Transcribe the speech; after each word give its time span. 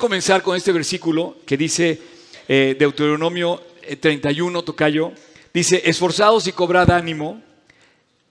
comenzar 0.00 0.42
con 0.42 0.56
este 0.56 0.72
versículo 0.72 1.36
que 1.46 1.56
dice 1.56 2.00
eh, 2.48 2.74
Deuteronomio 2.76 3.62
31, 4.00 4.58
eh, 4.58 4.62
Tocayo. 4.64 5.12
Dice, 5.54 5.82
esforzados 5.84 6.46
y 6.46 6.52
cobrad 6.52 6.90
ánimo, 6.90 7.40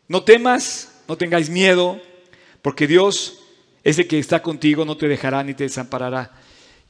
no 0.07 0.23
temas, 0.23 0.91
no 1.07 1.15
tengáis 1.15 1.49
miedo, 1.49 2.01
porque 2.61 2.87
Dios 2.87 3.39
es 3.83 3.99
el 3.99 4.07
que 4.07 4.19
está 4.19 4.41
contigo, 4.41 4.83
no 4.83 4.97
te 4.97 5.07
dejará 5.07 5.43
ni 5.43 5.53
te 5.53 5.63
desamparará. 5.63 6.31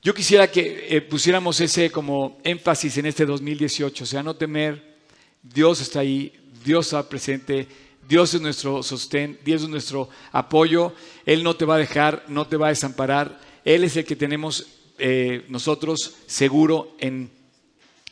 Yo 0.01 0.13
quisiera 0.13 0.49
que 0.49 0.87
eh, 0.89 1.01
pusiéramos 1.01 1.59
ese 1.59 1.91
como 1.91 2.39
énfasis 2.43 2.97
en 2.97 3.07
este 3.07 3.25
2018, 3.25 4.03
o 4.03 4.07
sea, 4.07 4.23
no 4.23 4.35
temer, 4.35 4.97
Dios 5.43 5.81
está 5.81 5.99
ahí, 5.99 6.31
Dios 6.63 6.87
está 6.87 7.09
presente, 7.09 7.67
Dios 8.07 8.33
es 8.33 8.41
nuestro 8.41 8.81
sostén, 8.81 9.37
Dios 9.43 9.63
es 9.63 9.69
nuestro 9.69 10.09
apoyo, 10.31 10.93
Él 11.25 11.43
no 11.43 11.55
te 11.55 11.65
va 11.65 11.75
a 11.75 11.79
dejar, 11.79 12.23
no 12.29 12.47
te 12.47 12.55
va 12.55 12.67
a 12.67 12.69
desamparar, 12.69 13.48
Él 13.69 13.83
es 13.83 13.95
el 13.97 14.03
que 14.03 14.15
tenemos 14.15 14.65
eh, 14.97 15.45
nosotros 15.47 16.15
seguro 16.25 16.95
en 16.97 17.29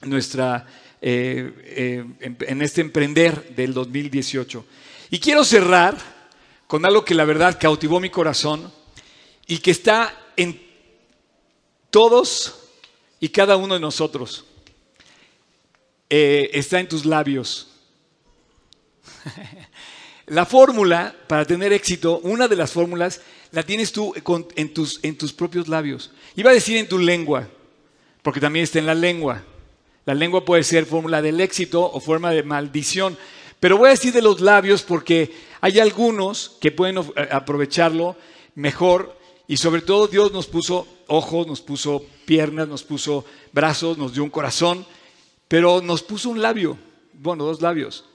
nuestra, 0.03 0.67
eh, 1.01 2.05
en 2.19 2.61
este 2.61 2.81
emprender 2.81 3.55
del 3.55 3.73
2018. 3.73 4.63
Y 5.09 5.19
quiero 5.19 5.43
cerrar 5.43 5.97
con 6.67 6.85
algo 6.85 7.03
que 7.03 7.15
la 7.15 7.25
verdad 7.25 7.57
cautivó 7.59 7.99
mi 7.99 8.11
corazón 8.11 8.71
y 9.47 9.57
que 9.57 9.71
está 9.71 10.15
en 10.35 10.61
todos 11.89 12.59
y 13.19 13.29
cada 13.29 13.57
uno 13.57 13.73
de 13.73 13.79
nosotros. 13.79 14.45
Eh, 16.07 16.51
está 16.53 16.79
en 16.79 16.87
tus 16.87 17.03
labios. 17.03 17.69
la 20.27 20.45
fórmula 20.45 21.15
para 21.25 21.45
tener 21.45 21.73
éxito, 21.73 22.19
una 22.19 22.47
de 22.47 22.57
las 22.57 22.71
fórmulas, 22.71 23.21
la 23.51 23.63
tienes 23.63 23.91
tú 23.91 24.13
en, 24.55 24.73
tus, 24.73 24.99
en 25.03 25.17
tus 25.17 25.33
propios 25.33 25.67
labios. 25.67 26.11
Iba 26.35 26.51
a 26.51 26.53
decir 26.53 26.77
en 26.77 26.87
tu 26.87 26.99
lengua, 26.99 27.47
porque 28.21 28.39
también 28.39 28.63
está 28.63 28.79
en 28.79 28.85
la 28.85 28.95
lengua. 28.95 29.43
La 30.05 30.13
lengua 30.13 30.45
puede 30.45 30.63
ser 30.63 30.85
fórmula 30.85 31.21
del 31.21 31.41
éxito 31.41 31.83
o 31.83 31.99
forma 31.99 32.31
de 32.31 32.43
maldición. 32.43 33.17
Pero 33.59 33.77
voy 33.77 33.87
a 33.87 33.91
decir 33.91 34.13
de 34.13 34.21
los 34.21 34.39
labios 34.39 34.83
porque 34.83 35.31
hay 35.61 35.79
algunos 35.79 36.57
que 36.61 36.71
pueden 36.71 36.97
eh, 36.97 37.27
aprovecharlo 37.31 38.15
mejor 38.55 39.17
y 39.47 39.57
sobre 39.57 39.81
todo 39.81 40.07
Dios 40.07 40.31
nos 40.31 40.47
puso 40.47 40.87
ojos, 41.07 41.47
nos 41.47 41.61
puso 41.61 42.05
piernas, 42.25 42.67
nos 42.67 42.83
puso 42.83 43.25
brazos, 43.53 43.97
nos 43.97 44.13
dio 44.13 44.23
un 44.23 44.29
corazón, 44.29 44.85
pero 45.47 45.81
nos 45.81 46.03
puso 46.03 46.29
un 46.29 46.41
labio, 46.41 46.77
bueno, 47.13 47.45
dos 47.45 47.61
labios. 47.61 48.05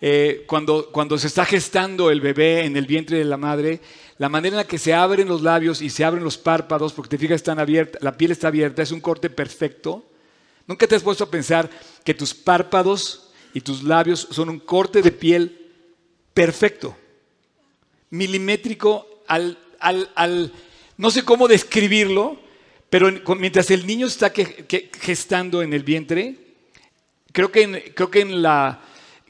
Eh, 0.00 0.44
cuando, 0.46 0.90
cuando 0.92 1.18
se 1.18 1.26
está 1.26 1.44
gestando 1.44 2.10
el 2.10 2.20
bebé 2.20 2.64
en 2.64 2.76
el 2.76 2.86
vientre 2.86 3.18
de 3.18 3.24
la 3.24 3.36
madre, 3.36 3.80
la 4.18 4.28
manera 4.28 4.54
en 4.54 4.58
la 4.58 4.66
que 4.66 4.78
se 4.78 4.92
abren 4.92 5.28
los 5.28 5.42
labios 5.42 5.80
y 5.80 5.90
se 5.90 6.04
abren 6.04 6.24
los 6.24 6.36
párpados, 6.36 6.92
porque 6.92 7.10
te 7.10 7.18
fijas, 7.18 7.36
están 7.36 7.60
abierta, 7.60 7.98
la 8.02 8.16
piel 8.16 8.32
está 8.32 8.48
abierta, 8.48 8.82
es 8.82 8.90
un 8.90 9.00
corte 9.00 9.30
perfecto. 9.30 10.04
¿Nunca 10.66 10.86
te 10.86 10.96
has 10.96 11.02
puesto 11.02 11.24
a 11.24 11.30
pensar 11.30 11.70
que 12.04 12.14
tus 12.14 12.34
párpados 12.34 13.30
y 13.54 13.60
tus 13.60 13.84
labios 13.84 14.26
son 14.30 14.48
un 14.48 14.58
corte 14.58 15.02
de 15.02 15.12
piel 15.12 15.70
perfecto, 16.34 16.96
milimétrico 18.10 19.22
al, 19.28 19.58
al, 19.80 20.52
no 20.96 21.10
sé 21.10 21.24
cómo 21.24 21.48
describirlo, 21.48 22.40
pero 22.90 23.10
mientras 23.36 23.70
el 23.70 23.86
niño 23.86 24.06
está 24.06 24.32
gestando 25.00 25.62
en 25.62 25.72
el 25.72 25.84
vientre, 25.84 26.36
creo 27.32 27.52
que 27.52 27.62
en, 27.62 27.82
creo 27.94 28.10
que 28.10 28.20
en, 28.20 28.42
la, 28.42 28.82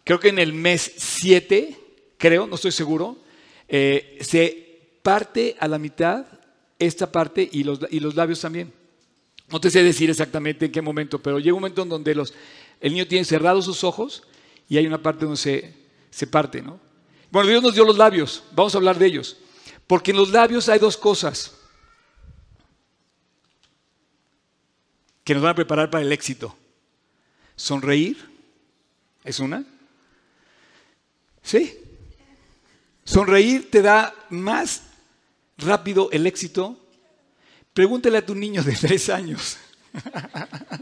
creo 0.05 0.19
que 0.19 0.29
en 0.29 0.39
el 0.39 0.53
mes 0.53 0.93
7, 0.97 1.77
creo, 2.17 2.47
no 2.47 2.55
estoy 2.55 2.73
seguro, 2.73 3.19
eh, 3.69 4.19
se 4.21 4.68
parte 5.03 5.57
a 5.61 5.69
la 5.69 5.79
mitad 5.79 6.27
esta 6.79 7.11
parte 7.11 7.49
y 7.51 7.65
los, 7.65 7.81
y 7.91 8.01
los 8.01 8.15
labios 8.15 8.41
también. 8.41 8.73
No 9.49 9.61
te 9.61 9.71
sé 9.71 9.83
decir 9.83 10.11
exactamente 10.11 10.67
en 10.67 10.73
qué 10.73 10.83
momento, 10.83 11.21
pero 11.21 11.39
llega 11.39 11.55
un 11.55 11.61
momento 11.61 11.83
en 11.83 11.89
donde 11.89 12.15
los, 12.15 12.35
el 12.81 12.93
niño 12.93 13.07
tiene 13.07 13.25
cerrados 13.25 13.65
sus 13.65 13.83
ojos 13.83 14.23
y 14.69 14.77
hay 14.77 14.87
una 14.87 15.03
parte 15.03 15.25
donde 15.25 15.41
se, 15.41 15.75
se 16.11 16.27
parte, 16.27 16.63
¿no? 16.63 16.79
Bueno, 17.31 17.49
Dios 17.49 17.63
nos 17.63 17.75
dio 17.75 17.85
los 17.85 17.99
labios, 17.99 18.43
vamos 18.53 18.75
a 18.75 18.79
hablar 18.79 18.99
de 18.99 19.07
ellos. 19.07 19.37
Porque 19.87 20.11
en 20.11 20.19
los 20.19 20.31
labios 20.31 20.69
hay 20.69 20.79
dos 20.79 20.97
cosas 20.97 21.55
que 25.25 25.35
nos 25.35 25.43
van 25.43 25.53
a 25.53 25.57
preparar 25.57 25.91
para 25.91 26.05
el 26.05 26.13
éxito. 26.13 26.57
Sonreír 27.57 28.17
es 29.25 29.41
una. 29.41 29.65
Sí. 31.43 31.79
Sonreír 33.05 33.71
te 33.71 33.83
da 33.83 34.15
más 34.31 34.88
rápido 35.59 36.09
el 36.13 36.27
éxito. 36.27 36.77
Pregúntale 37.75 38.19
a 38.19 38.27
tu 38.27 38.35
niño 38.35 38.63
de 38.63 38.73
tres 38.81 39.09
años. 39.09 39.59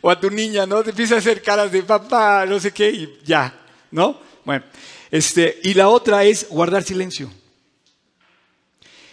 o 0.00 0.10
a 0.10 0.20
tu 0.20 0.30
niña, 0.30 0.66
¿no? 0.66 0.82
Te 0.82 0.90
empieza 0.90 1.14
a 1.14 1.18
hacer 1.18 1.42
caras 1.42 1.72
de 1.72 1.82
papá, 1.82 2.44
no 2.46 2.60
sé 2.60 2.72
qué, 2.72 2.90
y 2.90 3.20
ya, 3.24 3.58
¿no? 3.90 4.20
Bueno, 4.44 4.64
este, 5.10 5.60
y 5.62 5.74
la 5.74 5.88
otra 5.88 6.24
es 6.24 6.48
guardar 6.48 6.82
silencio. 6.82 7.30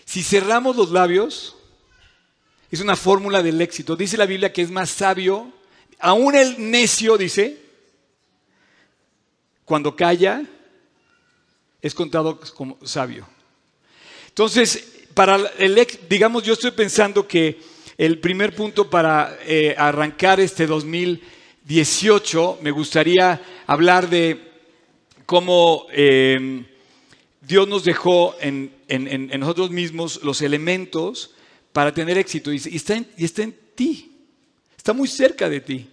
Si 0.05 0.23
cerramos 0.23 0.75
los 0.75 0.89
labios, 0.89 1.55
es 2.71 2.81
una 2.81 2.95
fórmula 2.95 3.43
del 3.43 3.61
éxito. 3.61 3.95
Dice 3.95 4.17
la 4.17 4.25
Biblia 4.25 4.51
que 4.51 4.63
es 4.63 4.71
más 4.71 4.89
sabio, 4.89 5.53
aún 5.99 6.35
el 6.35 6.71
necio 6.71 7.17
dice, 7.17 7.61
cuando 9.65 9.95
calla, 9.95 10.43
es 11.81 11.93
contado 11.93 12.39
como 12.55 12.77
sabio. 12.83 13.27
Entonces, 14.39 14.81
para 15.13 15.35
el, 15.57 15.85
digamos, 16.09 16.43
yo 16.43 16.53
estoy 16.53 16.71
pensando 16.71 17.27
que 17.27 17.59
el 17.97 18.19
primer 18.19 18.55
punto 18.55 18.89
para 18.89 19.37
eh, 19.45 19.75
arrancar 19.77 20.39
este 20.39 20.65
2018, 20.65 22.59
me 22.61 22.71
gustaría 22.71 23.41
hablar 23.67 24.09
de 24.09 24.39
cómo 25.25 25.87
em, 25.91 26.65
Dios 27.41 27.67
nos 27.67 27.83
dejó 27.83 28.33
en, 28.39 28.71
nosotros 29.41 29.71
mismos 29.71 30.21
los 30.23 30.41
elementos 30.41 31.31
para 31.73 31.93
tener 31.93 32.17
éxito 32.17 32.53
y, 32.53 32.55
está 32.55 32.95
y 33.17 33.25
está 33.25 33.43
en 33.43 33.53
ti, 33.75 34.09
está 34.77 34.93
muy 34.93 35.09
cerca 35.09 35.49
de 35.49 35.59
ti. 35.59 35.89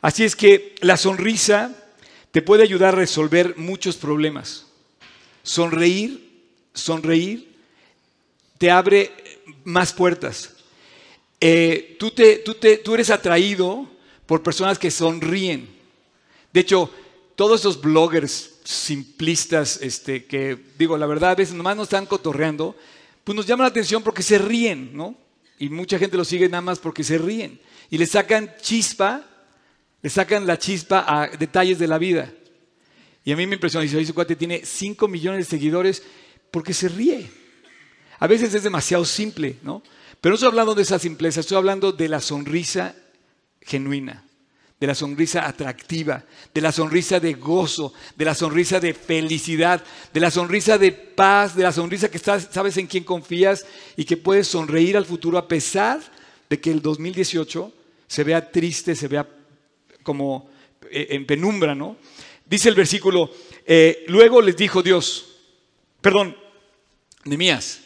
Así 0.00 0.22
es 0.22 0.36
que 0.36 0.76
la 0.80 0.96
sonrisa 0.96 1.74
te 2.30 2.40
puede 2.40 2.62
ayudar 2.62 2.94
a 2.94 2.98
resolver 2.98 3.56
muchos 3.56 3.96
problemas. 3.96 4.64
Sonreír, 5.42 6.44
sonreír 6.72 7.52
te 8.58 8.70
abre 8.70 9.12
más 9.64 9.92
puertas. 9.92 10.54
Eh, 11.40 11.96
tú, 11.98 12.10
te, 12.10 12.36
tú, 12.36 12.54
te, 12.54 12.78
tú 12.78 12.94
eres 12.94 13.10
atraído 13.10 13.88
por 14.26 14.42
personas 14.42 14.78
que 14.78 14.90
sonríen. 14.90 15.68
De 16.52 16.60
hecho, 16.60 16.90
todos 17.36 17.60
esos 17.60 17.80
bloggers 17.80 18.54
simplistas, 18.64 19.80
este, 19.82 20.24
que 20.24 20.56
digo, 20.78 20.96
la 20.96 21.06
verdad, 21.06 21.32
a 21.32 21.34
veces 21.34 21.54
nomás 21.54 21.76
nos 21.76 21.86
están 21.86 22.06
cotorreando, 22.06 22.76
pues 23.24 23.36
nos 23.36 23.46
llaman 23.46 23.64
la 23.64 23.68
atención 23.68 24.02
porque 24.02 24.22
se 24.22 24.38
ríen, 24.38 24.96
¿no? 24.96 25.16
Y 25.58 25.68
mucha 25.68 25.98
gente 25.98 26.16
los 26.16 26.28
sigue 26.28 26.48
nada 26.48 26.60
más 26.60 26.78
porque 26.78 27.04
se 27.04 27.18
ríen. 27.18 27.60
Y 27.90 27.98
le 27.98 28.06
sacan 28.06 28.54
chispa, 28.60 29.24
le 30.02 30.10
sacan 30.10 30.46
la 30.46 30.58
chispa 30.58 31.04
a 31.06 31.28
detalles 31.28 31.78
de 31.78 31.88
la 31.88 31.98
vida. 31.98 32.32
Y 33.24 33.32
a 33.32 33.36
mí 33.36 33.46
me 33.46 33.54
impresiona, 33.54 33.84
dice, 33.84 34.12
cuate 34.12 34.36
tiene 34.36 34.62
5 34.64 35.08
millones 35.08 35.46
de 35.46 35.50
seguidores 35.50 36.02
porque 36.50 36.74
se 36.74 36.88
ríe. 36.88 37.30
A 38.18 38.26
veces 38.26 38.54
es 38.54 38.62
demasiado 38.62 39.04
simple, 39.04 39.56
¿no? 39.62 39.82
Pero 40.20 40.32
no 40.32 40.34
estoy 40.36 40.48
hablando 40.48 40.74
de 40.74 40.82
esa 40.82 40.98
simpleza, 40.98 41.40
estoy 41.40 41.58
hablando 41.58 41.92
de 41.92 42.08
la 42.08 42.20
sonrisa 42.20 42.94
genuina, 43.60 44.24
de 44.80 44.86
la 44.86 44.94
sonrisa 44.94 45.46
atractiva, 45.46 46.24
de 46.54 46.60
la 46.60 46.72
sonrisa 46.72 47.20
de 47.20 47.34
gozo, 47.34 47.92
de 48.16 48.24
la 48.24 48.34
sonrisa 48.34 48.80
de 48.80 48.94
felicidad, 48.94 49.84
de 50.12 50.20
la 50.20 50.30
sonrisa 50.30 50.78
de 50.78 50.92
paz, 50.92 51.54
de 51.54 51.62
la 51.62 51.72
sonrisa 51.72 52.10
que 52.10 52.18
sabes 52.18 52.76
en 52.78 52.86
quién 52.86 53.04
confías 53.04 53.66
y 53.96 54.04
que 54.04 54.16
puedes 54.16 54.48
sonreír 54.48 54.96
al 54.96 55.04
futuro 55.04 55.36
a 55.36 55.46
pesar 55.46 56.00
de 56.48 56.58
que 56.58 56.70
el 56.70 56.80
2018 56.80 57.72
se 58.06 58.24
vea 58.24 58.50
triste, 58.50 58.94
se 58.94 59.08
vea 59.08 59.28
como 60.02 60.48
eh, 60.90 61.08
en 61.10 61.26
penumbra, 61.26 61.74
¿no? 61.74 61.96
Dice 62.46 62.68
el 62.68 62.74
versículo, 62.74 63.30
eh, 63.66 64.04
luego 64.08 64.40
les 64.40 64.56
dijo 64.56 64.82
Dios, 64.82 65.36
perdón, 66.00 66.36
Nemías, 67.24 67.83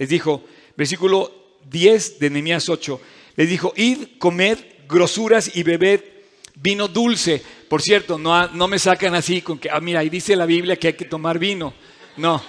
les 0.00 0.08
dijo, 0.08 0.42
versículo 0.78 1.30
10 1.70 2.20
de 2.20 2.30
Nehemías 2.30 2.70
8, 2.70 3.00
les 3.36 3.50
dijo, 3.50 3.74
id, 3.76 4.18
comed 4.18 4.56
grosuras 4.88 5.54
y 5.54 5.62
bebed 5.62 6.00
vino 6.54 6.88
dulce. 6.88 7.42
Por 7.68 7.82
cierto, 7.82 8.18
no, 8.18 8.48
no 8.48 8.66
me 8.66 8.78
sacan 8.78 9.14
así 9.14 9.42
con 9.42 9.58
que, 9.58 9.68
ah, 9.68 9.78
mira, 9.78 10.00
ahí 10.00 10.08
dice 10.08 10.34
la 10.36 10.46
Biblia 10.46 10.76
que 10.76 10.86
hay 10.86 10.92
que 10.94 11.04
tomar 11.04 11.38
vino. 11.38 11.74
No, 12.16 12.42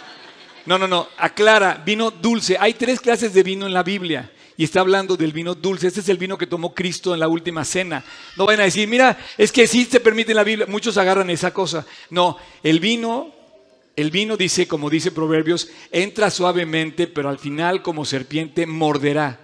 no, 0.66 0.78
no, 0.78 0.88
no, 0.88 1.10
aclara, 1.18 1.84
vino 1.86 2.10
dulce. 2.10 2.56
Hay 2.58 2.74
tres 2.76 3.02
clases 3.02 3.34
de 3.34 3.44
vino 3.44 3.66
en 3.66 3.74
la 3.74 3.84
Biblia 3.84 4.32
y 4.56 4.64
está 4.64 4.80
hablando 4.80 5.18
del 5.18 5.34
vino 5.34 5.54
dulce. 5.54 5.88
Este 5.88 6.00
es 6.00 6.08
el 6.08 6.18
vino 6.18 6.38
que 6.38 6.48
tomó 6.48 6.74
Cristo 6.74 7.14
en 7.14 7.20
la 7.20 7.28
última 7.28 7.66
cena. 7.66 8.02
No 8.38 8.46
vayan 8.46 8.62
a 8.62 8.64
decir, 8.64 8.88
mira, 8.88 9.20
es 9.38 9.52
que 9.52 9.68
sí 9.68 9.84
se 9.84 10.00
permite 10.00 10.32
en 10.32 10.38
la 10.38 10.46
Biblia. 10.46 10.68
Muchos 10.70 10.98
agarran 10.98 11.30
esa 11.30 11.54
cosa. 11.54 11.86
No, 12.10 12.38
el 12.64 12.80
vino 12.80 13.41
el 13.96 14.12
vino 14.12 14.38
dice, 14.38 14.68
como 14.68 14.90
dice 14.90 15.12
Proverbios, 15.12 15.70
entra 15.92 16.30
suavemente, 16.30 17.08
pero 17.08 17.30
al 17.30 17.40
final 17.40 17.82
como 17.82 18.06
serpiente 18.06 18.66
morderá. 18.66 19.40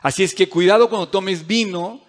Así 0.00 0.22
es 0.22 0.34
que 0.34 0.48
cuidado 0.48 0.88
cuando 0.88 1.08
tomes 1.08 1.46
vino, 1.46 2.00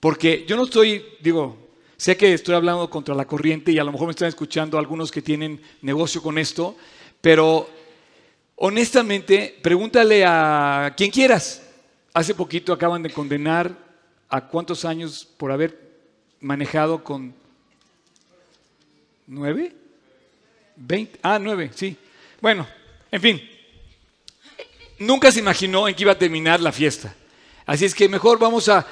porque 0.00 0.44
yo 0.46 0.56
no 0.56 0.64
estoy, 0.64 1.04
digo, 1.20 1.56
sé 1.96 2.16
que 2.16 2.34
estoy 2.34 2.54
hablando 2.54 2.88
contra 2.90 3.14
la 3.14 3.26
corriente 3.26 3.72
y 3.72 3.78
a 3.78 3.84
lo 3.84 3.92
mejor 3.92 4.08
me 4.08 4.12
están 4.12 4.28
escuchando 4.28 4.78
algunos 4.78 5.10
que 5.10 5.22
tienen 5.22 5.60
negocio 5.82 6.22
con 6.22 6.38
esto, 6.38 6.76
pero 7.20 7.68
honestamente, 8.56 9.58
pregúntale 9.62 10.24
a 10.24 10.94
quien 10.96 11.10
quieras. 11.10 11.62
Hace 12.12 12.34
poquito 12.34 12.72
acaban 12.72 13.02
de 13.02 13.10
condenar 13.10 13.76
a 14.28 14.48
cuántos 14.48 14.84
años 14.84 15.26
por 15.36 15.52
haber 15.52 15.78
manejado 16.40 17.04
con 17.04 17.34
nueve, 19.26 19.74
veinte, 20.76 21.18
ah, 21.22 21.38
nueve, 21.38 21.70
sí. 21.74 21.96
Bueno, 22.40 22.66
en 23.10 23.20
fin, 23.20 23.42
nunca 24.98 25.32
se 25.32 25.40
imaginó 25.40 25.88
en 25.88 25.94
que 25.94 26.02
iba 26.02 26.12
a 26.12 26.18
terminar 26.18 26.60
la 26.60 26.72
fiesta. 26.72 27.14
Así 27.64 27.84
es 27.84 27.94
que 27.94 28.08
mejor 28.08 28.38
vamos 28.38 28.68
a 28.68 28.86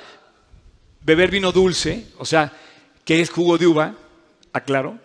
beber 1.02 1.30
vino 1.30 1.52
dulce, 1.52 2.06
o 2.18 2.24
sea, 2.24 2.52
que 3.04 3.20
es 3.20 3.30
jugo 3.30 3.58
de 3.58 3.66
uva, 3.66 3.94
aclaro. 4.52 4.98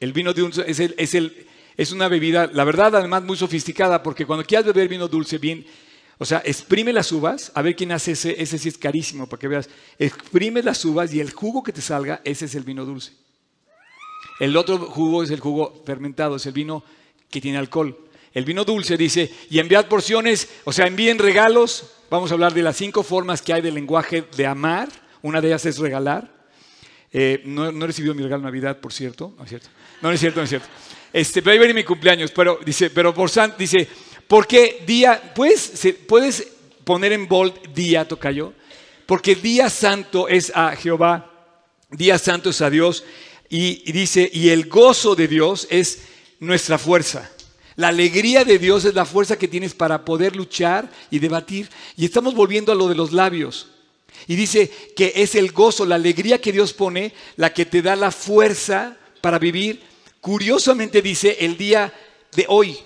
El 0.00 0.12
vino 0.12 0.32
dulce 0.32 0.64
es, 0.66 0.78
es, 0.80 1.14
el, 1.14 1.46
es 1.76 1.92
una 1.92 2.08
bebida, 2.08 2.48
la 2.52 2.64
verdad, 2.64 2.94
además 2.96 3.22
muy 3.22 3.36
sofisticada, 3.36 4.02
porque 4.02 4.24
cuando 4.24 4.44
quieras 4.44 4.66
beber 4.66 4.88
vino 4.88 5.08
dulce, 5.08 5.38
bien, 5.38 5.66
o 6.18 6.24
sea, 6.24 6.40
exprime 6.44 6.92
las 6.92 7.12
uvas, 7.12 7.52
a 7.54 7.60
ver 7.60 7.76
quién 7.76 7.92
hace 7.92 8.12
ese, 8.12 8.40
ese 8.40 8.56
sí 8.56 8.68
es 8.68 8.78
carísimo, 8.78 9.28
para 9.28 9.40
que 9.40 9.48
veas. 9.48 9.68
Exprime 9.98 10.62
las 10.62 10.82
uvas 10.84 11.12
y 11.12 11.20
el 11.20 11.32
jugo 11.32 11.62
que 11.62 11.72
te 11.72 11.82
salga, 11.82 12.22
ese 12.24 12.46
es 12.46 12.54
el 12.54 12.62
vino 12.62 12.84
dulce. 12.84 13.12
El 14.38 14.56
otro 14.56 14.78
jugo 14.78 15.22
es 15.22 15.30
el 15.30 15.40
jugo 15.40 15.82
fermentado, 15.84 16.36
es 16.36 16.46
el 16.46 16.52
vino 16.52 16.84
que 17.30 17.40
tiene 17.40 17.58
alcohol. 17.58 17.96
El 18.32 18.44
vino 18.44 18.64
dulce 18.64 18.96
dice, 18.96 19.32
y 19.48 19.58
enviad 19.58 19.86
porciones, 19.86 20.48
o 20.64 20.72
sea, 20.72 20.86
envíen 20.86 21.18
regalos. 21.18 21.92
Vamos 22.10 22.30
a 22.30 22.34
hablar 22.34 22.52
de 22.52 22.62
las 22.62 22.76
cinco 22.76 23.02
formas 23.02 23.40
que 23.40 23.54
hay 23.54 23.62
del 23.62 23.74
lenguaje 23.74 24.24
de 24.36 24.46
amar. 24.46 24.88
Una 25.22 25.40
de 25.40 25.48
ellas 25.48 25.64
es 25.64 25.78
regalar. 25.78 26.30
Eh, 27.12 27.40
no, 27.46 27.68
he 27.68 27.86
recibido 27.86 28.14
mi 28.14 28.22
regalo 28.22 28.42
de 28.42 28.48
Navidad, 28.48 28.78
por 28.78 28.92
cierto. 28.92 29.32
No 29.38 29.44
es 29.44 29.48
cierto. 29.48 29.68
No, 30.02 30.12
es 30.12 30.20
cierto, 30.20 30.40
no 30.40 30.44
es 30.44 30.50
cierto. 30.50 30.68
Este, 31.14 31.40
pero 31.40 31.52
ahí 31.52 31.58
viene 31.58 31.72
mi 31.72 31.82
cumpleaños. 31.82 32.30
Pero 32.30 32.58
dice, 32.62 32.90
pero 32.90 33.14
por 33.14 33.30
san, 33.30 33.54
dice, 33.56 33.88
porque 34.28 34.84
día, 34.86 35.32
¿puedes, 35.34 35.72
puedes 36.06 36.46
poner 36.84 37.12
en 37.12 37.26
bold 37.26 37.72
día, 37.72 38.06
tocayo? 38.06 38.52
Porque 39.06 39.34
día 39.34 39.70
santo 39.70 40.28
es 40.28 40.52
a 40.54 40.76
Jehová, 40.76 41.30
día 41.90 42.18
santo 42.18 42.50
es 42.50 42.60
a 42.60 42.68
Dios. 42.68 43.02
Y, 43.48 43.92
dice, 43.92 44.28
y 44.32 44.48
el 44.48 44.68
gozo 44.68 45.14
de 45.14 45.28
Dios 45.28 45.66
es 45.70 46.00
nuestra 46.40 46.78
fuerza. 46.78 47.30
La 47.76 47.88
alegría 47.88 48.44
de 48.44 48.58
Dios 48.58 48.84
es 48.84 48.94
la 48.94 49.04
fuerza 49.04 49.38
que 49.38 49.48
tienes 49.48 49.74
para 49.74 50.04
poder 50.04 50.34
luchar 50.34 50.90
y 51.10 51.18
debatir. 51.18 51.68
Y 51.96 52.04
estamos 52.04 52.34
volviendo 52.34 52.72
a 52.72 52.74
lo 52.74 52.88
de 52.88 52.94
los 52.94 53.12
labios. 53.12 53.68
Y 54.26 54.34
dice 54.34 54.70
que 54.96 55.12
es 55.16 55.34
el 55.34 55.52
gozo, 55.52 55.84
la 55.84 55.94
alegría 55.96 56.40
que 56.40 56.52
Dios 56.52 56.72
pone, 56.72 57.12
la 57.36 57.52
que 57.52 57.66
te 57.66 57.82
da 57.82 57.94
la 57.94 58.10
fuerza 58.10 58.96
para 59.20 59.38
vivir. 59.38 59.82
Curiosamente 60.20 61.02
dice 61.02 61.36
el 61.40 61.56
día 61.56 61.92
de 62.34 62.46
hoy 62.48 62.78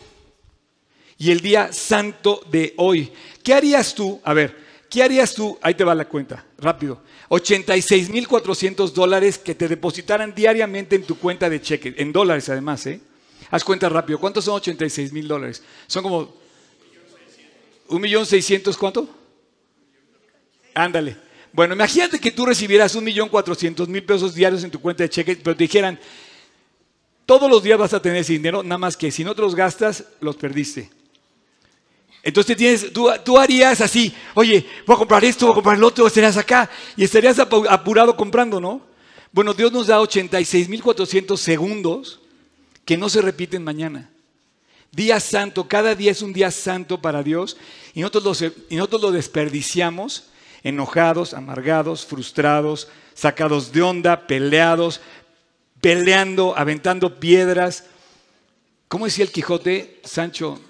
y 1.17 1.31
el 1.31 1.41
día 1.41 1.73
santo 1.73 2.43
de 2.51 2.75
hoy. 2.77 3.13
¿Qué 3.43 3.55
harías 3.55 3.95
tú? 3.95 4.21
A 4.25 4.35
ver, 4.35 4.57
¿qué 4.89 5.03
harías 5.03 5.35
tú? 5.35 5.59
Ahí 5.63 5.75
te 5.75 5.85
va 5.85 5.95
la 5.95 6.09
cuenta, 6.09 6.45
rápido. 6.59 7.01
86.400 7.31 8.93
dólares 8.93 9.39
que 9.39 9.55
te 9.55 9.69
depositaran 9.69 10.35
diariamente 10.35 10.97
en 10.97 11.05
tu 11.05 11.17
cuenta 11.17 11.49
de 11.49 11.63
cheque, 11.63 11.95
en 11.97 12.13
dólares 12.13 12.49
además, 12.49 12.85
¿eh? 12.87 13.01
Haz 13.51 13.63
cuenta 13.65 13.89
rápido. 13.89 14.19
¿Cuántos 14.19 14.45
son 14.45 14.57
86 14.57 15.13
mil 15.13 15.27
dólares? 15.27 15.63
Son 15.87 16.03
como... 16.03 16.35
¿Un 17.89 18.01
millón 18.01 18.27
seiscientos 18.27 18.77
cuánto? 18.77 19.09
Ándale. 20.75 21.17
Bueno, 21.53 21.75
imagínate 21.75 22.19
que 22.19 22.31
tú 22.31 22.47
recibieras 22.47 22.95
un 22.95 23.05
millón 23.05 23.29
cuatrocientos 23.29 23.89
mil 23.89 24.05
pesos 24.05 24.35
diarios 24.35 24.63
en 24.63 24.71
tu 24.71 24.81
cuenta 24.81 25.05
de 25.05 25.11
cheque, 25.11 25.37
pero 25.37 25.57
te 25.57 25.65
dijeran, 25.65 25.99
todos 27.27 27.51
los 27.51 27.63
días 27.63 27.79
vas 27.79 27.95
a 27.95 28.03
tener 28.03 28.19
ese 28.19 28.35
dinero, 28.35 28.63
nada 28.63 28.79
más 28.79 28.97
que 28.97 29.11
si 29.11 29.25
no 29.25 29.35
te 29.35 29.43
los 29.43 29.55
gastas, 29.55 30.05
los 30.21 30.37
perdiste. 30.37 30.91
Entonces 32.23 32.57
tienes, 32.57 32.93
tú, 32.93 33.09
tú, 33.25 33.39
harías 33.39 33.81
así, 33.81 34.15
oye, 34.35 34.67
voy 34.87 34.95
a 34.95 34.99
comprar 34.99 35.25
esto, 35.25 35.47
voy 35.47 35.53
a 35.53 35.55
comprar 35.55 35.77
el 35.77 35.85
otro, 35.85 36.07
estarías 36.07 36.37
acá 36.37 36.69
y 36.97 37.05
estarías 37.05 37.39
apurado 37.39 38.15
comprando, 38.15 38.61
¿no? 38.61 38.83
Bueno, 39.33 39.55
Dios 39.55 39.73
nos 39.73 39.87
da 39.87 40.01
86.400 40.01 41.37
segundos 41.37 42.21
que 42.85 42.97
no 42.97 43.09
se 43.09 43.23
repiten 43.23 43.65
mañana. 43.65 44.11
Día 44.93 45.21
santo, 45.21 45.69
cada 45.69 45.95
día 45.95 46.11
es 46.11 46.21
un 46.21 46.33
día 46.33 46.51
santo 46.51 47.01
para 47.01 47.23
Dios 47.23 47.57
y 47.95 48.01
nosotros, 48.01 48.45
y 48.69 48.77
nosotros 48.77 49.03
lo 49.03 49.13
desperdiciamos 49.13 50.25
enojados, 50.63 51.33
amargados, 51.33 52.05
frustrados, 52.05 52.89
sacados 53.15 53.73
de 53.73 53.83
onda, 53.83 54.27
peleados, 54.27 55.01
peleando, 55.81 56.55
aventando 56.57 57.19
piedras. 57.19 57.85
¿Cómo 58.89 59.05
decía 59.07 59.25
el 59.25 59.33
Quijote, 59.33 60.01
Sancho? 60.05 60.61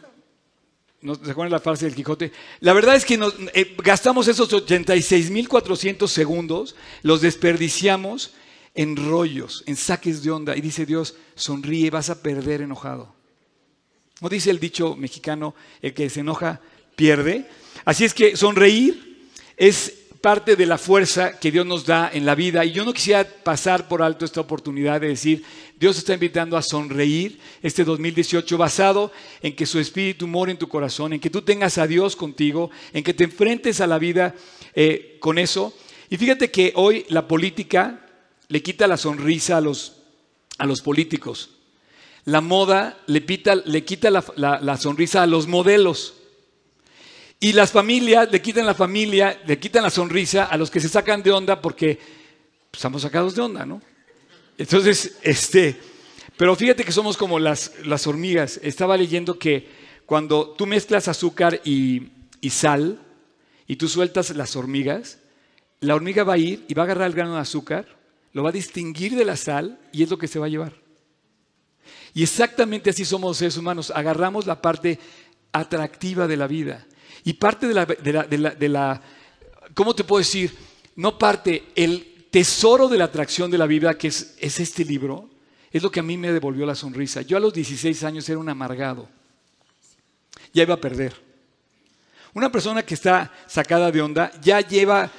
¿No 1.02 1.14
se 1.14 1.30
acuerdan 1.30 1.52
la 1.52 1.60
frase 1.60 1.86
del 1.86 1.94
Quijote? 1.94 2.30
La 2.60 2.74
verdad 2.74 2.94
es 2.94 3.06
que 3.06 3.16
nos, 3.16 3.34
eh, 3.54 3.74
gastamos 3.82 4.28
esos 4.28 4.52
86.400 4.52 6.06
segundos, 6.08 6.76
los 7.02 7.22
desperdiciamos 7.22 8.34
en 8.74 8.96
rollos, 8.96 9.64
en 9.66 9.76
saques 9.76 10.22
de 10.22 10.30
onda. 10.30 10.56
Y 10.56 10.60
dice 10.60 10.84
Dios, 10.84 11.14
sonríe, 11.34 11.88
vas 11.90 12.10
a 12.10 12.22
perder 12.22 12.60
enojado. 12.60 13.14
¿No 14.20 14.28
dice 14.28 14.50
el 14.50 14.60
dicho 14.60 14.94
mexicano, 14.94 15.54
el 15.80 15.94
que 15.94 16.10
se 16.10 16.20
enoja 16.20 16.60
pierde? 16.96 17.48
Así 17.86 18.04
es 18.04 18.12
que 18.12 18.36
sonreír 18.36 19.30
es 19.56 19.99
parte 20.20 20.56
de 20.56 20.66
la 20.66 20.78
fuerza 20.78 21.38
que 21.38 21.50
Dios 21.50 21.64
nos 21.64 21.86
da 21.86 22.10
en 22.12 22.26
la 22.26 22.34
vida. 22.34 22.64
Y 22.64 22.72
yo 22.72 22.84
no 22.84 22.92
quisiera 22.92 23.24
pasar 23.24 23.88
por 23.88 24.02
alto 24.02 24.24
esta 24.24 24.40
oportunidad 24.40 25.00
de 25.00 25.08
decir, 25.08 25.44
Dios 25.78 25.96
está 25.96 26.14
invitando 26.14 26.56
a 26.56 26.62
sonreír 26.62 27.38
este 27.62 27.84
2018 27.84 28.58
basado 28.58 29.12
en 29.40 29.56
que 29.56 29.66
su 29.66 29.78
espíritu 29.78 30.26
more 30.26 30.52
en 30.52 30.58
tu 30.58 30.68
corazón, 30.68 31.12
en 31.12 31.20
que 31.20 31.30
tú 31.30 31.42
tengas 31.42 31.78
a 31.78 31.86
Dios 31.86 32.16
contigo, 32.16 32.70
en 32.92 33.02
que 33.02 33.14
te 33.14 33.24
enfrentes 33.24 33.80
a 33.80 33.86
la 33.86 33.98
vida 33.98 34.34
eh, 34.74 35.16
con 35.20 35.38
eso. 35.38 35.74
Y 36.10 36.16
fíjate 36.16 36.50
que 36.50 36.72
hoy 36.74 37.06
la 37.08 37.26
política 37.26 38.06
le 38.48 38.62
quita 38.62 38.86
la 38.86 38.96
sonrisa 38.96 39.56
a 39.56 39.60
los, 39.60 39.96
a 40.58 40.66
los 40.66 40.82
políticos. 40.82 41.50
La 42.24 42.40
moda 42.40 42.98
le, 43.06 43.24
le 43.64 43.84
quita 43.84 44.10
la, 44.10 44.76
sonrisa 44.76 45.22
a 45.22 45.26
los 45.26 45.46
modelos. 45.46 46.14
Y 47.40 47.54
las 47.54 47.72
familias 47.72 48.30
le 48.30 48.42
quitan 48.42 48.66
la 48.66 48.74
familia, 48.74 49.40
le 49.46 49.58
quitan 49.58 49.82
la 49.82 49.90
sonrisa 49.90 50.44
a 50.44 50.56
los 50.56 50.70
que 50.70 50.78
se 50.78 50.88
sacan 50.88 51.22
de 51.22 51.32
onda 51.32 51.60
porque 51.60 51.96
pues, 52.70 52.78
estamos 52.78 53.02
sacados 53.02 53.34
de 53.34 53.40
onda, 53.40 53.64
¿no? 53.64 53.80
Entonces, 54.58 55.16
este, 55.22 55.80
pero 56.36 56.54
fíjate 56.54 56.84
que 56.84 56.92
somos 56.92 57.16
como 57.16 57.38
las, 57.38 57.72
las 57.84 58.06
hormigas. 58.06 58.60
Estaba 58.62 58.96
leyendo 58.96 59.38
que 59.38 59.66
cuando 60.04 60.50
tú 60.50 60.66
mezclas 60.66 61.08
azúcar 61.08 61.60
y, 61.64 62.08
y 62.42 62.50
sal 62.50 63.00
y 63.66 63.76
tú 63.76 63.88
sueltas 63.88 64.36
las 64.36 64.54
hormigas, 64.54 65.18
la 65.80 65.94
hormiga 65.94 66.24
va 66.24 66.34
a 66.34 66.38
ir 66.38 66.64
y 66.68 66.74
va 66.74 66.82
a 66.82 66.84
agarrar 66.84 67.06
el 67.06 67.14
grano 67.14 67.34
de 67.36 67.40
azúcar 67.40 68.00
lo 68.32 68.42
va 68.42 68.50
a 68.50 68.52
distinguir 68.52 69.16
de 69.16 69.24
la 69.24 69.36
sal 69.36 69.78
y 69.92 70.02
es 70.02 70.10
lo 70.10 70.18
que 70.18 70.28
se 70.28 70.38
va 70.38 70.46
a 70.46 70.50
llevar. 70.50 70.74
Y 72.14 72.22
exactamente 72.22 72.90
así 72.90 73.04
somos 73.04 73.36
seres 73.36 73.56
humanos, 73.56 73.92
agarramos 73.94 74.46
la 74.46 74.60
parte 74.60 74.98
atractiva 75.52 76.26
de 76.26 76.36
la 76.36 76.46
vida. 76.46 76.86
Y 77.24 77.34
parte 77.34 77.68
de 77.68 77.74
la, 77.74 77.84
de 77.86 78.68
la, 78.68 79.02
¿cómo 79.74 79.94
te 79.94 80.04
puedo 80.04 80.20
decir? 80.20 80.56
No 80.96 81.18
parte, 81.18 81.64
el 81.74 82.26
tesoro 82.30 82.88
de 82.88 82.98
la 82.98 83.04
atracción 83.04 83.50
de 83.50 83.58
la 83.58 83.66
vida, 83.66 83.96
que 83.96 84.08
es, 84.08 84.34
es 84.38 84.60
este 84.60 84.84
libro, 84.84 85.28
es 85.70 85.82
lo 85.82 85.90
que 85.90 86.00
a 86.00 86.04
mí 86.04 86.16
me 86.16 86.32
devolvió 86.32 86.66
la 86.66 86.74
sonrisa. 86.74 87.22
Yo 87.22 87.36
a 87.36 87.40
los 87.40 87.52
16 87.52 88.02
años 88.04 88.28
era 88.28 88.38
un 88.38 88.48
amargado, 88.48 89.08
ya 90.52 90.62
iba 90.62 90.74
a 90.74 90.80
perder. 90.80 91.14
Una 92.32 92.50
persona 92.50 92.84
que 92.84 92.94
está 92.94 93.32
sacada 93.46 93.90
de 93.90 94.00
onda 94.00 94.32
ya 94.40 94.60
lleva 94.60 95.10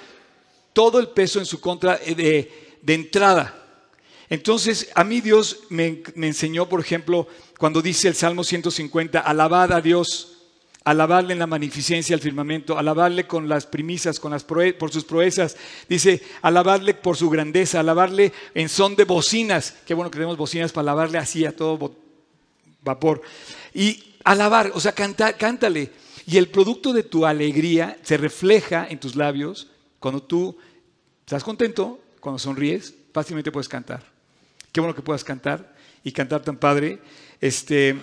todo 0.74 1.00
el 1.00 1.10
peso 1.10 1.40
en 1.40 1.46
su 1.46 1.60
contra 1.60 1.98
de 1.98 2.62
de 2.82 2.94
entrada. 2.94 3.58
Entonces, 4.30 4.90
a 4.96 5.04
mí 5.04 5.22
Dios 5.22 5.62
me, 5.70 6.04
enseñó, 6.16 6.68
por 6.70 6.80
ejemplo, 6.80 7.28
cuando 7.58 7.82
dice 7.82 8.08
el 8.08 8.16
Salmo 8.16 8.44
150, 8.44 9.20
alabad 9.20 9.74
a 9.74 9.82
Dios, 9.82 10.31
alabarle 10.84 11.34
en 11.34 11.40
la 11.40 11.48
magnificencia 11.48 12.16
del 12.16 12.24
firmamento, 12.24 12.78
alabarle 12.78 13.28
con 13.28 13.48
las 13.48 13.66
primisas, 13.66 14.20
con 14.20 14.32
las 14.32 14.44
por 14.44 14.92
sus 14.92 15.06
proezas. 15.06 15.56
Dice, 15.88 16.22
alabarle 16.42 16.94
por 16.94 17.18
su 17.18 17.30
grandeza, 17.30 17.80
alabarle 17.80 18.34
en 18.56 18.70
son 18.70 18.96
de 18.96 19.04
bocinas. 19.04 19.76
Qué 19.86 19.94
bueno 19.94 20.10
que 20.10 20.16
tenemos 20.16 20.38
bocinas 20.38 20.72
para 20.72 20.84
alabarle 20.84 21.18
así 21.18 21.46
a 21.46 21.56
todo 21.56 21.96
vapor. 22.84 23.22
Y 23.74 24.16
alabar, 24.24 24.72
o 24.74 24.80
sea, 24.80 24.94
canta, 24.94 25.34
cántale. 25.34 25.92
Y 26.26 26.38
el 26.38 26.50
producto 26.50 26.94
de 26.94 27.04
tu 27.04 27.26
alegría 27.26 27.98
se 28.04 28.18
refleja 28.18 28.88
en 28.90 29.00
tus 29.00 29.16
labios 29.16 29.68
cuando 30.00 30.22
tú 30.22 30.58
estás 31.26 31.44
contento, 31.44 32.00
cuando 32.20 32.40
sonríes, 32.40 32.94
fácilmente 33.14 33.52
puedes 33.52 33.70
cantar. 33.70 34.04
Qué 34.72 34.80
bueno 34.80 34.96
que 34.96 35.02
puedas 35.02 35.24
cantar 35.24 35.76
y 36.04 36.12
cantar 36.12 36.42
tan 36.42 36.58
padre. 36.58 37.00
Este, 37.40 37.96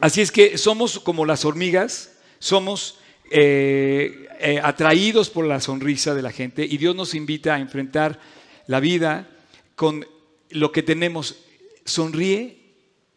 así 0.00 0.20
es 0.20 0.32
que 0.32 0.58
somos 0.58 0.98
como 1.00 1.24
las 1.26 1.44
hormigas, 1.44 2.12
somos, 2.38 2.98
eh, 3.30 4.26
eh, 4.40 4.58
atraídos 4.62 5.30
por 5.30 5.46
la 5.46 5.60
sonrisa 5.60 6.14
de 6.14 6.22
la 6.22 6.32
gente 6.32 6.64
y 6.64 6.78
Dios 6.78 6.96
nos 6.96 7.14
invita 7.14 7.54
a 7.54 7.60
enfrentar 7.60 8.18
la 8.66 8.80
vida 8.80 9.28
con 9.76 10.06
lo 10.50 10.72
que 10.72 10.82
tenemos. 10.82 11.44
Sonríe 11.84 12.58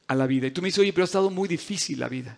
a 0.08 0.16
la 0.16 0.28
vida. 0.28 0.48
Y 0.48 0.52
tú 0.52 0.62
me 0.62 0.68
dices, 0.68 0.80
oye, 0.80 0.94
pero 0.94 1.04
ha 1.04 1.06
estado 1.06 1.30
muy 1.30 1.48
difícil 1.48 2.00
la 2.00 2.10
vida. 2.10 2.38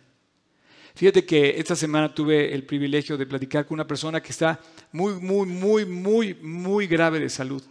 Fíjate 0.96 1.26
que 1.26 1.60
esta 1.60 1.76
semana 1.76 2.14
tuve 2.14 2.54
el 2.54 2.64
privilegio 2.64 3.18
de 3.18 3.26
platicar 3.26 3.66
con 3.66 3.76
una 3.76 3.88
persona 3.88 4.22
que 4.22 4.32
está 4.32 4.60
muy, 4.94 5.16
muy, 5.16 5.46
muy, 5.46 5.86
muy, 5.86 6.34
muy 6.36 6.88
grave 6.88 7.20
de 7.20 7.30
salud. 7.30 7.62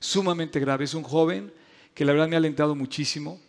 Sumamente 0.00 0.60
grave. 0.60 0.84
Es 0.84 0.94
un 0.94 1.02
joven 1.02 1.52
que 1.92 2.04
la 2.04 2.12
verdad 2.12 2.28
me 2.28 2.36
ha 2.36 2.38
alentado 2.38 2.74
muchísimo. 2.74 3.40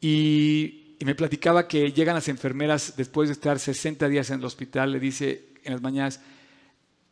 Y, 0.00 0.81
me 1.04 1.14
platicaba 1.14 1.66
que 1.66 1.92
llegan 1.92 2.14
las 2.14 2.28
enfermeras 2.28 2.94
después 2.96 3.28
de 3.28 3.32
estar 3.32 3.58
60 3.58 4.08
días 4.08 4.30
en 4.30 4.38
el 4.38 4.44
hospital. 4.44 4.92
Le 4.92 5.00
dice 5.00 5.46
en 5.64 5.72
las 5.72 5.82
mañanas, 5.82 6.20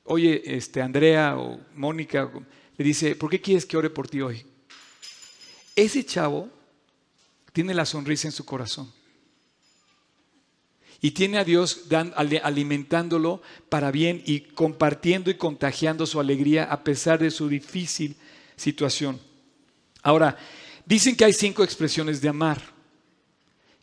oye, 0.04 0.42
este, 0.44 0.82
Andrea 0.82 1.36
o 1.36 1.60
Mónica, 1.74 2.30
le 2.76 2.84
dice, 2.84 3.16
¿por 3.16 3.30
qué 3.30 3.40
quieres 3.40 3.66
que 3.66 3.76
ore 3.76 3.90
por 3.90 4.08
ti 4.08 4.20
hoy? 4.20 4.44
Ese 5.74 6.04
chavo 6.04 6.48
tiene 7.52 7.74
la 7.74 7.84
sonrisa 7.84 8.28
en 8.28 8.32
su 8.32 8.44
corazón. 8.44 8.92
Y 11.00 11.12
tiene 11.12 11.38
a 11.38 11.44
Dios 11.44 11.86
alimentándolo 12.42 13.40
para 13.68 13.90
bien 13.90 14.22
y 14.26 14.40
compartiendo 14.40 15.30
y 15.30 15.34
contagiando 15.34 16.04
su 16.04 16.20
alegría 16.20 16.64
a 16.64 16.84
pesar 16.84 17.18
de 17.18 17.30
su 17.30 17.48
difícil 17.48 18.16
situación. 18.56 19.18
Ahora, 20.02 20.36
dicen 20.84 21.16
que 21.16 21.24
hay 21.24 21.32
cinco 21.32 21.64
expresiones 21.64 22.20
de 22.20 22.28
amar. 22.28 22.79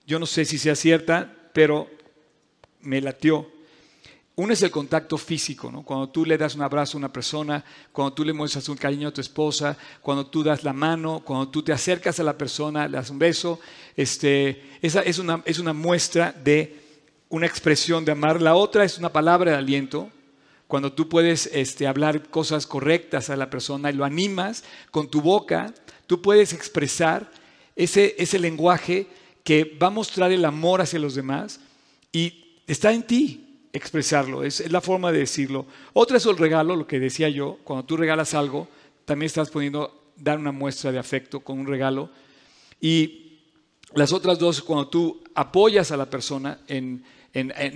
Yo 0.07 0.19
no 0.19 0.25
sé 0.25 0.45
si 0.45 0.57
sea 0.57 0.73
cierta, 0.73 1.29
pero 1.51 1.89
me 2.79 3.01
latió. 3.01 3.45
Uno 4.37 4.53
es 4.53 4.61
el 4.61 4.71
contacto 4.71 5.17
físico, 5.17 5.69
¿no? 5.69 5.83
Cuando 5.83 6.07
tú 6.07 6.23
le 6.23 6.37
das 6.37 6.55
un 6.55 6.61
abrazo 6.61 6.95
a 6.95 6.99
una 6.99 7.11
persona, 7.11 7.61
cuando 7.91 8.13
tú 8.13 8.23
le 8.23 8.31
muestras 8.31 8.69
un 8.69 8.77
cariño 8.77 9.09
a 9.09 9.13
tu 9.13 9.19
esposa, 9.19 9.77
cuando 10.01 10.25
tú 10.27 10.43
das 10.43 10.63
la 10.63 10.71
mano, 10.71 11.23
cuando 11.25 11.49
tú 11.49 11.61
te 11.61 11.73
acercas 11.73 12.21
a 12.21 12.23
la 12.23 12.37
persona, 12.37 12.87
le 12.87 12.95
das 12.95 13.09
un 13.09 13.19
beso, 13.19 13.59
este, 13.97 14.77
esa 14.81 15.01
es 15.01 15.19
una, 15.19 15.41
es 15.43 15.59
una 15.59 15.73
muestra 15.73 16.31
de 16.31 16.79
una 17.27 17.45
expresión 17.45 18.05
de 18.05 18.13
amar. 18.13 18.41
La 18.41 18.55
otra 18.55 18.85
es 18.85 18.97
una 18.97 19.11
palabra 19.11 19.51
de 19.51 19.57
aliento, 19.57 20.09
cuando 20.67 20.93
tú 20.93 21.09
puedes 21.09 21.47
este, 21.47 21.85
hablar 21.85 22.29
cosas 22.29 22.65
correctas 22.65 23.29
a 23.29 23.35
la 23.35 23.49
persona 23.49 23.89
y 23.89 23.93
lo 23.93 24.05
animas 24.05 24.63
con 24.89 25.09
tu 25.09 25.21
boca, 25.21 25.73
tú 26.05 26.21
puedes 26.21 26.53
expresar 26.53 27.29
ese, 27.75 28.15
ese 28.17 28.39
lenguaje 28.39 29.07
que 29.47 29.63
va 29.63 29.87
a 29.87 29.91
mostrar 29.91 30.29
el 30.33 30.43
amor 30.43 30.81
hacia 30.81 30.99
los 30.99 31.15
demás 31.15 31.61
y 32.11 32.59
está 32.67 32.91
en 32.91 33.03
ti 33.03 33.61
expresarlo, 33.71 34.43
es, 34.43 34.69
la 34.69 34.81
forma 34.81 35.09
de 35.09 35.19
decirlo. 35.19 35.65
Otra 35.93 36.17
es 36.17 36.25
el 36.25 36.35
regalo, 36.35 36.75
lo 36.75 36.85
que 36.85 36.99
decía 36.99 37.29
yo, 37.29 37.57
cuando 37.63 37.85
tú 37.85 37.95
regalas 37.95 38.33
algo, 38.33 38.67
también 39.05 39.27
estás 39.27 39.49
poniendo 39.49 40.11
dar 40.17 40.37
una 40.37 40.51
muestra 40.51 40.91
de 40.91 40.99
afecto 40.99 41.39
con 41.39 41.59
un 41.59 41.65
regalo. 41.65 42.09
Y 42.81 43.37
las 43.93 44.11
otras 44.11 44.37
dos, 44.37 44.61
cuando 44.61 44.89
tú 44.89 45.23
apoyas 45.33 45.93
a 45.93 45.97
la 45.97 46.09
persona 46.09 46.59
en, 46.67 47.05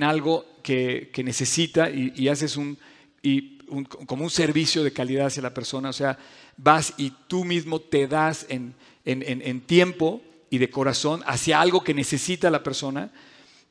algo 0.03 0.45
que, 0.63 1.09
necesita 1.23 1.89
y, 1.89 2.27
haces 2.27 2.57
un, 2.57 2.77
y 3.23 3.59
como 4.07 4.25
un 4.25 4.29
servicio 4.29 4.83
de 4.83 4.91
calidad 4.91 5.27
hacia 5.27 5.41
la 5.41 5.53
persona, 5.53 5.87
o 5.91 5.93
sea, 5.93 6.19
vas 6.57 6.95
y 6.97 7.13
tú 7.29 7.45
mismo 7.45 7.79
te 7.79 8.09
das 8.09 8.45
en, 8.49 8.75
en 9.05 9.61
tiempo 9.61 10.21
y 10.51 10.57
de 10.57 10.69
corazón 10.69 11.23
hacia 11.25 11.59
algo 11.59 11.83
que 11.83 11.93
necesita 11.95 12.51
la 12.51 12.61
persona, 12.61 13.09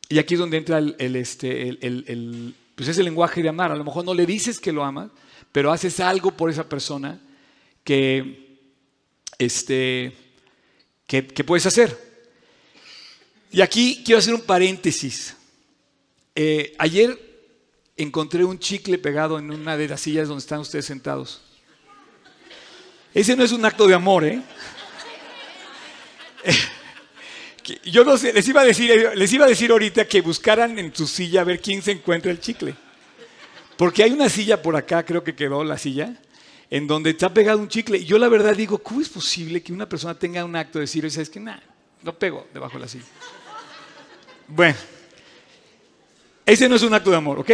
y 0.09 0.19
aquí 0.19 0.35
es 0.35 0.41
donde 0.41 0.57
entra 0.57 0.79
el, 0.79 1.15
este, 1.15 1.69
el, 1.69 2.55
pues 2.75 2.89
ese 2.89 3.05
lenguaje 3.05 3.43
de 3.43 3.51
amar. 3.51 3.71
A 3.71 3.77
lo 3.77 3.85
mejor 3.85 4.05
no 4.05 4.13
le 4.13 4.27
dices 4.27 4.59
que 4.59 4.73
lo 4.73 4.83
amas, 4.83 5.11
pero 5.53 5.71
haces 5.71 6.01
algo 6.01 6.33
por 6.33 6.51
esa 6.51 6.69
persona 6.69 7.21
que, 7.85 8.59
este, 9.39 10.13
que, 11.07 11.45
puedes 11.45 11.67
hacer. 11.67 11.97
Y 13.53 13.61
aquí 13.61 14.03
quiero 14.05 14.19
hacer 14.19 14.35
un 14.35 14.41
paréntesis. 14.41 15.37
Eh, 16.35 16.75
ayer 16.79 17.17
encontré 17.97 18.43
un 18.43 18.59
chicle 18.59 18.99
pegado 18.99 19.39
en 19.39 19.51
una 19.51 19.77
de 19.77 19.87
las 19.87 20.01
sillas 20.01 20.29
donde 20.29 20.41
están 20.41 20.61
ustedes 20.61 20.87
sentados. 20.87 21.43
Ese 23.13 23.37
no 23.37 23.45
es 23.45 23.53
un 23.53 23.65
acto 23.65 23.87
de 23.87 23.95
amor, 23.95 24.25
¿eh? 24.25 24.43
Yo 27.85 28.05
no 28.05 28.17
sé, 28.17 28.33
les 28.33 28.47
iba 28.49 28.63
a 28.63 28.65
decir, 28.65 29.11
les 29.15 29.33
iba 29.33 29.45
a 29.45 29.49
decir 29.49 29.71
ahorita 29.71 30.07
que 30.07 30.21
buscaran 30.21 30.79
en 30.79 30.95
su 30.95 31.07
silla 31.07 31.43
a 31.43 31.45
ver 31.45 31.61
quién 31.61 31.83
se 31.83 31.93
encuentra 31.93 32.31
el 32.31 32.41
chicle. 32.41 32.75
Porque 33.77 34.03
hay 34.03 34.13
una 34.13 34.29
silla 34.29 34.61
por 34.61 34.77
acá, 34.77 35.05
creo 35.05 35.23
que 35.25 35.35
quedó 35.35 35.65
la 35.65 35.79
silla, 35.79 36.15
en 36.69 36.87
donde 36.87 37.11
está 37.11 37.33
pegado 37.33 37.59
un 37.59 37.69
chicle. 37.69 37.99
Y 37.99 38.05
yo 38.05 38.19
la 38.19 38.29
verdad 38.29 38.55
digo, 38.57 38.79
¿cómo 38.79 39.01
es 39.01 39.09
posible 39.09 39.63
que 39.63 39.73
una 39.73 39.89
persona 39.89 40.19
tenga 40.19 40.45
un 40.45 40.57
acto 40.57 40.79
de 40.79 40.85
decir, 40.85 41.05
es 41.05 41.31
que 41.31 41.41
nada, 41.41 41.63
no 42.03 42.19
pego 42.19 42.47
debajo 42.53 42.75
de 42.75 42.81
la 42.81 42.89
silla? 42.89 43.05
Bueno, 44.49 44.77
ese 46.45 46.69
no 46.69 46.77
es 46.77 46.83
un 46.83 46.93
acto 46.93 47.11
de 47.11 47.17
amor, 47.17 47.39
¿ok? 47.39 47.51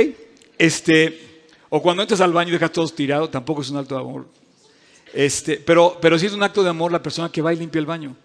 Este, 0.58 1.44
o 1.68 1.82
cuando 1.82 2.02
entras 2.02 2.20
al 2.20 2.32
baño 2.32 2.48
y 2.48 2.52
dejas 2.52 2.72
todos 2.72 2.94
tirados, 2.94 3.30
tampoco 3.30 3.62
es 3.62 3.70
un 3.70 3.76
acto 3.76 3.94
de 3.94 4.00
amor. 4.00 4.26
Este, 5.12 5.58
pero, 5.58 5.98
pero 6.00 6.18
sí 6.18 6.26
es 6.26 6.32
un 6.32 6.42
acto 6.42 6.62
de 6.62 6.70
amor 6.70 6.90
la 6.90 7.02
persona 7.02 7.30
que 7.30 7.42
va 7.42 7.52
y 7.52 7.56
limpia 7.56 7.78
el 7.78 7.86
baño 7.86 8.16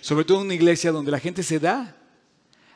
sobre 0.00 0.24
todo 0.24 0.38
en 0.38 0.46
una 0.46 0.54
iglesia 0.54 0.92
donde 0.92 1.10
la 1.10 1.18
gente 1.18 1.42
se 1.42 1.58
da. 1.58 1.96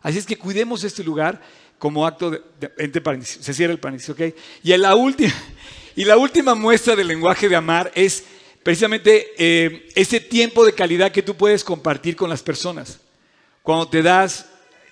Así 0.02 0.18
es 0.18 0.26
que 0.26 0.36
cuidemos 0.36 0.84
este 0.84 1.02
lugar 1.02 1.40
como 1.78 2.06
acto 2.06 2.30
de, 2.30 2.42
entre 2.78 3.00
paréntesis, 3.00 3.44
se 3.44 3.54
cierra 3.54 3.72
el 3.72 3.80
paréntesis, 3.80 4.10
¿ok? 4.10 4.20
Y 4.62 4.76
la 4.76 4.94
última, 4.94 5.32
y 5.96 6.04
la 6.04 6.16
última 6.16 6.54
muestra 6.54 6.96
del 6.96 7.08
lenguaje 7.08 7.48
de 7.48 7.56
amar 7.56 7.90
es 7.94 8.24
precisamente 8.62 9.32
eh, 9.36 9.88
ese 9.94 10.20
tiempo 10.20 10.64
de 10.64 10.72
calidad 10.72 11.12
que 11.12 11.22
tú 11.22 11.36
puedes 11.36 11.62
compartir 11.62 12.16
con 12.16 12.30
las 12.30 12.42
personas. 12.42 13.00
Cuando 13.62 13.88
te 13.88 14.02
das 14.02 14.46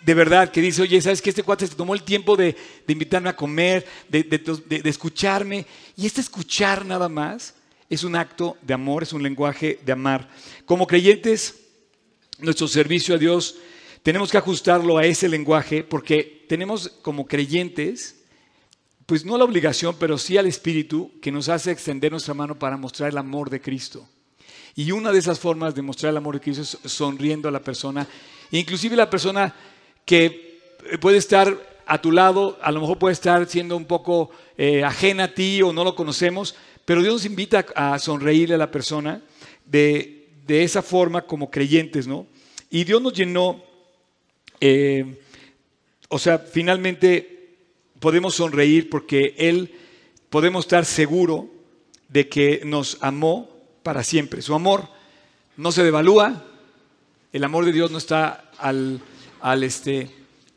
de 0.04 0.14
verdad, 0.14 0.50
que 0.50 0.60
dice, 0.60 0.82
oye, 0.82 1.00
¿sabes 1.00 1.22
que 1.22 1.30
este 1.30 1.42
cuate 1.42 1.66
se 1.66 1.76
tomó 1.76 1.94
el 1.94 2.02
tiempo 2.02 2.36
de, 2.36 2.56
invitarme 2.88 3.28
a 3.28 3.36
comer, 3.36 3.86
de, 4.08 4.24
de, 4.24 4.90
escucharme? 4.90 5.64
Y 5.96 6.06
este 6.06 6.20
escuchar 6.20 6.84
nada 6.84 7.08
más 7.08 7.54
es 7.88 8.02
un 8.02 8.16
acto 8.16 8.56
de 8.62 8.74
amor, 8.74 9.04
es 9.04 9.12
un 9.12 9.22
lenguaje 9.22 9.78
de 9.84 9.92
amar. 9.92 10.28
Como 10.64 10.86
creyentes, 10.86 11.61
nuestro 12.42 12.68
servicio 12.68 13.14
a 13.14 13.18
Dios, 13.18 13.56
tenemos 14.02 14.30
que 14.30 14.38
ajustarlo 14.38 14.98
a 14.98 15.06
ese 15.06 15.28
lenguaje 15.28 15.84
porque 15.84 16.44
tenemos 16.48 16.88
como 17.02 17.26
creyentes, 17.26 18.24
pues 19.06 19.24
no 19.24 19.38
la 19.38 19.44
obligación, 19.44 19.96
pero 19.98 20.18
sí 20.18 20.36
al 20.36 20.46
Espíritu 20.46 21.12
que 21.20 21.32
nos 21.32 21.48
hace 21.48 21.70
extender 21.70 22.10
nuestra 22.10 22.34
mano 22.34 22.58
para 22.58 22.76
mostrar 22.76 23.10
el 23.10 23.18
amor 23.18 23.48
de 23.48 23.60
Cristo. 23.60 24.06
Y 24.74 24.90
una 24.90 25.12
de 25.12 25.18
esas 25.18 25.38
formas 25.38 25.74
de 25.74 25.82
mostrar 25.82 26.10
el 26.10 26.16
amor 26.16 26.34
de 26.34 26.40
Cristo 26.40 26.62
es 26.62 26.92
sonriendo 26.92 27.48
a 27.48 27.52
la 27.52 27.60
persona, 27.60 28.06
inclusive 28.50 28.96
la 28.96 29.10
persona 29.10 29.54
que 30.04 30.60
puede 31.00 31.18
estar 31.18 31.82
a 31.86 32.00
tu 32.00 32.10
lado, 32.10 32.58
a 32.62 32.72
lo 32.72 32.80
mejor 32.80 32.98
puede 32.98 33.12
estar 33.12 33.46
siendo 33.48 33.76
un 33.76 33.84
poco 33.84 34.30
eh, 34.56 34.82
ajena 34.82 35.24
a 35.24 35.34
ti 35.34 35.62
o 35.62 35.72
no 35.72 35.84
lo 35.84 35.94
conocemos, 35.94 36.54
pero 36.84 37.02
Dios 37.02 37.14
nos 37.14 37.24
invita 37.24 37.66
a 37.76 37.98
sonreírle 37.98 38.54
a 38.54 38.58
la 38.58 38.70
persona 38.70 39.22
de 39.66 40.22
de 40.46 40.64
esa 40.64 40.82
forma 40.82 41.22
como 41.22 41.50
creyentes, 41.50 42.06
¿no? 42.06 42.26
Y 42.74 42.84
Dios 42.84 43.02
nos 43.02 43.12
llenó, 43.12 43.62
eh, 44.58 45.20
o 46.08 46.18
sea, 46.18 46.38
finalmente 46.38 47.58
podemos 48.00 48.36
sonreír 48.36 48.88
porque 48.88 49.34
Él, 49.36 49.74
podemos 50.30 50.64
estar 50.64 50.86
seguro 50.86 51.50
de 52.08 52.30
que 52.30 52.62
nos 52.64 52.96
amó 53.02 53.50
para 53.82 54.02
siempre. 54.02 54.40
Su 54.40 54.54
amor 54.54 54.88
no 55.58 55.70
se 55.70 55.84
devalúa, 55.84 56.46
el 57.34 57.44
amor 57.44 57.66
de 57.66 57.72
Dios 57.72 57.90
no 57.90 57.98
está 57.98 58.50
al, 58.56 59.02
al, 59.42 59.64
este, 59.64 60.08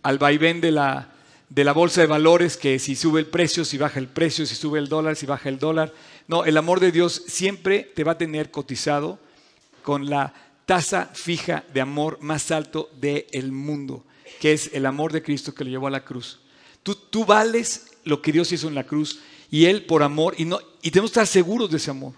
al 0.01 0.17
vaivén 0.17 0.61
la, 0.73 1.13
de 1.49 1.65
la 1.65 1.73
bolsa 1.73 1.99
de 1.99 2.07
valores, 2.07 2.55
que 2.55 2.79
si 2.79 2.95
sube 2.95 3.19
el 3.19 3.27
precio, 3.27 3.65
si 3.65 3.77
baja 3.77 3.99
el 3.99 4.07
precio, 4.07 4.45
si 4.45 4.55
sube 4.55 4.79
el 4.79 4.87
dólar, 4.87 5.17
si 5.17 5.25
baja 5.25 5.49
el 5.49 5.59
dólar. 5.59 5.91
No, 6.29 6.45
el 6.45 6.55
amor 6.55 6.79
de 6.79 6.93
Dios 6.93 7.23
siempre 7.27 7.91
te 7.93 8.05
va 8.05 8.13
a 8.13 8.17
tener 8.17 8.51
cotizado 8.51 9.19
con 9.83 10.09
la 10.09 10.33
tasa 10.65 11.11
fija 11.13 11.63
de 11.73 11.81
amor 11.81 12.19
más 12.21 12.51
alto 12.51 12.89
del 12.99 13.51
mundo, 13.51 14.03
que 14.39 14.53
es 14.53 14.71
el 14.73 14.85
amor 14.85 15.11
de 15.11 15.23
Cristo 15.23 15.53
que 15.53 15.63
lo 15.63 15.69
llevó 15.69 15.87
a 15.87 15.91
la 15.91 16.05
cruz. 16.05 16.39
Tú, 16.83 16.95
tú 16.95 17.25
vales 17.25 17.97
lo 18.03 18.21
que 18.21 18.31
Dios 18.31 18.51
hizo 18.51 18.67
en 18.67 18.75
la 18.75 18.85
cruz 18.85 19.19
y 19.49 19.65
Él 19.65 19.85
por 19.85 20.03
amor, 20.03 20.35
y, 20.37 20.45
no, 20.45 20.59
y 20.81 20.91
tenemos 20.91 21.11
que 21.11 21.19
estar 21.19 21.27
seguros 21.27 21.69
de 21.71 21.77
ese 21.77 21.91
amor. 21.91 22.13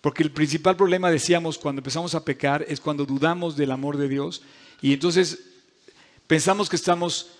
Porque 0.00 0.22
el 0.22 0.30
principal 0.30 0.76
problema, 0.76 1.10
decíamos, 1.10 1.58
cuando 1.58 1.80
empezamos 1.80 2.14
a 2.14 2.24
pecar 2.24 2.64
es 2.68 2.80
cuando 2.80 3.04
dudamos 3.04 3.56
del 3.56 3.72
amor 3.72 3.96
de 3.96 4.08
Dios 4.08 4.42
y 4.80 4.92
entonces 4.92 5.40
pensamos 6.26 6.68
que 6.68 6.76
estamos 6.76 7.30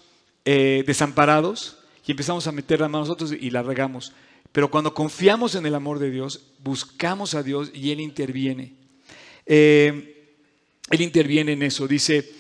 eh, 0.45 0.83
desamparados 0.87 1.79
y 2.05 2.11
empezamos 2.11 2.47
a 2.47 2.53
meter 2.53 2.81
la 2.81 2.89
mano 2.89 3.05
nosotros 3.05 3.33
y 3.33 3.51
la 3.51 3.63
regamos. 3.63 4.13
Pero 4.51 4.71
cuando 4.71 4.95
confiamos 4.95 5.55
en 5.55 5.67
el 5.67 5.75
amor 5.75 5.99
de 5.99 6.11
Dios, 6.11 6.41
buscamos 6.65 7.35
a 7.35 7.43
Dios 7.43 7.71
y 7.75 7.93
Él 7.93 8.01
interviene. 8.01 8.75
Eh, 9.47 10.18
él 10.90 11.00
interviene 11.00 11.52
en 11.52 11.62
eso. 11.62 11.87
Dice, 11.87 12.33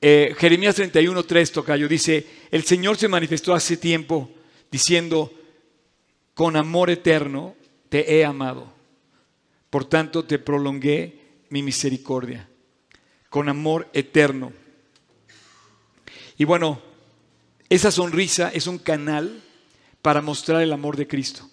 eh, 0.00 0.34
Jeremías 0.38 0.74
31, 0.76 1.24
3, 1.24 1.52
Tocayo, 1.52 1.88
dice, 1.88 2.26
el 2.50 2.64
Señor 2.64 2.96
se 2.96 3.08
manifestó 3.08 3.54
hace 3.54 3.76
tiempo, 3.76 4.30
diciendo, 4.70 5.32
con 6.34 6.56
amor 6.56 6.90
eterno 6.90 7.54
te 7.88 8.16
he 8.16 8.24
amado. 8.24 8.72
Por 9.68 9.84
tanto, 9.84 10.24
te 10.24 10.38
prolongué 10.38 11.20
mi 11.50 11.62
misericordia. 11.62 12.48
Con 13.28 13.48
amor 13.48 13.88
eterno. 13.92 14.52
Y 16.38 16.44
bueno, 16.44 16.80
esa 17.68 17.90
sonrisa 17.90 18.50
es 18.52 18.66
un 18.66 18.78
canal 18.78 19.42
para 20.02 20.22
mostrar 20.22 20.62
el 20.62 20.72
amor 20.72 20.96
de 20.96 21.06
Cristo. 21.06 21.48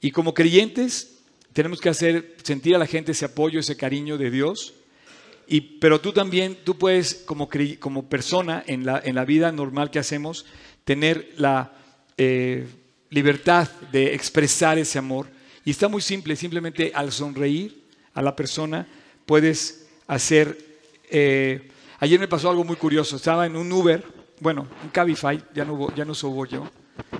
Y 0.00 0.10
como 0.10 0.32
creyentes 0.32 1.18
tenemos 1.52 1.80
que 1.80 1.88
hacer 1.88 2.36
sentir 2.42 2.74
a 2.74 2.78
la 2.78 2.86
gente 2.86 3.12
ese 3.12 3.24
apoyo, 3.24 3.60
ese 3.60 3.76
cariño 3.76 4.16
de 4.16 4.30
Dios. 4.30 4.74
Y, 5.46 5.60
pero 5.60 6.00
tú 6.00 6.12
también, 6.12 6.56
tú 6.64 6.76
puedes 6.76 7.14
como, 7.14 7.48
como 7.78 8.08
persona 8.08 8.62
en 8.66 8.86
la, 8.86 9.00
en 9.04 9.14
la 9.14 9.24
vida 9.24 9.52
normal 9.52 9.90
que 9.90 9.98
hacemos, 9.98 10.46
tener 10.84 11.32
la 11.36 11.72
eh, 12.16 12.66
libertad 13.10 13.68
de 13.92 14.14
expresar 14.14 14.78
ese 14.78 14.98
amor. 14.98 15.28
Y 15.64 15.70
está 15.70 15.88
muy 15.88 16.02
simple, 16.02 16.36
simplemente 16.36 16.92
al 16.94 17.12
sonreír 17.12 17.84
a 18.12 18.22
la 18.22 18.34
persona 18.36 18.86
puedes 19.26 19.86
hacer... 20.06 20.58
Eh, 21.10 21.70
ayer 22.00 22.18
me 22.18 22.28
pasó 22.28 22.50
algo 22.50 22.64
muy 22.64 22.76
curioso, 22.76 23.16
estaba 23.16 23.46
en 23.46 23.56
un 23.56 23.70
Uber, 23.70 24.04
bueno, 24.40 24.66
un 24.82 24.90
Cabify, 24.90 25.40
ya 25.54 25.64
no, 25.64 25.94
ya 25.94 26.04
no 26.04 26.14
subo 26.14 26.44
yo, 26.46 26.68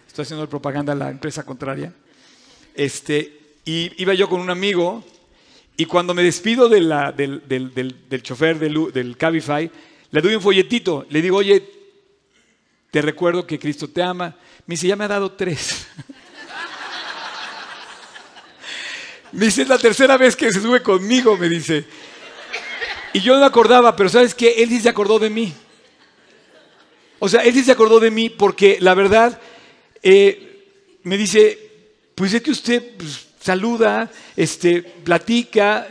estoy 0.07 0.23
haciendo 0.25 0.49
propaganda 0.49 0.93
a 0.93 0.97
la 0.97 1.11
empresa 1.11 1.45
contraria. 1.45 1.93
Este, 2.75 3.57
y 3.64 3.90
iba 4.02 4.14
yo 4.14 4.28
con 4.28 4.40
un 4.40 4.50
amigo 4.50 5.04
y 5.76 5.87
cuando 5.87 6.14
me 6.14 6.23
despido 6.23 6.69
del, 6.69 6.88
del, 7.16 8.23
chofer 8.23 8.59
del, 8.59 8.93
del 8.93 9.16
Cabify, 9.16 9.69
le 10.11 10.21
doy 10.21 10.37
un 10.37 10.43
folletito, 10.43 11.04
le 11.11 11.21
digo, 11.21 11.38
oye, 11.38 11.69
te 12.93 13.02
recuerdo 13.02 13.45
que 13.45 13.59
Cristo 13.59 13.88
te 13.88 14.00
ama. 14.00 14.37
Me 14.66 14.75
dice, 14.75 14.87
ya 14.87 14.95
me 14.95 15.04
ha 15.04 15.09
dado 15.09 15.33
tres. 15.33 15.88
me 19.33 19.47
dice, 19.47 19.62
es 19.62 19.69
la 19.69 19.78
tercera 19.78 20.16
vez 20.16 20.37
que 20.37 20.52
se 20.52 20.61
sube 20.61 20.81
conmigo, 20.81 21.37
me 21.37 21.49
dice. 21.49 21.85
Y 23.12 23.21
yo 23.21 23.35
no 23.35 23.40
me 23.40 23.47
acordaba, 23.47 23.97
pero 23.97 24.09
¿sabes 24.09 24.33
qué? 24.33 24.62
Él 24.62 24.69
sí 24.69 24.81
se 24.81 24.88
acordó 24.88 25.19
de 25.19 25.31
mí. 25.31 25.52
O 27.19 27.28
sea, 27.28 27.43
él 27.43 27.52
sí 27.52 27.64
se 27.64 27.73
acordó 27.73 27.99
de 27.99 28.12
mí 28.12 28.31
porque 28.31 28.78
la 28.81 28.95
verdad 28.95 29.40
eh, 30.00 30.69
me 31.02 31.16
dice, 31.16 31.59
pues 32.14 32.33
es 32.33 32.43
que 32.43 32.52
usted 32.52 32.97
pues, 32.97 33.24
saluda, 33.45 34.11
este, 34.37 34.81
platica, 34.81 35.87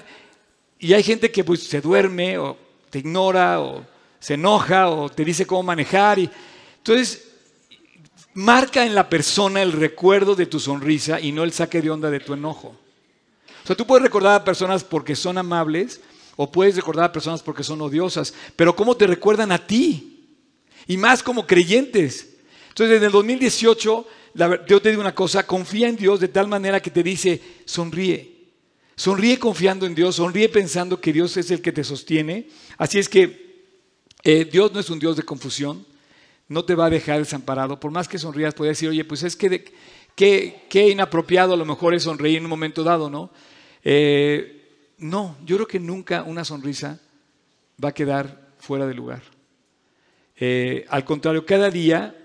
y 0.80 0.94
hay 0.94 1.04
gente 1.04 1.32
que 1.32 1.44
pues 1.44 1.62
se 1.62 1.82
duerme 1.82 2.36
o 2.40 2.58
te 2.90 2.98
ignora 2.98 3.62
o 3.62 3.86
se 4.20 4.34
enoja 4.34 4.90
o 4.90 5.08
te 5.08 5.24
dice 5.24 5.46
cómo 5.46 5.62
manejar. 5.62 6.18
Y, 6.18 6.28
entonces, 6.78 7.28
marca 8.34 8.84
en 8.84 8.96
la 8.96 9.08
persona 9.08 9.62
el 9.62 9.72
recuerdo 9.72 10.34
de 10.34 10.48
tu 10.48 10.60
sonrisa 10.60 11.20
y 11.20 11.32
no 11.32 11.44
el 11.44 11.54
saque 11.54 11.80
de 11.80 11.92
onda 11.92 12.10
de 12.10 12.22
tu 12.22 12.34
enojo. 12.34 12.70
O 13.64 13.68
sea, 13.68 13.76
tú 13.76 13.86
puedes 13.86 14.02
recordar 14.02 14.42
a 14.42 14.44
personas 14.44 14.84
porque 14.84 15.16
son 15.16 15.38
amables 15.38 16.02
o 16.36 16.52
puedes 16.52 16.76
recordar 16.76 17.06
a 17.06 17.12
personas 17.12 17.44
porque 17.44 17.64
son 17.64 17.80
odiosas, 17.82 18.34
pero 18.56 18.76
¿cómo 18.76 18.98
te 18.98 19.06
recuerdan 19.06 19.52
a 19.52 19.68
ti? 19.68 20.26
Y 20.88 20.98
más 20.98 21.22
como 21.22 21.46
creyentes. 21.46 22.30
Entonces, 22.70 22.98
en 22.98 23.04
el 23.04 23.12
2018 23.12 24.08
yo 24.34 24.82
te 24.82 24.90
digo 24.90 25.02
una 25.02 25.16
cosa, 25.16 25.46
confía 25.46 25.88
en 25.88 25.96
Dios 25.96 26.20
de 26.20 26.28
tal 26.28 26.48
manera 26.48 26.82
que 26.82 26.92
te 26.92 27.04
dice, 27.04 27.42
sonríe. 27.66 28.34
Sonríe 28.96 29.40
confiando 29.40 29.86
en 29.86 29.96
Dios, 29.96 30.16
sonríe 30.16 30.50
pensando 30.50 31.00
que 31.02 31.13
Dios 31.13 31.36
es 31.38 31.50
el 31.52 31.62
que 31.62 31.72
te 31.72 31.84
sostiene. 31.84 32.48
Así 32.78 33.00
es 33.00 33.10
que 33.10 33.66
eh, 34.24 34.46
Dios 34.46 34.72
no 34.72 34.80
es 34.80 34.90
un 34.90 35.00
Dios 35.00 35.18
de 35.18 35.24
confusión, 35.24 35.86
no 36.48 36.63
te 36.66 36.75
va 36.75 36.86
a 36.86 36.90
dejar 36.90 37.20
desamparado. 37.20 37.80
Por 37.80 37.92
más 37.92 38.08
que 38.08 38.18
sonrías, 38.18 38.54
puedes 38.54 38.78
decir, 38.78 38.90
oye, 38.90 39.04
pues 39.04 39.24
es 39.24 39.36
que 39.36 39.74
qué, 40.16 40.90
inapropiado 40.90 41.54
a 41.54 41.58
lo 41.58 41.66
mejor 41.66 41.94
es 41.94 42.04
sonreír 42.04 42.38
en 42.38 42.44
un 42.44 42.50
momento 42.50 42.84
dado, 42.84 43.10
¿no? 43.10 43.32
Eh, 43.84 44.93
no, 45.00 45.38
yo 45.46 45.58
creo 45.58 45.67
que 45.67 45.80
nunca 45.80 46.24
una 46.24 46.46
sonrisa 46.46 47.00
va 47.84 47.89
a 47.89 47.93
quedar 47.93 48.54
fuera 48.60 48.86
de 48.86 48.93
lugar. 48.93 49.22
Eh, 50.38 50.86
al 50.89 51.04
contrario, 51.04 51.46
cada 51.46 51.69
día 51.69 52.15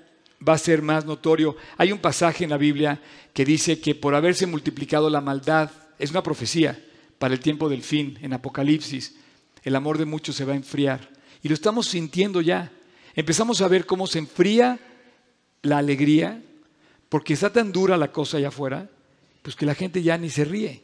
va 0.47 0.55
a 0.55 0.59
ser 0.59 0.83
más 0.83 1.05
notorio. 1.05 1.57
Hay 1.77 1.93
un 1.93 1.99
pasaje 1.99 2.45
en 2.45 2.51
la 2.51 2.59
Biblia 2.59 3.01
que 3.33 3.45
dice 3.45 3.81
que 3.81 3.95
por 3.95 4.15
haberse 4.15 4.47
multiplicado 4.47 5.11
la 5.11 5.21
maldad, 5.21 5.71
es 5.99 6.11
una 6.11 6.23
profecía 6.23 6.83
para 7.19 7.35
el 7.35 7.41
tiempo 7.41 7.69
del 7.69 7.83
fin, 7.83 8.19
en 8.23 8.33
Apocalipsis, 8.33 9.17
el 9.65 9.75
amor 9.75 9.99
de 9.99 10.05
muchos 10.05 10.37
se 10.37 10.45
va 10.45 10.53
a 10.53 10.57
enfriar. 10.57 11.11
Y 11.43 11.49
lo 11.49 11.55
estamos 11.55 11.89
sintiendo 11.89 12.41
ya. 12.41 12.71
Empezamos 13.15 13.61
a 13.61 13.69
ver 13.69 13.87
cómo 13.87 14.07
se 14.07 14.19
enfría 14.19 14.79
la 15.63 15.79
alegría, 15.79 16.43
porque 17.09 17.35
está 17.35 17.53
tan 17.53 17.73
dura 17.73 17.97
la 17.97 18.13
cosa 18.13 18.37
allá 18.37 18.49
afuera, 18.49 18.89
pues 19.43 19.57
que 19.57 19.67
la 19.67 19.75
gente 19.75 20.03
ya 20.03 20.17
ni 20.19 20.31
se 20.31 20.45
ríe. 20.45 20.83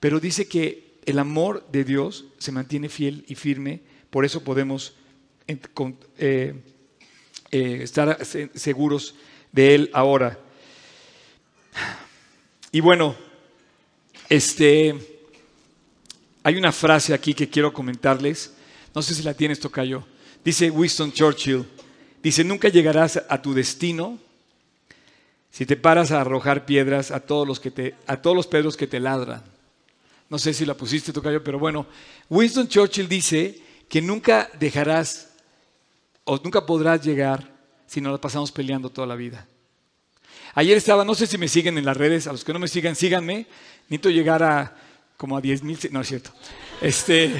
Pero 0.00 0.20
dice 0.20 0.48
que 0.48 0.98
el 1.04 1.18
amor 1.18 1.66
de 1.70 1.84
Dios 1.84 2.26
se 2.38 2.52
mantiene 2.52 2.88
fiel 2.88 3.24
y 3.28 3.34
firme, 3.34 3.82
por 4.10 4.24
eso 4.24 4.42
podemos 4.44 4.94
eh, 5.46 6.54
eh, 7.54 7.84
estar 7.84 8.18
seguros 8.52 9.14
de 9.52 9.76
Él 9.76 9.90
ahora. 9.92 10.36
Y 12.72 12.80
bueno, 12.80 13.14
este, 14.28 14.92
hay 16.42 16.56
una 16.56 16.72
frase 16.72 17.14
aquí 17.14 17.32
que 17.32 17.48
quiero 17.48 17.72
comentarles. 17.72 18.54
No 18.92 19.02
sé 19.02 19.14
si 19.14 19.22
la 19.22 19.34
tienes, 19.34 19.60
Tocayo. 19.60 20.04
Dice 20.44 20.68
Winston 20.68 21.12
Churchill. 21.12 21.64
Dice, 22.20 22.42
nunca 22.42 22.70
llegarás 22.70 23.22
a 23.28 23.40
tu 23.40 23.54
destino 23.54 24.18
si 25.52 25.64
te 25.64 25.76
paras 25.76 26.10
a 26.10 26.22
arrojar 26.22 26.66
piedras 26.66 27.12
a 27.12 27.20
todos 27.20 27.46
los, 27.46 27.60
que 27.60 27.70
te, 27.70 27.94
a 28.08 28.20
todos 28.20 28.34
los 28.34 28.48
pedros 28.48 28.76
que 28.76 28.88
te 28.88 28.98
ladran. 28.98 29.44
No 30.28 30.40
sé 30.40 30.52
si 30.52 30.66
la 30.66 30.74
pusiste, 30.74 31.12
Tocayo, 31.12 31.44
pero 31.44 31.60
bueno. 31.60 31.86
Winston 32.28 32.66
Churchill 32.66 33.08
dice 33.08 33.60
que 33.88 34.02
nunca 34.02 34.50
dejarás 34.58 35.33
o 36.24 36.40
nunca 36.42 36.64
podrás 36.64 37.02
llegar 37.04 37.52
si 37.86 38.00
no 38.00 38.10
la 38.10 38.20
pasamos 38.20 38.50
peleando 38.50 38.90
toda 38.90 39.06
la 39.06 39.14
vida. 39.14 39.46
Ayer 40.54 40.76
estaba, 40.76 41.04
no 41.04 41.14
sé 41.14 41.26
si 41.26 41.36
me 41.36 41.48
siguen 41.48 41.78
en 41.78 41.84
las 41.84 41.96
redes, 41.96 42.26
a 42.26 42.32
los 42.32 42.44
que 42.44 42.52
no 42.52 42.58
me 42.58 42.68
sigan, 42.68 42.96
síganme. 42.96 43.46
Necesito 43.88 44.10
llegar 44.10 44.42
a 44.42 44.76
como 45.16 45.36
a 45.36 45.40
10 45.40 45.62
mil, 45.62 45.78
no 45.90 46.00
es 46.00 46.08
cierto. 46.08 46.30
Este, 46.80 47.30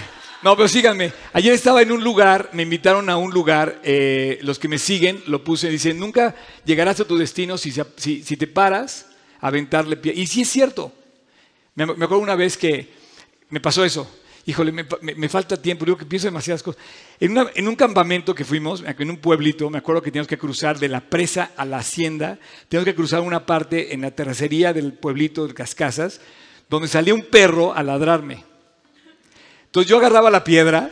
no, 0.43 0.57
pero 0.57 0.69
síganme. 0.69 1.13
Ayer 1.33 1.53
estaba 1.53 1.83
en 1.83 1.93
un 1.93 2.03
lugar, 2.03 2.51
me 2.53 2.63
invitaron 2.63 3.09
a 3.09 3.17
un 3.17 3.33
lugar, 3.33 3.81
eh, 3.83 4.39
los 4.43 4.59
que 4.59 4.69
me 4.69 4.79
siguen, 4.79 5.23
lo 5.27 5.43
puse, 5.45 5.69
dicen, 5.71 5.99
nunca 5.99 6.35
llegarás 6.65 7.01
a 7.01 7.05
tu 7.05 7.17
destino 7.17 7.57
si, 7.57 7.73
si, 7.73 8.37
te 8.37 8.47
paras 8.47 9.07
a 9.41 9.49
aventarle 9.49 9.97
pie. 9.97 10.13
Y 10.15 10.27
sí 10.27 10.43
es 10.43 10.49
cierto. 10.49 10.93
Me, 11.75 11.87
me 11.87 12.05
acuerdo 12.05 12.19
una 12.19 12.37
vez 12.37 12.57
que 12.57 12.93
me 13.49 13.61
pasó 13.61 13.85
eso 13.85 14.09
híjole, 14.47 14.73
me, 14.73 15.29
falta 15.29 15.61
tiempo, 15.61 15.85
digo 15.85 15.97
que 15.97 16.05
pienso 16.05 16.27
demasiadas 16.27 16.63
cosas. 16.63 16.83
En, 17.19 17.69
un 17.69 17.77
campamento 17.77 18.35
que 18.35 18.45
fuimos, 18.45 18.85
en 18.87 19.11
un 19.11 19.17
pueblito, 19.17 19.71
me 19.71 19.79
acuerdo 19.79 20.03
que 20.03 20.11
teníamos 20.11 20.29
que 20.29 20.39
cruzar 20.39 20.79
de 20.79 20.89
la 20.89 21.01
presa 21.01 21.53
a 21.57 21.65
la 21.65 21.79
hacienda, 21.79 22.39
teníamos 22.69 22.85
que 22.87 22.95
cruzar 22.95 23.21
una 23.21 23.47
parte 23.47 23.95
en 23.95 24.03
la 24.03 24.11
terracería 24.11 24.73
del 24.73 24.93
pueblito 24.93 25.47
de 25.47 25.55
Cascasas, 25.55 26.21
donde 26.69 26.89
salía 26.89 27.15
un 27.15 27.23
perro 27.23 27.75
a 27.75 27.83
ladrarme. 27.83 28.45
Entonces 29.67 29.91
yo 29.91 29.99
agarraba 29.99 30.31
la 30.31 30.45
piedra 30.45 30.91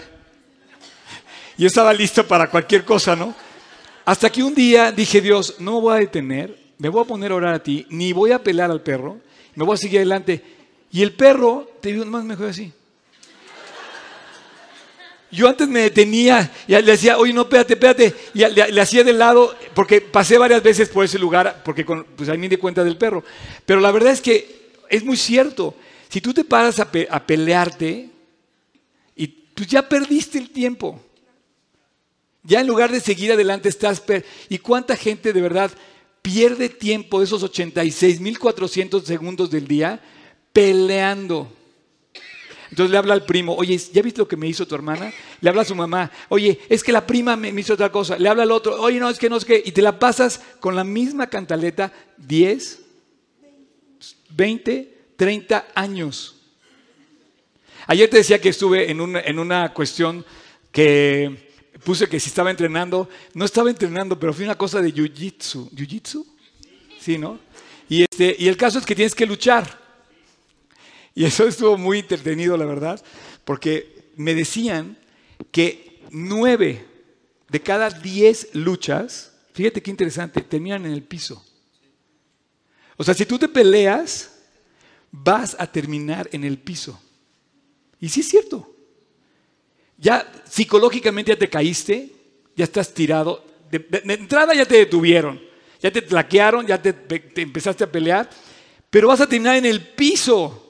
y 1.59 1.67
estaba 1.67 1.93
listo 1.93 2.27
para 2.27 2.49
cualquier 2.51 2.85
cosa, 2.85 3.15
¿no? 3.15 3.35
Hasta 4.05 4.31
que 4.31 4.43
un 4.43 4.55
día 4.55 4.91
dije, 4.91 5.21
Dios, 5.21 5.57
no 5.59 5.75
me 5.75 5.81
voy 5.81 5.97
a 5.97 6.01
detener, 6.01 6.59
me 6.79 6.89
voy 6.89 7.05
a 7.05 7.07
poner 7.07 7.33
a 7.33 7.37
orar 7.37 7.55
a 7.55 7.63
ti, 7.63 7.87
ni 7.91 8.13
voy 8.13 8.33
a 8.33 8.43
pelar 8.43 8.71
al 8.71 8.81
perro, 8.81 9.21
me 9.55 9.65
voy 9.65 9.75
a 9.75 9.77
seguir 9.77 9.99
adelante. 9.99 10.43
Y 10.91 11.03
el 11.03 11.13
perro, 11.13 11.71
te 11.81 11.93
digo, 11.93 12.05
más 12.07 12.25
mejor 12.25 12.49
así. 12.49 12.73
Yo 15.33 15.49
antes 15.49 15.67
me 15.67 15.81
detenía 15.81 16.53
y 16.69 16.73
le 16.73 16.83
decía, 16.83 17.17
oye, 17.17 17.33
no, 17.33 17.43
espérate, 17.43 17.73
espérate. 17.73 18.15
Y 18.35 18.41
le, 18.41 18.81
hacía 18.81 19.03
de 19.03 19.15
lado, 19.15 19.57
porque 19.75 20.03
pasé 20.03 20.37
varias 20.37 20.63
veces 20.63 20.91
por 20.91 21.07
ese 21.07 21.19
lugar, 21.19 21.63
porque 21.65 21.87
pues 21.87 22.29
ahí 22.29 22.37
me 22.37 22.51
di 22.51 22.59
cuenta 22.59 22.85
del 22.85 22.99
perro. 22.99 23.25
Pero 23.65 23.81
la 23.81 23.91
verdad 23.91 24.13
es 24.13 24.21
que 24.21 24.75
es 24.91 25.03
muy 25.03 25.17
cierto. 25.17 25.75
Si 26.11 26.21
tú 26.21 26.35
te 26.35 26.45
paras 26.45 26.81
a, 26.81 26.91
pelearte, 27.27 28.11
y 29.17 29.27
pues 29.27 29.67
ya 29.69 29.89
perdiste 29.89 30.37
el 30.37 30.51
tiempo. 30.51 31.03
Ya 32.43 32.61
en 32.61 32.67
lugar 32.67 32.93
de 32.93 33.01
seguir 33.01 33.33
adelante 33.33 33.71
estás... 33.71 34.03
¿Y 34.51 34.59
cuánta 34.59 34.97
gente 34.97 35.33
de 35.33 35.41
verdad 35.41 35.71
pierde 36.21 36.69
tiempo 36.69 37.21
de 37.21 37.25
esos 37.25 37.43
86.400 37.43 39.03
segundos 39.03 39.51
del 39.51 39.67
día 39.67 39.99
peleando? 40.53 41.51
Entonces 42.73 42.91
le 42.91 42.97
habla 42.97 43.13
al 43.13 43.27
primo, 43.27 43.55
oye, 43.55 43.77
¿ya 43.77 44.01
viste 44.01 44.23
lo 44.23 44.27
que 44.27 44.39
me 44.39 44.49
hizo 44.49 44.67
tu 44.67 44.75
hermana? 44.75 45.13
Le 45.43 45.51
habla 45.51 45.61
a 45.61 45.65
su 45.67 45.75
mamá, 45.75 46.11
oye, 46.31 46.59
es 46.71 46.83
que 46.83 46.91
la 46.91 47.07
prima 47.07 47.37
me, 47.37 47.51
hizo 47.51 47.75
otra 47.75 47.93
cosa. 47.93 48.17
Le 48.19 48.31
habla 48.31 48.45
al 48.45 48.51
otro, 48.51 48.81
oye, 48.81 48.99
no, 48.99 49.11
es 49.11 49.19
que 49.19 49.29
no 49.29 49.37
es 49.37 49.45
que. 49.45 49.63
Y 49.63 49.73
te 49.73 49.83
la 49.83 49.99
pasas 49.99 50.41
con 50.59 50.75
la 50.75 50.83
misma 50.83 51.27
cantaleta 51.27 51.93
10, 52.17 52.81
20, 54.31 54.99
30 55.17 55.67
años. 55.75 56.41
Ayer 57.89 58.09
te 58.09 58.17
decía 58.17 58.41
que 58.41 58.49
estuve 58.49 58.91
en 58.91 59.03
una, 59.03 59.21
en 59.21 59.39
una 59.39 59.75
cuestión 59.75 60.25
que 60.71 61.51
puse 61.85 62.09
que 62.09 62.19
si 62.19 62.31
estaba 62.31 62.51
entrenando, 62.51 63.07
no 63.35 63.45
estaba 63.45 63.69
entrenando, 63.69 64.19
pero 64.19 64.33
fue 64.33 64.47
una 64.47 64.57
cosa 64.57 64.81
de 64.81 64.95
jiu-jitsu. 64.95 65.69
¿Jiu-jitsu? 65.73 66.25
Sí, 66.99 67.19
¿no? 67.19 67.39
Y, 67.87 68.05
este, 68.11 68.35
y 68.39 68.49
el 68.49 68.57
caso 68.57 68.79
es 68.79 68.87
que 68.87 68.95
tienes 68.95 69.15
que 69.15 69.27
luchar. 69.27 69.82
Y 71.15 71.25
eso 71.25 71.47
estuvo 71.47 71.77
muy 71.77 71.99
entretenido, 71.99 72.57
la 72.57 72.65
verdad, 72.65 73.03
porque 73.45 74.11
me 74.17 74.35
decían 74.35 74.97
que 75.51 76.01
nueve 76.11 76.87
de 77.51 77.61
cada 77.61 77.91
diez 77.91 78.49
luchas, 78.55 79.33
fíjate 79.53 79.83
qué 79.83 79.91
interesante, 79.91 80.41
terminan 80.41 80.87
en 80.87 80.93
el 80.93 81.03
piso. 81.03 81.45
O 82.97 83.05
sea, 83.05 83.13
si 83.13 83.27
tú 83.27 83.39
te 83.39 83.49
peleas, 83.49 84.33
vas 85.11 85.55
a 85.59 85.67
terminar 85.67 86.29
en 86.33 86.45
el 86.45 86.59
piso. 86.59 87.01
Y 88.01 88.09
sí 88.09 88.21
es 88.21 88.29
cierto. 88.29 88.75
Ya 89.99 90.27
psicológicamente 90.49 91.31
ya 91.33 91.39
te 91.39 91.51
caíste, 91.51 92.11
ya 92.57 92.65
estás 92.65 92.93
tirado. 92.93 93.45
De, 93.71 93.87
entrada 94.15 94.55
ya 94.55 94.67
te 94.67 94.77
detuvieron, 94.77 95.41
ya 95.81 95.91
te 95.91 96.03
tlaquearon, 96.03 96.67
ya 96.67 96.81
te, 96.81 96.95
empezaste 97.41 97.85
a 97.85 97.93
pelear, 97.93 98.29
pero 98.91 99.09
vas 99.09 99.21
a 99.21 99.29
terminar 99.29 99.57
en 99.57 99.67
el 99.67 99.81
piso. 99.81 100.62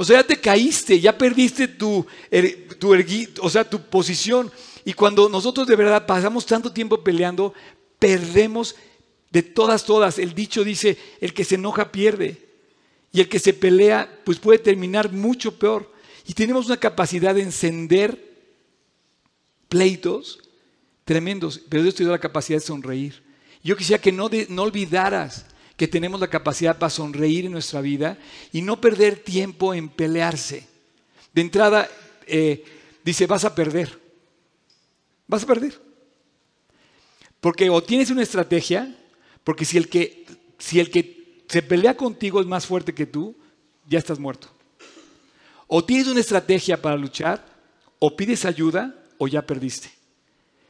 O 0.00 0.04
sea, 0.04 0.20
ya 0.20 0.26
te 0.26 0.40
caíste, 0.40 1.00
ya 1.00 1.18
perdiste 1.18 1.66
tu, 1.66 2.06
er, 2.30 2.68
tu, 2.78 2.94
o 3.40 3.50
sea, 3.50 3.68
tu 3.68 3.82
posición. 3.82 4.50
Y 4.84 4.92
cuando 4.92 5.28
nosotros 5.28 5.66
de 5.66 5.74
verdad 5.74 6.06
pasamos 6.06 6.46
tanto 6.46 6.72
tiempo 6.72 7.02
peleando, 7.02 7.52
perdemos 7.98 8.76
de 9.32 9.42
todas, 9.42 9.84
todas. 9.84 10.20
El 10.20 10.34
dicho 10.34 10.62
dice, 10.62 10.96
el 11.20 11.34
que 11.34 11.44
se 11.44 11.56
enoja 11.56 11.90
pierde. 11.90 12.46
Y 13.12 13.20
el 13.20 13.28
que 13.28 13.40
se 13.40 13.52
pelea, 13.52 14.20
pues 14.22 14.38
puede 14.38 14.60
terminar 14.60 15.12
mucho 15.12 15.58
peor. 15.58 15.92
Y 16.28 16.32
tenemos 16.32 16.66
una 16.66 16.76
capacidad 16.76 17.34
de 17.34 17.42
encender 17.42 18.36
pleitos 19.68 20.38
tremendos, 21.04 21.60
pero 21.68 21.82
Dios 21.82 21.96
te 21.96 22.04
dio 22.04 22.12
la 22.12 22.20
capacidad 22.20 22.60
de 22.60 22.64
sonreír. 22.64 23.20
Yo 23.64 23.76
quisiera 23.76 24.00
que 24.00 24.12
no, 24.12 24.30
no 24.48 24.62
olvidaras 24.62 25.44
que 25.78 25.86
tenemos 25.86 26.20
la 26.20 26.28
capacidad 26.28 26.76
para 26.76 26.90
sonreír 26.90 27.46
en 27.46 27.52
nuestra 27.52 27.80
vida 27.80 28.18
y 28.52 28.62
no 28.62 28.80
perder 28.80 29.20
tiempo 29.20 29.72
en 29.72 29.88
pelearse. 29.88 30.66
De 31.32 31.40
entrada, 31.40 31.88
eh, 32.26 32.64
dice, 33.04 33.28
vas 33.28 33.44
a 33.44 33.54
perder. 33.54 33.96
Vas 35.28 35.44
a 35.44 35.46
perder. 35.46 35.80
Porque 37.40 37.70
o 37.70 37.80
tienes 37.80 38.10
una 38.10 38.24
estrategia, 38.24 38.92
porque 39.44 39.64
si 39.64 39.78
el 39.78 39.88
que, 39.88 40.26
si 40.58 40.80
el 40.80 40.90
que 40.90 41.44
se 41.48 41.62
pelea 41.62 41.96
contigo 41.96 42.40
es 42.40 42.46
más 42.48 42.66
fuerte 42.66 42.92
que 42.92 43.06
tú, 43.06 43.36
ya 43.86 44.00
estás 44.00 44.18
muerto. 44.18 44.48
O 45.68 45.84
tienes 45.84 46.08
una 46.08 46.18
estrategia 46.18 46.82
para 46.82 46.96
luchar, 46.96 47.46
o 48.00 48.16
pides 48.16 48.44
ayuda, 48.44 48.96
o 49.16 49.28
ya 49.28 49.42
perdiste. 49.42 49.90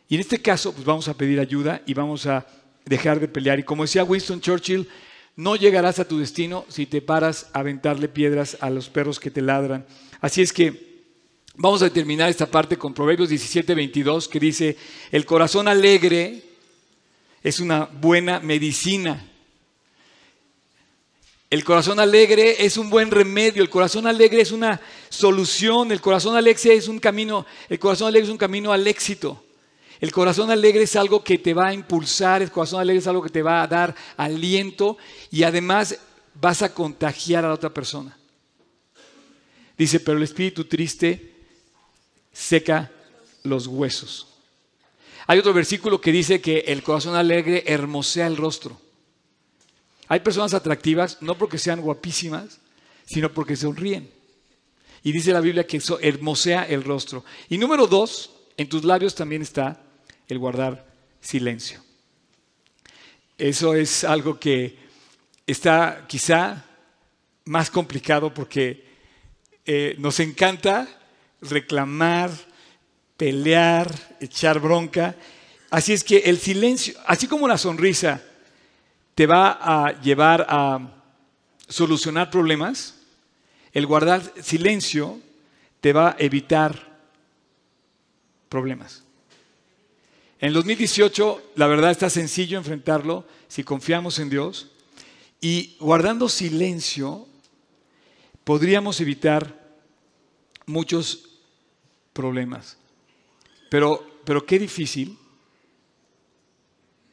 Y 0.07 0.17
en 0.17 0.21
este 0.21 0.43
caso, 0.43 0.71
pues 0.75 0.85
vamos 0.85 1.09
a 1.09 1.15
pedir 1.15 1.41
ayuda 1.41 1.81
y 1.87 1.95
vamos 1.95 2.27
a 2.27 2.47
dejar 2.89 3.21
de 3.21 3.29
pelear. 3.29 3.59
Y 3.59 3.65
como 3.65 3.85
decía 3.85 4.05
Winston 4.05 4.41
Churchill, 4.41 4.89
no 5.37 5.55
llegarás 5.55 5.99
a 5.99 6.09
tu 6.09 6.19
destino 6.19 6.65
si 6.69 6.87
te 6.87 7.01
paras 7.01 7.49
a 7.53 7.61
aventarle 7.61 8.09
piedras 8.09 8.57
a 8.61 8.71
los 8.71 8.89
perros 8.89 9.21
que 9.21 9.31
te 9.31 9.41
ladran. 9.41 9.87
Así 10.21 10.43
es 10.43 10.53
que 10.53 10.89
vamos 11.55 11.83
a 11.83 11.91
terminar 11.91 12.29
esta 12.29 12.47
parte 12.47 12.77
con 12.77 12.93
Proverbios 12.93 13.29
17, 13.29 13.75
22, 13.75 14.29
que 14.29 14.41
dice, 14.41 14.77
el 15.13 15.25
corazón 15.25 15.69
alegre 15.69 16.43
es 17.43 17.61
una 17.61 17.85
buena 17.85 18.41
medicina. 18.41 19.25
El 21.51 21.65
corazón 21.65 21.99
alegre 21.99 22.65
es 22.65 22.77
un 22.77 22.91
buen 22.91 23.11
remedio, 23.11 23.63
el 23.63 23.71
corazón 23.71 24.07
alegre 24.07 24.43
es 24.43 24.53
una 24.53 24.81
solución, 25.09 25.93
el 25.93 26.01
corazón 26.01 26.37
alegre 26.37 26.75
es 26.75 26.89
un 26.89 26.99
camino, 26.99 27.47
el 27.69 27.79
corazón 27.79 28.09
alegre 28.09 28.27
es 28.27 28.33
un 28.33 28.39
camino 28.39 28.73
al 28.73 28.87
éxito. 28.87 29.45
El 30.01 30.13
corazón 30.13 30.51
alegre 30.51 30.83
es 30.83 30.95
algo 30.95 31.25
que 31.25 31.39
te 31.39 31.55
va 31.55 31.69
a 31.69 31.75
impulsar, 31.75 32.43
el 32.43 32.53
corazón 32.53 32.81
alegre 32.81 33.01
es 33.01 33.07
algo 33.07 33.23
que 33.23 33.31
te 33.31 33.43
va 33.43 33.63
a 33.63 33.67
dar 33.67 33.95
aliento 34.17 34.97
y 35.31 35.43
además 35.43 35.99
vas 36.35 36.63
a 36.63 36.73
contagiar 36.73 37.45
a 37.45 37.49
la 37.49 37.55
otra 37.55 37.75
persona. 37.75 38.17
Dice, 39.77 40.01
pero 40.01 40.19
el 40.19 40.25
espíritu 40.25 40.65
triste 40.65 41.35
seca 42.33 42.91
los 43.43 43.67
huesos. 43.67 44.27
Hay 45.27 45.39
otro 45.39 45.53
versículo 45.53 46.01
que 46.01 46.13
dice 46.13 46.41
que 46.41 46.61
el 46.61 46.83
corazón 46.83 47.15
alegre 47.15 47.65
hermosea 47.67 48.27
el 48.27 48.37
rostro. 48.37 48.81
Hay 50.07 50.21
personas 50.21 50.55
atractivas 50.55 51.19
no 51.21 51.37
porque 51.37 51.59
sean 51.59 51.81
guapísimas, 51.81 52.61
sino 53.05 53.33
porque 53.33 53.57
sonríen. 53.57 54.11
Y 55.03 55.13
dice 55.13 55.33
la 55.33 55.41
Biblia 55.41 55.67
que 55.67 55.77
eso 55.77 55.99
hermosea 56.01 56.65
el 56.65 56.83
rostro. 56.83 57.25
Y 57.49 57.59
número 57.59 57.87
dos, 57.87 58.31
en 58.57 58.69
tus 58.69 58.85
labios 58.85 59.15
también 59.15 59.43
está 59.43 59.81
el 60.29 60.39
guardar 60.39 60.87
silencio. 61.21 61.83
Eso 63.37 63.75
es 63.75 64.05
algo 64.05 64.39
que 64.39 64.77
está 65.47 66.05
quizá 66.07 66.65
más 67.45 67.71
complicado 67.71 68.33
porque 68.33 68.85
eh, 69.65 69.97
nos 69.99 70.21
encanta 70.21 70.89
reclamar, 71.41 72.31
pelear, 73.17 73.91
echar 74.21 74.61
bronca. 74.61 75.17
Así 75.71 75.93
es 75.93 76.05
que 76.05 76.19
el 76.19 76.39
silencio, 76.39 76.95
así 77.07 77.27
como 77.27 77.49
la 77.49 77.59
sonrisa 77.59 78.23
te 79.15 79.27
va 79.27 79.59
a 79.61 80.01
llevar 80.01 80.47
a 80.49 81.03
solucionar 81.69 82.31
problemas, 82.31 82.95
el 83.73 83.87
guardar 83.87 84.23
silencio 84.43 85.21
te 85.81 85.93
va 85.93 86.11
a 86.11 86.17
evitar 86.19 86.99
problemas. 88.49 89.08
En 90.41 90.49
el 90.49 90.55
2018, 90.55 91.53
la 91.57 91.67
verdad 91.67 91.91
está 91.91 92.09
sencillo 92.09 92.59
enfrentarlo 92.59 93.27
si 93.49 93.65
confiamos 93.65 94.21
en 94.21 94.31
Dios 94.31 94.69
y 95.41 95.77
guardando 95.81 96.29
silencio 96.29 97.27
podríamos 98.45 99.01
evitar 99.01 99.77
muchos 100.67 101.29
problemas. 102.13 102.77
Pero, 103.69 104.21
pero 104.25 104.47
qué 104.47 104.61
difícil, 104.61 105.19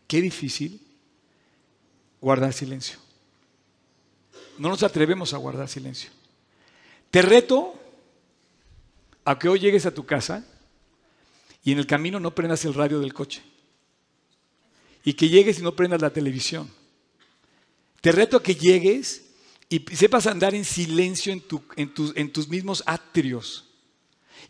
qué 0.08 0.22
difícil 0.22 0.80
guardar 2.22 2.54
silencio. 2.54 3.00
No 4.60 4.70
nos 4.70 4.84
atrevemos 4.84 5.34
a 5.34 5.38
guardar 5.38 5.68
silencio. 5.68 6.12
Te 7.10 7.24
reto 7.24 7.74
a 9.24 9.40
que 9.40 9.50
hoy 9.50 9.60
llegues 9.60 9.88
a 9.88 9.94
tu 9.94 10.06
casa 10.06 10.46
y 11.66 11.72
en 11.72 11.80
el 11.80 11.88
camino 11.88 12.20
no 12.20 12.34
prendas 12.34 12.64
el 12.64 12.76
radio 12.76 13.00
del 13.00 13.14
coche. 13.14 13.42
Y 15.04 15.14
que 15.14 15.28
llegues 15.28 15.60
y 15.60 15.64
no 15.64 15.76
prendas 15.76 16.00
la 16.00 16.14
televisión. 16.14 16.70
Te 18.02 18.12
reto 18.12 18.38
a 18.38 18.44
que 18.44 18.54
llegues 18.54 19.26
y 19.68 19.84
sepas 19.96 20.28
andar 20.28 20.54
en 20.54 20.64
silencio 20.64 21.34
en, 21.34 22.32
tus 22.32 22.48
mismos 22.48 22.84
atrios. 22.86 23.66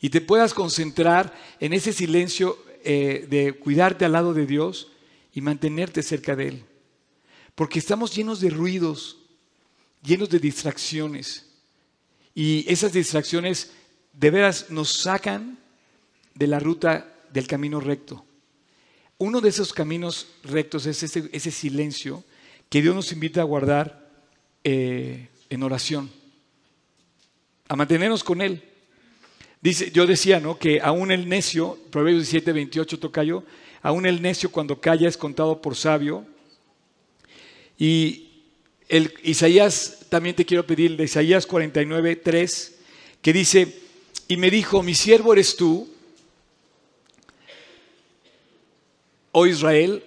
Y 0.01 0.09
te 0.09 0.19
puedas 0.19 0.53
concentrar 0.53 1.33
en 1.61 1.71
ese 1.71 1.93
silencio 1.93 2.57
eh, 2.83 3.25
de 3.29 3.53
cuidarte 3.53 4.03
al 4.03 4.11
lado 4.11 4.33
de 4.33 4.45
Dios 4.45 4.89
y 5.33 5.39
mantenerte 5.39 6.03
cerca 6.03 6.35
de 6.35 6.49
Él. 6.49 6.65
Porque 7.55 7.79
estamos 7.79 8.13
llenos 8.13 8.41
de 8.41 8.49
ruidos, 8.49 9.19
llenos 10.03 10.29
de 10.29 10.39
distracciones. 10.39 11.45
Y 12.33 12.65
esas 12.69 12.91
distracciones 12.91 13.71
de 14.11 14.31
veras 14.31 14.69
nos 14.69 14.91
sacan 14.91 15.64
de 16.35 16.47
la 16.47 16.59
ruta 16.59 17.11
del 17.33 17.47
camino 17.47 17.79
recto. 17.79 18.23
Uno 19.17 19.39
de 19.41 19.49
esos 19.49 19.73
caminos 19.73 20.27
rectos 20.43 20.85
es 20.85 21.01
ese, 21.03 21.51
silencio 21.51 22.23
que 22.69 22.81
Dios 22.81 22.93
nos 22.93 23.11
invita 23.11 23.41
a 23.41 23.45
guardar 23.45 24.09
eh, 24.63 25.29
en 25.49 25.63
oración, 25.63 26.11
a 27.69 27.75
mantenernos 27.75 28.23
con 28.23 28.41
Él. 28.41 28.61
Dice, 29.61 29.89
yo 29.91 30.05
decía, 30.05 30.39
¿no? 30.39 30.59
Que 30.59 30.81
aún 30.81 31.11
el 31.11 31.29
necio, 31.29 31.79
Proverbios 31.91 32.23
17, 32.23 32.51
28 32.51 32.99
toca 32.99 33.23
yo, 33.23 33.43
aún 33.81 34.05
el 34.05 34.21
necio 34.21 34.51
cuando 34.51 34.81
calla 34.81 35.07
es 35.07 35.17
contado 35.17 35.61
por 35.61 35.75
sabio. 35.75 36.25
Y 37.77 38.43
el, 38.89 39.13
Isaías, 39.23 40.05
también 40.09 40.35
te 40.35 40.45
quiero 40.45 40.67
pedir, 40.67 40.97
de 40.97 41.05
Isaías 41.05 41.47
49, 41.47 42.17
3, 42.17 42.79
que 43.21 43.33
dice, 43.33 43.79
y 44.27 44.37
me 44.37 44.51
dijo, 44.51 44.83
mi 44.83 44.93
siervo 44.93 45.33
eres 45.33 45.55
tú, 45.55 45.94
oh 49.37 49.45
Israel, 49.45 50.01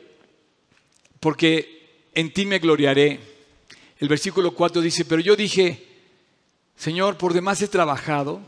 porque 1.21 2.09
en 2.14 2.33
ti 2.33 2.47
me 2.47 2.59
gloriaré. 2.59 3.21
El 3.99 4.09
versículo 4.09 4.55
4 4.55 4.81
dice, 4.81 5.05
pero 5.05 5.21
yo 5.21 5.37
dije, 5.37 5.87
Señor, 6.77 7.19
por 7.19 7.35
demás 7.35 7.61
he 7.61 7.69
trabajado, 7.69 8.41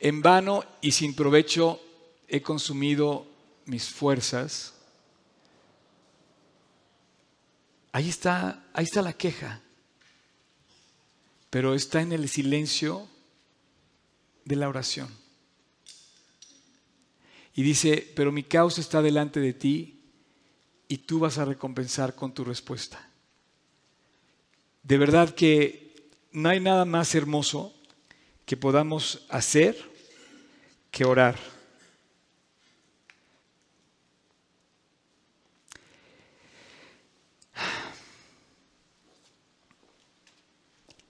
en 0.00 0.22
vano 0.22 0.64
y 0.80 0.90
sin 0.90 1.14
provecho 1.14 1.80
he 2.26 2.42
consumido 2.42 3.28
mis 3.66 3.88
fuerzas. 3.88 4.74
Ahí 7.92 8.08
está, 8.08 8.64
ahí 8.72 8.84
está 8.84 9.02
la 9.02 9.12
queja, 9.12 9.62
pero 11.50 11.76
está 11.76 12.00
en 12.00 12.10
el 12.10 12.28
silencio 12.28 13.06
de 14.44 14.56
la 14.56 14.68
oración. 14.68 15.23
Y 17.54 17.62
dice, 17.62 18.12
pero 18.16 18.32
mi 18.32 18.42
causa 18.42 18.80
está 18.80 19.00
delante 19.00 19.40
de 19.40 19.52
ti 19.52 20.00
y 20.88 20.98
tú 20.98 21.20
vas 21.20 21.38
a 21.38 21.44
recompensar 21.44 22.14
con 22.14 22.34
tu 22.34 22.44
respuesta. 22.44 23.10
de 24.82 24.98
verdad 24.98 25.34
que 25.34 26.10
no 26.32 26.48
hay 26.48 26.60
nada 26.60 26.84
más 26.84 27.14
hermoso 27.14 27.72
que 28.44 28.56
podamos 28.56 29.24
hacer 29.30 29.76
que 30.90 31.04
orar. 31.04 31.38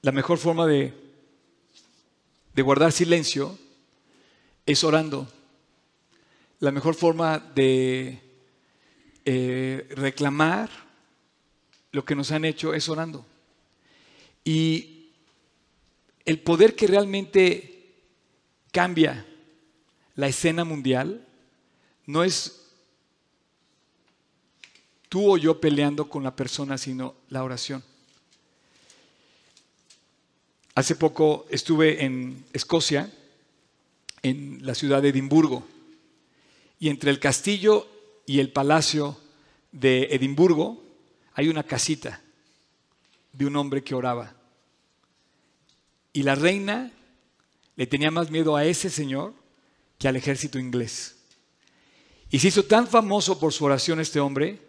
La 0.03 0.13
mejor 0.13 0.37
forma 0.37 0.67
de, 0.67 0.93
de 2.55 2.63
guardar 2.63 2.93
silencio 2.93 3.59
es 4.67 4.85
orando. 4.85 5.27
La 6.65 6.71
mejor 6.71 6.95
forma 6.95 7.39
de 7.39 8.19
eh, 9.27 9.87
reclamar 9.91 10.71
lo 11.93 12.07
que 12.07 12.15
nos 12.15 12.31
han 12.33 12.47
hecho 12.47 12.73
es 12.73 12.89
orando. 12.89 13.27
Y 14.45 15.11
el 16.25 16.39
poder 16.39 16.75
que 16.75 16.87
realmente 16.87 17.93
cambia 18.73 19.27
la 20.15 20.27
escena 20.27 20.65
mundial 20.65 21.29
no 22.07 22.25
es 22.25 22.71
tú 25.11 25.35
o 25.35 25.37
yo 25.37 25.61
peleando 25.61 26.09
con 26.09 26.23
la 26.23 26.35
persona, 26.35 26.79
sino 26.79 27.17
la 27.29 27.45
oración. 27.45 27.85
Hace 30.75 30.97
poco 30.97 31.45
estuve 31.51 32.07
en 32.07 32.43
Escocia, 32.55 33.13
en 34.23 34.65
la 34.65 34.75
ciudad 34.75 35.03
de 35.03 35.11
Edimburgo, 35.11 35.74
y 36.85 36.91
entre 36.91 37.11
el 37.11 37.19
castillo 37.19 37.89
y 38.27 38.41
el 38.41 38.53
palacio 38.53 39.17
de 39.73 40.03
Edimburgo 40.11 40.85
hay 41.33 41.49
una 41.49 41.63
casita 41.63 42.21
de 43.33 43.47
un 43.47 43.57
hombre 43.57 43.83
que 43.83 43.95
oraba. 43.95 44.35
Y 46.13 46.25
la 46.25 46.35
reina 46.35 46.93
le 47.75 47.87
tenía 47.87 48.11
más 48.11 48.31
miedo 48.31 48.55
a 48.55 48.67
ese 48.67 48.91
señor 48.91 49.33
que 49.99 50.09
al 50.09 50.17
ejército 50.17 50.59
inglés. 50.59 51.17
Y 52.29 52.41
se 52.41 52.49
hizo 52.49 52.65
tan 52.67 52.87
famoso 52.87 53.41
por 53.41 53.55
su 53.55 53.65
oración 53.65 53.99
este 53.99 54.21
hombre 54.21 54.61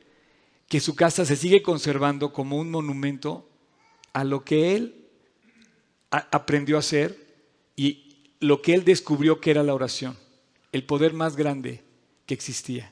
que 0.70 0.80
su 0.80 0.96
casa 0.96 1.26
se 1.26 1.36
sigue 1.36 1.62
conservando 1.62 2.32
como 2.32 2.58
un 2.58 2.72
monumento 2.72 3.46
a 4.14 4.24
lo 4.24 4.46
que 4.46 4.78
él 4.78 5.10
aprendió 6.12 6.78
a 6.78 6.80
hacer 6.80 7.36
y 7.76 8.30
lo 8.40 8.62
que 8.62 8.74
él 8.74 8.86
descubrió 8.86 9.42
que 9.42 9.52
era 9.52 9.64
la 9.64 9.74
oración, 9.74 10.18
el 10.72 10.86
poder 10.86 11.12
más 11.12 11.36
grande 11.36 11.84
que 12.26 12.34
existía. 12.34 12.92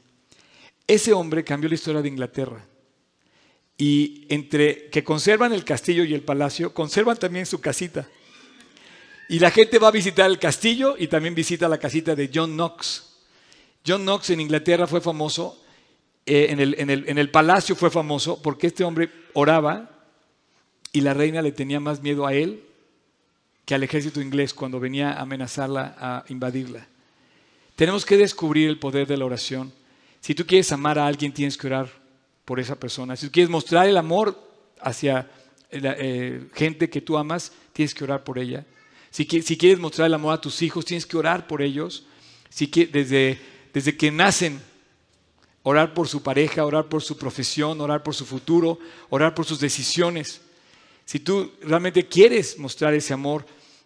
Ese 0.88 1.14
hombre 1.14 1.44
cambió 1.44 1.70
la 1.70 1.76
historia 1.76 2.02
de 2.02 2.10
Inglaterra. 2.10 2.66
Y 3.78 4.26
entre 4.30 4.90
que 4.90 5.04
conservan 5.04 5.54
el 5.54 5.64
castillo 5.64 6.04
y 6.04 6.14
el 6.14 6.22
palacio, 6.22 6.74
conservan 6.74 7.18
también 7.18 7.46
su 7.46 7.60
casita. 7.60 8.08
Y 9.30 9.40
la 9.40 9.52
gente 9.52 9.80
va 9.80 9.88
a 9.88 9.92
visitar 9.92 10.30
el 10.30 10.38
castillo 10.38 10.96
y 10.98 11.08
también 11.08 11.34
visita 11.34 11.68
la 11.68 11.78
casita 11.78 12.16
de 12.16 12.30
John 12.34 12.54
Knox. 12.54 13.12
John 13.86 14.04
Knox 14.04 14.30
en 14.30 14.42
Inglaterra 14.42 14.86
fue 14.86 15.02
famoso, 15.02 15.62
eh, 16.26 16.48
en, 16.50 16.60
el, 16.60 16.76
en 16.80 17.18
el 17.18 17.32
palacio 17.32 17.76
fue 17.76 17.90
famoso 17.90 18.42
porque 18.42 18.68
este 18.68 18.84
hombre 18.84 19.10
oraba 19.34 19.90
y 20.94 21.02
la 21.02 21.14
reina 21.14 21.42
le 21.42 21.52
tenía 21.52 21.80
más 21.80 22.02
miedo 22.02 22.26
a 22.26 22.34
él 22.34 22.64
que 23.66 23.76
al 23.76 23.84
ejército 23.84 24.22
inglés 24.22 24.54
cuando 24.54 24.80
venía 24.80 25.14
a 25.14 25.22
amenazarla, 25.22 25.96
a 25.98 26.26
invadirla. 26.30 26.88
Tenemos 27.76 28.06
que 28.06 28.18
descubrir 28.18 28.70
el 28.70 28.78
poder 28.78 29.08
de 29.08 29.18
la 29.18 29.26
oración. 29.26 29.74
Si 30.22 30.36
tú 30.36 30.46
quieres 30.46 30.72
amar 30.72 31.00
a 31.00 31.08
alguien, 31.08 31.34
tienes 31.34 31.58
que 31.58 31.68
orar 31.68 31.90
por 32.46 32.60
esa 32.60 32.80
persona. 32.80 33.16
Si 33.16 33.28
tú 33.28 33.32
quieres 33.32 33.50
mostrar 33.50 33.88
el 33.88 33.98
amor 33.98 34.40
hacia 34.80 35.30
la, 35.72 35.96
eh, 35.98 36.48
gente 36.54 36.90
que 36.90 37.02
tú 37.02 37.18
amas, 37.18 37.52
tienes 37.74 37.96
que 37.96 38.04
orar 38.04 38.24
por 38.24 38.38
ella. 38.38 38.66
Si, 39.10 39.26
quieres 39.26 39.80
mostrar 39.80 40.08
el 40.08 40.14
amor 40.14 40.34
a 40.34 40.42
tus 40.42 40.62
hijos, 40.62 40.86
tienes 40.86 41.06
que 41.06 41.18
orar 41.18 41.48
por 41.48 41.62
ellos. 41.62 42.06
Desde, 42.56 43.40
que 43.98 44.12
nacen, 44.12 44.62
orar 45.64 45.94
por 45.96 46.08
su 46.08 46.22
pareja, 46.22 46.66
orar 46.66 46.90
por 46.90 47.02
su 47.02 47.18
profesión, 47.18 47.82
orar 47.82 48.04
por 48.04 48.14
su 48.14 48.26
futuro, 48.26 48.80
orar 49.10 49.34
por 49.34 49.46
sus 49.46 49.60
decisiones. 49.60 50.42
Si 51.06 51.20
tú 51.20 51.52
realmente 51.62 52.08
quieres 52.08 52.58
mostrar 52.60 52.94
ese 52.94 53.14
amor 53.14 53.46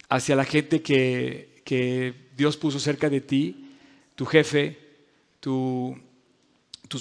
hacia 0.10 0.36
la 0.36 0.46
gente 0.46 0.82
que 0.82 2.14
Dios 2.36 2.58
puso 2.58 2.80
cerca 2.80 3.10
de 3.10 3.22
ti, 3.22 3.67
tu 4.18 4.26
jefe, 4.26 4.76
tus 5.40 5.94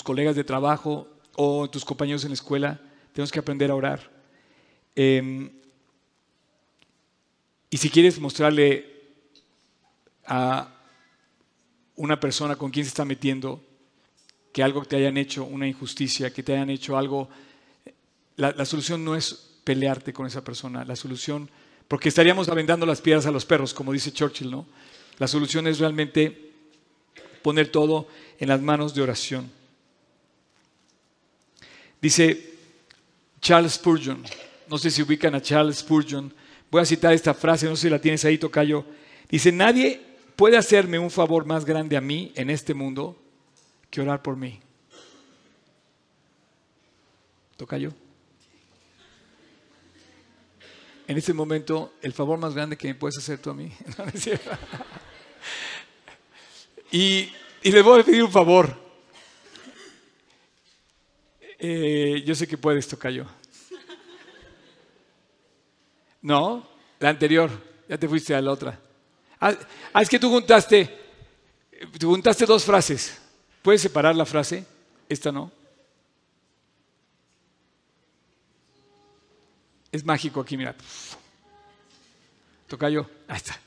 colegas 0.05 0.37
de 0.37 0.45
trabajo 0.45 1.09
o 1.35 1.69
tus 1.71 1.83
compañeros 1.83 2.23
en 2.25 2.31
la 2.31 2.35
escuela, 2.35 2.79
tenemos 3.15 3.33
que 3.33 3.39
aprender 3.39 3.71
a 3.71 3.75
orar. 3.75 4.11
Em, 4.95 5.51
y 7.71 7.77
si 7.79 7.89
quieres 7.89 8.21
mostrarle 8.21 8.85
a 10.27 10.69
una 11.97 12.21
persona 12.21 12.55
con 12.55 12.71
quien 12.71 12.85
se 12.85 12.91
está 12.91 13.07
metiendo 13.07 13.65
que 14.53 14.63
algo 14.63 14.85
te 14.85 14.97
hayan 14.97 15.17
hecho, 15.17 15.45
una 15.45 15.67
injusticia, 15.67 16.35
que 16.35 16.43
te 16.43 16.53
hayan 16.53 16.69
hecho 16.69 16.99
algo, 16.99 17.31
la, 18.37 18.67
solución 18.67 19.03
no 19.03 19.17
es 19.17 19.61
pelearte 19.65 20.13
con 20.13 20.27
esa 20.27 20.45
persona. 20.45 20.85
La 20.85 20.97
solución, 20.97 21.49
porque 21.89 22.11
estaríamos 22.11 22.51
aventando 22.51 22.85
las 22.85 23.01
piedras 23.01 23.25
a 23.25 23.31
los 23.31 23.47
perros, 23.47 23.73
como 23.73 23.91
dice 23.91 24.13
Churchill, 24.13 24.51
¿no? 24.51 24.67
La 25.17 25.27
solución 25.27 25.67
es 25.67 25.79
realmente 25.79 26.46
poner 27.47 27.69
todo 27.69 28.09
en 28.41 28.49
las 28.49 28.61
manos 28.61 28.93
de 28.93 29.03
oración. 29.03 29.49
Dice 32.03 32.55
Charles 33.41 33.75
Spurgeon, 33.75 34.25
no 34.67 34.77
sé 34.79 34.91
si 34.91 35.01
ubican 35.01 35.33
a 35.37 35.41
Charles 35.41 35.77
Spurgeon, 35.77 36.35
voy 36.73 36.83
a 36.83 36.85
citar 36.85 37.13
esta 37.13 37.33
frase, 37.35 37.67
no 37.67 37.77
sé 37.77 37.83
si 37.83 37.91
la 37.91 38.01
tienes 38.01 38.25
ahí, 38.25 38.37
Tocayo. 38.37 38.85
Dice, 39.31 39.53
nadie 39.53 40.01
puede 40.35 40.57
hacerme 40.57 40.99
un 40.99 41.09
favor 41.09 41.45
más 41.45 41.65
grande 41.65 41.97
a 41.97 42.01
mí 42.01 42.33
en 42.35 42.51
este 42.51 42.75
mundo 42.75 43.17
que 43.91 44.01
orar 44.01 44.23
por 44.23 44.35
mí. 44.37 44.59
Tocayo. 47.57 47.93
en 51.07 51.17
este 51.17 51.33
momento 51.33 51.93
el 52.03 52.13
favor 52.13 52.41
más 52.41 52.55
grande 52.57 52.77
que 52.77 52.89
me 52.89 52.97
puedes 52.97 53.17
hacer 53.19 53.39
tú 53.39 53.51
a 53.51 53.55
mí. 53.55 53.71
y, 56.91 57.33
y 57.63 57.71
le 57.71 57.83
voy 57.83 58.01
a 58.01 58.05
pedir 58.05 58.23
un 58.23 58.33
favor. 58.33 58.87
Eh, 61.59 62.23
yo 62.25 62.35
sé 62.35 62.47
que 62.47 62.59
puedes, 62.59 62.89
yo. 62.89 63.25
No, 66.23 66.69
la 66.99 67.09
anterior, 67.09 67.51
ya 67.89 67.97
te 67.97 68.09
fuiste 68.09 68.35
a 68.35 68.41
la 68.41 68.53
otra. 68.53 68.81
Ah, 69.41 69.55
ah, 69.93 70.03
es 70.03 70.09
que 70.09 70.19
tú 70.19 70.29
juntaste, 70.31 70.99
juntaste 72.01 72.47
dos 72.47 72.65
frases. 72.65 73.19
¿Puedes 73.63 73.81
separar 73.83 74.15
la 74.15 74.27
frase? 74.27 74.65
Esta 75.09 75.31
no. 75.33 75.51
Es 79.91 80.05
mágico 80.05 80.41
aquí, 80.41 80.57
mira. 80.57 80.75
Toca 82.67 82.91
yo. 82.91 83.09
Ahí 83.29 83.37
está. 83.37 83.61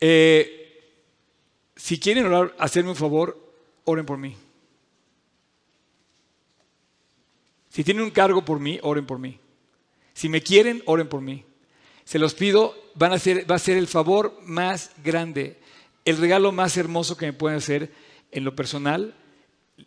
Eh, 0.00 0.59
si 1.80 1.98
quieren 1.98 2.26
orar, 2.26 2.54
hacerme 2.58 2.90
un 2.90 2.96
favor, 2.96 3.38
oren 3.84 4.04
por 4.04 4.18
mí. 4.18 4.36
Si 7.70 7.82
tienen 7.82 8.04
un 8.04 8.10
cargo 8.10 8.44
por 8.44 8.60
mí, 8.60 8.78
oren 8.82 9.06
por 9.06 9.18
mí. 9.18 9.40
Si 10.12 10.28
me 10.28 10.42
quieren, 10.42 10.82
oren 10.84 11.08
por 11.08 11.22
mí. 11.22 11.42
Se 12.04 12.18
los 12.18 12.34
pido, 12.34 12.76
van 12.94 13.14
a 13.14 13.18
ser, 13.18 13.50
va 13.50 13.54
a 13.54 13.58
ser 13.58 13.78
el 13.78 13.86
favor 13.86 14.38
más 14.42 14.90
grande, 15.02 15.58
el 16.04 16.18
regalo 16.18 16.52
más 16.52 16.76
hermoso 16.76 17.16
que 17.16 17.26
me 17.26 17.32
pueden 17.32 17.56
hacer 17.56 17.90
en 18.30 18.44
lo 18.44 18.54
personal. 18.54 19.14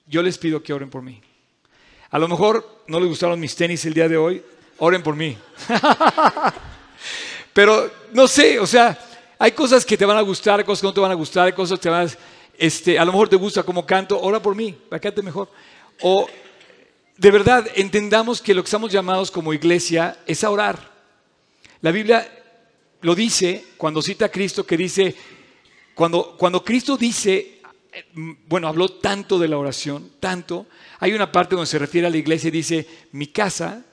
Yo 0.08 0.24
les 0.24 0.40
pido 0.40 0.64
que 0.64 0.74
oren 0.74 0.90
por 0.90 1.04
mí. 1.04 1.22
A 2.10 2.18
lo 2.18 2.28
mejor 2.28 2.84
no 2.88 3.00
les 3.00 3.10
gustaron 3.10 3.40
mis 3.40 3.56
tenis 3.56 3.86
el 3.86 3.94
día 3.94 4.10
de 4.10 4.18
hoy, 4.18 4.44
oren 4.80 5.04
por 5.04 5.16
mí. 5.16 5.38
Pero 7.54 7.92
no 8.14 8.28
sé, 8.28 8.60
o 8.60 8.66
sea, 8.66 8.98
hay 9.44 9.52
cosas 9.52 9.86
que 9.86 9.98
te 9.98 10.06
van 10.06 10.16
a 10.16 10.22
gustar, 10.22 10.64
cosas 10.64 10.80
que 10.80 10.88
no 10.88 10.94
te 10.94 11.02
van 11.02 11.12
a 11.12 11.16
gustar, 11.16 11.54
cosas 11.54 11.78
que 11.78 11.84
te 11.84 11.90
van 11.90 12.08
a... 12.08 12.12
Este, 12.58 12.98
a 12.98 13.04
lo 13.04 13.12
mejor 13.12 13.28
te 13.28 13.36
gusta 13.36 13.62
como 13.64 13.86
canto, 13.86 14.18
ora 14.22 14.42
por 14.42 14.56
mí, 14.56 14.72
para 14.72 15.12
mejor. 15.22 15.50
O 16.02 16.30
de 17.18 17.30
verdad 17.30 17.68
entendamos 17.76 18.42
que 18.42 18.54
lo 18.54 18.64
que 18.64 18.68
estamos 18.68 18.90
llamados 18.90 19.30
como 19.30 19.54
iglesia 19.54 20.18
es 20.26 20.46
a 20.46 20.50
orar. 20.50 20.90
La 21.82 21.92
Biblia 21.92 22.26
lo 23.02 23.16
dice 23.16 23.66
cuando 23.76 24.02
cita 24.02 24.28
a 24.28 24.30
Cristo 24.30 24.66
que 24.66 24.78
dice, 24.78 25.14
cuando, 25.94 26.38
cuando 26.38 26.64
Cristo 26.64 26.96
dice, 26.96 27.60
bueno, 28.48 28.70
habló 28.70 28.88
tanto 28.94 29.38
de 29.38 29.50
la 29.50 29.58
oración, 29.58 30.12
tanto, 30.22 30.68
hay 31.00 31.12
una 31.12 31.34
parte 31.34 31.56
donde 31.56 31.70
se 31.70 31.80
refiere 31.80 32.08
a 32.08 32.12
la 32.12 32.16
iglesia 32.16 32.48
y 32.48 32.52
dice, 32.52 32.88
mi 33.12 33.28
casa 33.28 33.84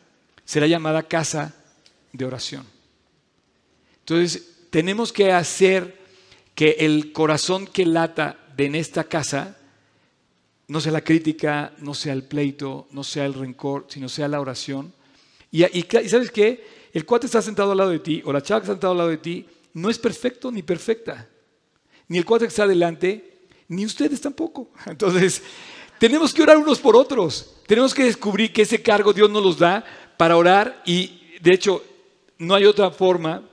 será 0.44 0.68
llamada 0.68 1.02
casa 1.02 1.56
de 2.12 2.24
oración. 2.24 2.64
Entonces, 3.98 4.49
tenemos 4.70 5.12
que 5.12 5.32
hacer 5.32 5.98
que 6.54 6.76
el 6.80 7.12
corazón 7.12 7.66
que 7.66 7.84
lata 7.84 8.38
de 8.56 8.66
en 8.66 8.74
esta 8.74 9.04
casa 9.04 9.56
no 10.68 10.80
sea 10.80 10.92
la 10.92 11.02
crítica, 11.02 11.72
no 11.78 11.94
sea 11.94 12.12
el 12.12 12.22
pleito, 12.22 12.86
no 12.92 13.02
sea 13.02 13.26
el 13.26 13.34
rencor, 13.34 13.86
sino 13.88 14.08
sea 14.08 14.28
la 14.28 14.40
oración. 14.40 14.92
Y, 15.50 15.64
y, 15.64 15.84
sabes 16.08 16.30
qué? 16.30 16.64
El 16.92 17.04
cuate 17.04 17.26
está 17.26 17.42
sentado 17.42 17.72
al 17.72 17.78
lado 17.78 17.90
de 17.90 17.98
ti, 17.98 18.22
o 18.24 18.32
la 18.32 18.40
chava 18.40 18.60
que 18.60 18.64
está 18.66 18.74
sentado 18.74 18.92
al 18.92 18.98
lado 18.98 19.10
de 19.10 19.18
ti, 19.18 19.46
no 19.74 19.90
es 19.90 19.98
perfecto 19.98 20.52
ni 20.52 20.62
perfecta. 20.62 21.28
Ni 22.06 22.18
el 22.18 22.24
cuate 22.24 22.44
que 22.44 22.50
está 22.50 22.64
adelante, 22.64 23.38
ni 23.68 23.84
ustedes 23.84 24.20
tampoco. 24.20 24.70
Entonces, 24.86 25.42
tenemos 25.98 26.32
que 26.32 26.42
orar 26.42 26.56
unos 26.56 26.78
por 26.78 26.94
otros. 26.94 27.56
Tenemos 27.66 27.92
que 27.92 28.04
descubrir 28.04 28.52
que 28.52 28.62
ese 28.62 28.80
cargo 28.80 29.12
Dios 29.12 29.28
nos 29.28 29.42
los 29.42 29.58
da 29.58 29.84
para 30.16 30.36
orar 30.36 30.82
y, 30.86 31.20
de 31.40 31.52
hecho, 31.52 31.82
no 32.38 32.54
hay 32.54 32.64
otra 32.64 32.90
forma 32.90 33.49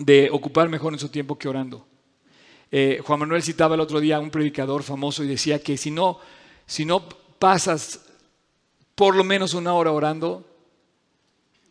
de 0.00 0.30
ocupar 0.32 0.68
mejor 0.70 0.94
en 0.94 0.98
su 0.98 1.10
tiempo 1.10 1.38
que 1.38 1.48
orando. 1.48 1.86
Eh, 2.72 3.02
Juan 3.04 3.20
Manuel 3.20 3.42
citaba 3.42 3.74
el 3.74 3.80
otro 3.80 4.00
día 4.00 4.16
a 4.16 4.20
un 4.20 4.30
predicador 4.30 4.82
famoso 4.82 5.22
y 5.22 5.28
decía 5.28 5.62
que 5.62 5.76
si 5.76 5.90
no, 5.90 6.18
si 6.66 6.86
no 6.86 7.06
pasas 7.38 8.06
por 8.94 9.14
lo 9.14 9.24
menos 9.24 9.52
una 9.52 9.74
hora 9.74 9.92
orando, 9.92 10.46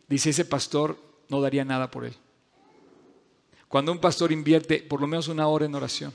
dice 0.07 0.29
ese 0.29 0.45
pastor, 0.45 0.97
no 1.29 1.41
daría 1.41 1.65
nada 1.65 1.89
por 1.89 2.05
él. 2.05 2.13
Cuando 3.67 3.91
un 3.91 3.99
pastor 3.99 4.31
invierte 4.31 4.79
por 4.79 5.01
lo 5.01 5.07
menos 5.07 5.27
una 5.27 5.47
hora 5.47 5.65
en 5.65 5.75
oración. 5.75 6.13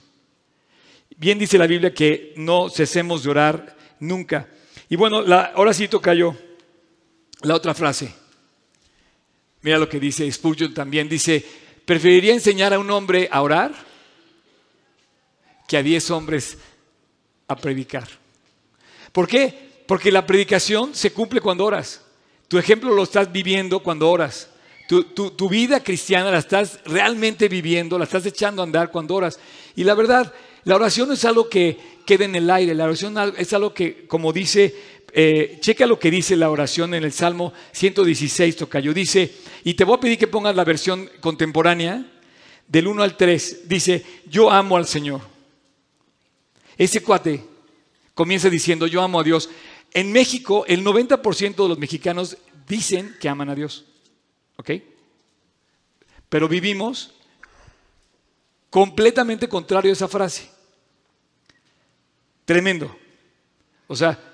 Bien 1.17 1.39
dice 1.39 1.59
la 1.59 1.67
Biblia 1.67 1.93
que 1.93 2.33
no 2.37 2.69
cesemos 2.69 3.25
de 3.25 3.31
orar 3.31 3.77
nunca. 3.99 4.49
Y 4.89 4.97
bueno, 4.97 5.23
la, 5.23 5.47
ahora 5.57 5.73
sí 5.73 5.89
toca 5.89 6.15
yo 6.15 6.37
la 7.43 7.55
otra 7.55 7.75
frase. 7.75 8.15
Mira 9.63 9.79
lo 9.79 9.89
que 9.89 9.99
dice 9.99 10.31
Spurgeon 10.31 10.75
también. 10.75 11.09
Dice, 11.09 11.45
preferiría 11.85 12.33
enseñar 12.33 12.73
a 12.73 12.79
un 12.79 12.91
hombre 12.91 13.29
a 13.31 13.43
orar 13.43 13.73
que 15.67 15.77
a 15.77 15.83
diez 15.83 16.11
hombres 16.11 16.59
a 17.49 17.57
predicar. 17.57 18.09
¿Por 19.13 19.29
qué? 19.29 19.83
Porque 19.87 20.11
la 20.11 20.27
predicación 20.27 20.95
se 20.95 21.13
cumple 21.13 21.41
cuando 21.41 21.65
oras. 21.65 22.03
Tu 22.49 22.59
ejemplo 22.59 22.93
lo 22.93 23.03
estás 23.03 23.31
viviendo 23.31 23.81
cuando 23.81 24.11
oras. 24.11 24.51
Tu, 24.87 25.49
vida 25.49 25.83
cristiana 25.83 26.31
la 26.31 26.39
estás 26.39 26.81
realmente 26.85 27.49
viviendo, 27.49 27.99
la 27.99 28.05
estás 28.05 28.27
echando 28.27 28.63
a 28.63 28.65
andar 28.65 28.91
cuando 28.91 29.15
oras. 29.15 29.41
Y 29.75 29.85
la 29.85 29.95
verdad, 29.95 30.33
la 30.65 30.77
oración 30.77 31.09
no 31.09 31.15
es 31.15 31.25
algo 31.25 31.49
que 31.49 31.79
quede 32.05 32.27
en 32.27 32.35
el 32.35 32.51
aire, 32.51 32.75
la 32.75 32.85
oración 32.85 33.17
es 33.39 33.53
algo 33.55 33.73
que, 33.73 34.07
como 34.07 34.33
dice, 34.33 34.75
eh, 35.17 35.59
checa 35.61 35.87
lo 35.87 35.99
que 35.99 36.11
dice 36.11 36.37
la 36.37 36.51
oración 36.51 36.93
en 36.93 37.05
el 37.05 37.13
Salmo 37.13 37.53
116, 37.71 38.57
Tocayo. 38.57 38.93
Dice, 38.93 39.33
y 39.63 39.75
te 39.75 39.85
voy 39.85 39.97
a 39.97 40.01
pedir 40.01 40.19
que 40.19 40.27
pongas 40.27 40.57
la 40.57 40.65
versión 40.65 41.09
contemporánea, 41.21 42.05
del 42.67 42.89
1 42.89 43.01
al 43.01 43.17
3. 43.17 43.69
Dice, 43.69 44.05
yo 44.27 44.51
amo 44.51 44.77
al 44.77 44.87
Señor. 44.89 45.21
Ese 46.77 47.01
cuate 47.01 47.45
comienza 48.15 48.51
diciendo, 48.51 48.89
yo 48.89 49.03
amo 49.03 49.21
a 49.21 49.23
Dios. 49.23 49.51
En 49.93 50.11
México, 50.11 50.65
el 50.67 50.85
90% 50.85 51.55
de 51.63 51.69
los 51.69 51.79
mexicanos 51.79 52.37
dicen 52.67 53.15
que 53.21 53.29
aman 53.29 53.51
a 53.51 53.55
Dios. 53.55 53.85
¿Ok? 54.57 54.71
Pero 56.29 56.49
vivimos 56.49 57.15
completamente 58.69 59.49
contrario 59.49 59.91
a 59.91 59.93
esa 59.93 60.09
frase. 60.09 60.51
Tremendo. 62.45 62.97
O 63.87 63.95
sea, 63.95 64.34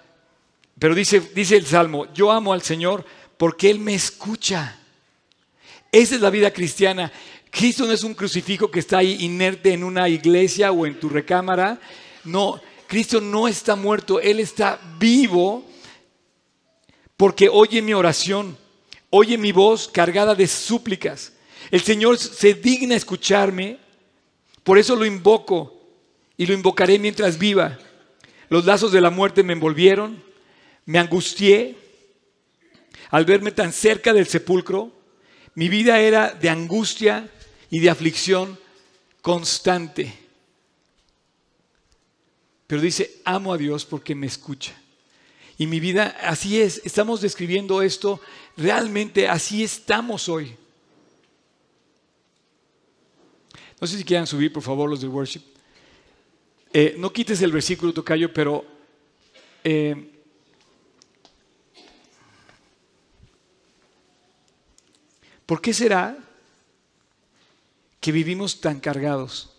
pero 0.80 0.94
dice, 0.94 1.20
dice 1.20 1.56
el 1.56 1.66
Salmo, 1.66 2.12
yo 2.14 2.32
amo 2.32 2.54
al 2.54 2.62
Señor 2.62 3.04
porque 3.36 3.70
Él 3.70 3.78
me 3.78 3.94
escucha. 3.94 4.78
Esa 5.92 6.14
es 6.14 6.20
la 6.22 6.30
vida 6.30 6.50
cristiana. 6.52 7.12
Cristo 7.50 7.86
no 7.86 7.92
es 7.92 8.02
un 8.02 8.14
crucifijo 8.14 8.70
que 8.70 8.80
está 8.80 8.98
ahí 8.98 9.18
inerte 9.20 9.74
en 9.74 9.84
una 9.84 10.08
iglesia 10.08 10.72
o 10.72 10.86
en 10.86 10.98
tu 10.98 11.10
recámara. 11.10 11.78
No, 12.24 12.60
Cristo 12.86 13.20
no 13.20 13.46
está 13.46 13.76
muerto, 13.76 14.20
Él 14.20 14.40
está 14.40 14.80
vivo 14.98 15.66
porque 17.18 17.50
oye 17.50 17.82
mi 17.82 17.92
oración, 17.92 18.56
oye 19.10 19.36
mi 19.36 19.52
voz 19.52 19.86
cargada 19.86 20.34
de 20.34 20.46
súplicas. 20.46 21.34
El 21.70 21.82
Señor 21.82 22.16
se 22.16 22.54
digna 22.54 22.96
escucharme, 22.96 23.78
por 24.64 24.78
eso 24.78 24.96
lo 24.96 25.04
invoco 25.04 25.78
y 26.38 26.46
lo 26.46 26.54
invocaré 26.54 26.98
mientras 26.98 27.38
viva. 27.38 27.78
Los 28.48 28.64
lazos 28.64 28.92
de 28.92 29.02
la 29.02 29.10
muerte 29.10 29.42
me 29.42 29.52
envolvieron, 29.52 30.29
me 30.86 30.98
angustié 30.98 31.76
al 33.10 33.24
verme 33.24 33.52
tan 33.52 33.72
cerca 33.72 34.12
del 34.12 34.26
sepulcro. 34.26 34.92
Mi 35.54 35.68
vida 35.68 36.00
era 36.00 36.32
de 36.32 36.48
angustia 36.48 37.28
y 37.70 37.80
de 37.80 37.90
aflicción 37.90 38.58
constante. 39.20 40.12
Pero 42.66 42.82
dice, 42.82 43.20
amo 43.24 43.52
a 43.52 43.58
Dios 43.58 43.84
porque 43.84 44.14
me 44.14 44.26
escucha. 44.26 44.80
Y 45.58 45.66
mi 45.66 45.80
vida, 45.80 46.16
así 46.22 46.60
es, 46.60 46.80
estamos 46.84 47.20
describiendo 47.20 47.82
esto, 47.82 48.20
realmente 48.56 49.28
así 49.28 49.62
estamos 49.62 50.28
hoy. 50.28 50.56
No 53.80 53.86
sé 53.86 53.98
si 53.98 54.04
quieran 54.04 54.26
subir, 54.26 54.52
por 54.52 54.62
favor, 54.62 54.88
los 54.88 55.00
de 55.00 55.08
worship. 55.08 55.42
Eh, 56.72 56.94
no 56.96 57.12
quites 57.12 57.42
el 57.42 57.50
versículo, 57.50 57.92
Tocayo, 57.92 58.32
pero 58.32 58.64
eh, 59.64 60.19
¿por 65.50 65.60
qué 65.60 65.74
será 65.74 66.16
que 67.98 68.12
vivimos 68.12 68.60
tan 68.60 68.78
cargados? 68.78 69.50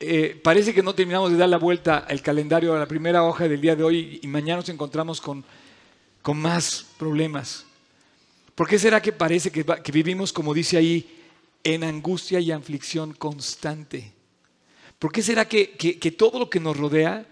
Eh, 0.00 0.38
parece 0.44 0.74
que 0.74 0.82
no 0.82 0.94
terminamos 0.94 1.32
de 1.32 1.38
dar 1.38 1.48
la 1.48 1.56
vuelta 1.56 1.96
al 1.96 2.20
calendario 2.20 2.76
a 2.76 2.78
la 2.78 2.84
primera 2.84 3.24
hoja 3.24 3.48
del 3.48 3.62
día 3.62 3.74
de 3.74 3.82
hoy 3.82 4.20
y 4.22 4.26
mañana 4.26 4.56
nos 4.56 4.68
encontramos 4.68 5.22
con, 5.22 5.46
con 6.20 6.36
más 6.36 6.84
problemas. 6.98 7.64
¿Por 8.54 8.68
qué 8.68 8.78
será 8.78 9.00
que 9.00 9.12
parece 9.12 9.50
que, 9.50 9.92
vivimos, 9.92 10.30
como 10.30 10.52
dice 10.52 10.76
ahí, 10.76 11.18
en 11.64 11.84
angustia 11.84 12.40
y 12.40 12.52
aflicción 12.52 13.14
constante? 13.14 14.12
¿Por 14.98 15.10
qué 15.10 15.22
será 15.22 15.48
que, 15.48 15.70
que, 15.70 16.12
todo 16.12 16.38
lo 16.38 16.50
que 16.50 16.60
nos 16.60 16.76
rodea 16.76 17.26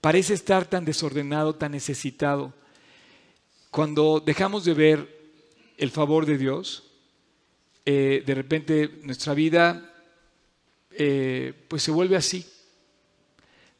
parece 0.00 0.32
estar 0.32 0.64
tan 0.64 0.86
desordenado, 0.86 1.56
tan 1.56 1.72
necesitado? 1.72 2.54
Cuando 3.70 4.18
dejamos 4.18 4.64
de 4.64 4.72
ver 4.72 5.17
el 5.78 5.90
favor 5.90 6.26
de 6.26 6.36
Dios, 6.36 6.82
eh, 7.86 8.22
de 8.26 8.34
repente 8.34 8.98
nuestra 9.04 9.32
vida 9.32 9.94
eh, 10.90 11.54
pues 11.68 11.84
se 11.84 11.92
vuelve 11.92 12.16
así. 12.16 12.44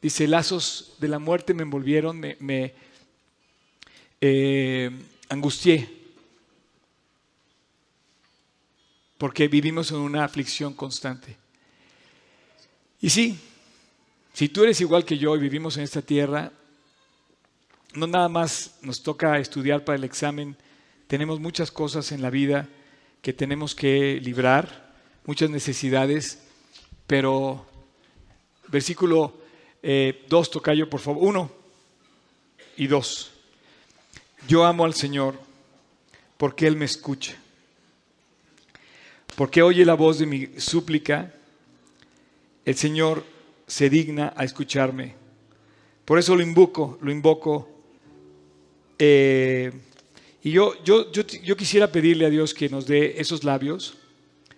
Dice, 0.01 0.27
lazos 0.27 0.95
de 0.99 1.09
la 1.09 1.19
muerte 1.19 1.53
me 1.53 1.63
envolvieron, 1.63 2.17
me, 2.17 2.73
eh, 4.21 4.89
angustié, 5.27 5.89
porque 9.17 9.49
vivimos 9.49 9.91
en 9.91 9.97
una 9.97 10.23
aflicción 10.23 10.73
constante. 10.73 11.35
Y 13.01 13.09
sí, 13.09 13.37
si 14.33 14.47
tú 14.47 14.63
eres 14.63 14.79
igual 14.79 15.03
que 15.03 15.17
yo 15.17 15.35
y 15.35 15.39
vivimos 15.39 15.75
en 15.75 15.83
esta 15.83 16.01
tierra, 16.01 16.53
no 17.93 18.07
nada 18.07 18.29
más 18.29 18.77
nos 18.81 19.03
toca 19.03 19.37
estudiar 19.37 19.83
para 19.83 19.97
el 19.97 20.05
examen, 20.05 20.55
tenemos 21.09 21.39
muchas 21.39 21.71
cosas 21.71 22.11
en 22.11 22.21
la 22.21 22.29
vida 22.29 22.69
que 23.23 23.33
tenemos 23.33 23.73
que 23.73 24.21
librar, 24.21 24.93
muchas 25.25 25.49
necesidades 25.49 26.43
pero 27.07 27.65
versículo 28.67 29.29
2, 29.29 29.33
eh, 29.81 30.27
tocayo, 30.29 30.87
por 30.87 30.99
favor, 30.99 31.27
1 31.27 31.51
y 32.77 32.85
2. 32.85 33.31
Yo 34.47 34.63
amo 34.63 34.85
al 34.85 34.93
Señor 34.93 35.33
porque 36.37 36.67
Él 36.67 36.75
me 36.75 36.85
escucha, 36.85 37.35
porque 39.35 39.63
oye 39.63 39.83
la 39.85 39.95
voz 39.95 40.19
de 40.19 40.27
mi 40.27 40.59
súplica, 40.59 41.33
el 42.63 42.75
Señor 42.75 43.25
se 43.65 43.89
digna 43.89 44.31
a 44.37 44.43
escucharme. 44.43 45.15
Por 46.05 46.19
eso 46.19 46.35
lo 46.35 46.43
invoco, 46.43 46.99
lo 47.01 47.11
invoco. 47.11 47.67
Eh, 48.99 49.71
y 50.43 50.51
yo, 50.51 50.73
yo, 50.83 51.11
yo, 51.11 51.23
yo 51.43 51.57
quisiera 51.57 51.91
pedirle 51.91 52.25
a 52.25 52.29
Dios 52.29 52.53
que 52.53 52.69
nos 52.69 52.85
dé 52.85 53.19
esos 53.19 53.43
labios 53.43 53.95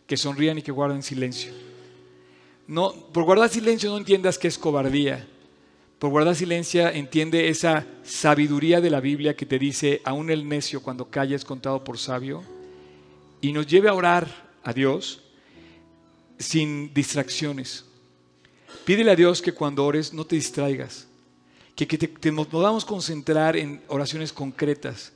que 0.06 0.18
sonrían 0.18 0.58
y 0.58 0.62
que 0.62 0.72
guarden 0.72 1.04
silencio. 1.04 1.52
No, 2.68 2.94
por 2.94 3.24
guardar 3.24 3.50
silencio 3.50 3.90
no 3.90 3.98
entiendas 3.98 4.38
que 4.38 4.48
es 4.48 4.58
cobardía. 4.58 5.28
Por 6.00 6.10
guardar 6.10 6.36
silencio 6.36 6.88
entiende 6.90 7.50
esa 7.50 7.86
sabiduría 8.04 8.82
de 8.82 8.90
la 8.90 9.00
Biblia 9.00 9.36
que 9.36 9.46
te 9.46 9.60
dice, 9.60 10.02
aún 10.04 10.30
el 10.30 10.48
necio 10.48 10.82
cuando 10.82 11.10
calla 11.10 11.36
es 11.36 11.46
contado 11.46 11.84
por 11.84 11.98
sabio, 11.98 12.44
y 13.40 13.52
nos 13.52 13.68
lleve 13.68 13.90
a 13.90 13.94
orar 13.94 14.50
a 14.64 14.74
Dios 14.74 15.22
sin 16.40 16.94
distracciones. 16.94 17.86
Pídele 18.86 19.12
a 19.12 19.16
Dios 19.16 19.42
que 19.42 19.54
cuando 19.54 19.86
ores 19.86 20.14
no 20.14 20.26
te 20.26 20.36
distraigas, 20.36 21.08
que, 21.76 21.86
te, 21.86 22.32
nos 22.32 22.48
podamos 22.48 22.86
concentrar 22.86 23.56
en 23.56 23.82
oraciones 23.88 24.34
concretas, 24.34 25.14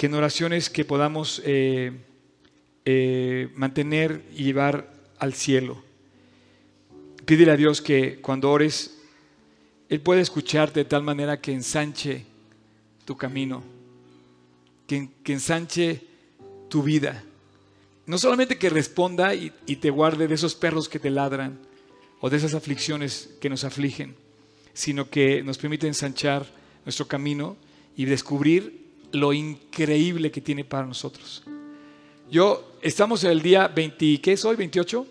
que 0.00 0.06
en 0.06 0.14
oraciones 0.14 0.70
que 0.70 0.86
podamos 0.86 1.42
eh, 1.44 1.92
eh, 2.86 3.50
mantener 3.54 4.24
y 4.34 4.44
llevar 4.44 4.90
al 5.18 5.34
cielo. 5.34 5.82
Pídele 7.26 7.50
a 7.50 7.56
Dios 7.58 7.82
que 7.82 8.18
cuando 8.22 8.50
ores, 8.50 8.96
Él 9.90 10.00
pueda 10.00 10.22
escucharte 10.22 10.80
de 10.80 10.84
tal 10.86 11.02
manera 11.02 11.42
que 11.42 11.52
ensanche 11.52 12.24
tu 13.04 13.14
camino, 13.18 13.62
que, 14.86 15.10
ensanche 15.26 16.00
tu 16.70 16.82
vida. 16.82 17.22
No 18.06 18.16
solamente 18.16 18.56
que 18.56 18.70
responda 18.70 19.34
y, 19.34 19.50
te 19.50 19.90
guarde 19.90 20.28
de 20.28 20.34
esos 20.34 20.54
perros 20.54 20.88
que 20.88 20.98
te 20.98 21.10
ladran 21.10 21.58
o 22.22 22.30
de 22.30 22.38
esas 22.38 22.54
aflicciones 22.54 23.34
que 23.38 23.50
nos 23.50 23.64
afligen, 23.64 24.16
sino 24.72 25.10
que 25.10 25.42
nos 25.42 25.58
permite 25.58 25.86
ensanchar 25.86 26.46
nuestro 26.86 27.06
camino 27.06 27.58
y 27.98 28.06
descubrir 28.06 28.79
lo 29.12 29.32
increíble 29.32 30.30
que 30.30 30.40
tiene 30.40 30.64
para 30.64 30.86
nosotros. 30.86 31.42
Yo, 32.30 32.74
estamos 32.80 33.24
en 33.24 33.32
el 33.32 33.42
día 33.42 33.68
20, 33.68 34.20
¿qué 34.20 34.32
es 34.32 34.44
hoy? 34.44 34.56
¿28? 34.56 35.06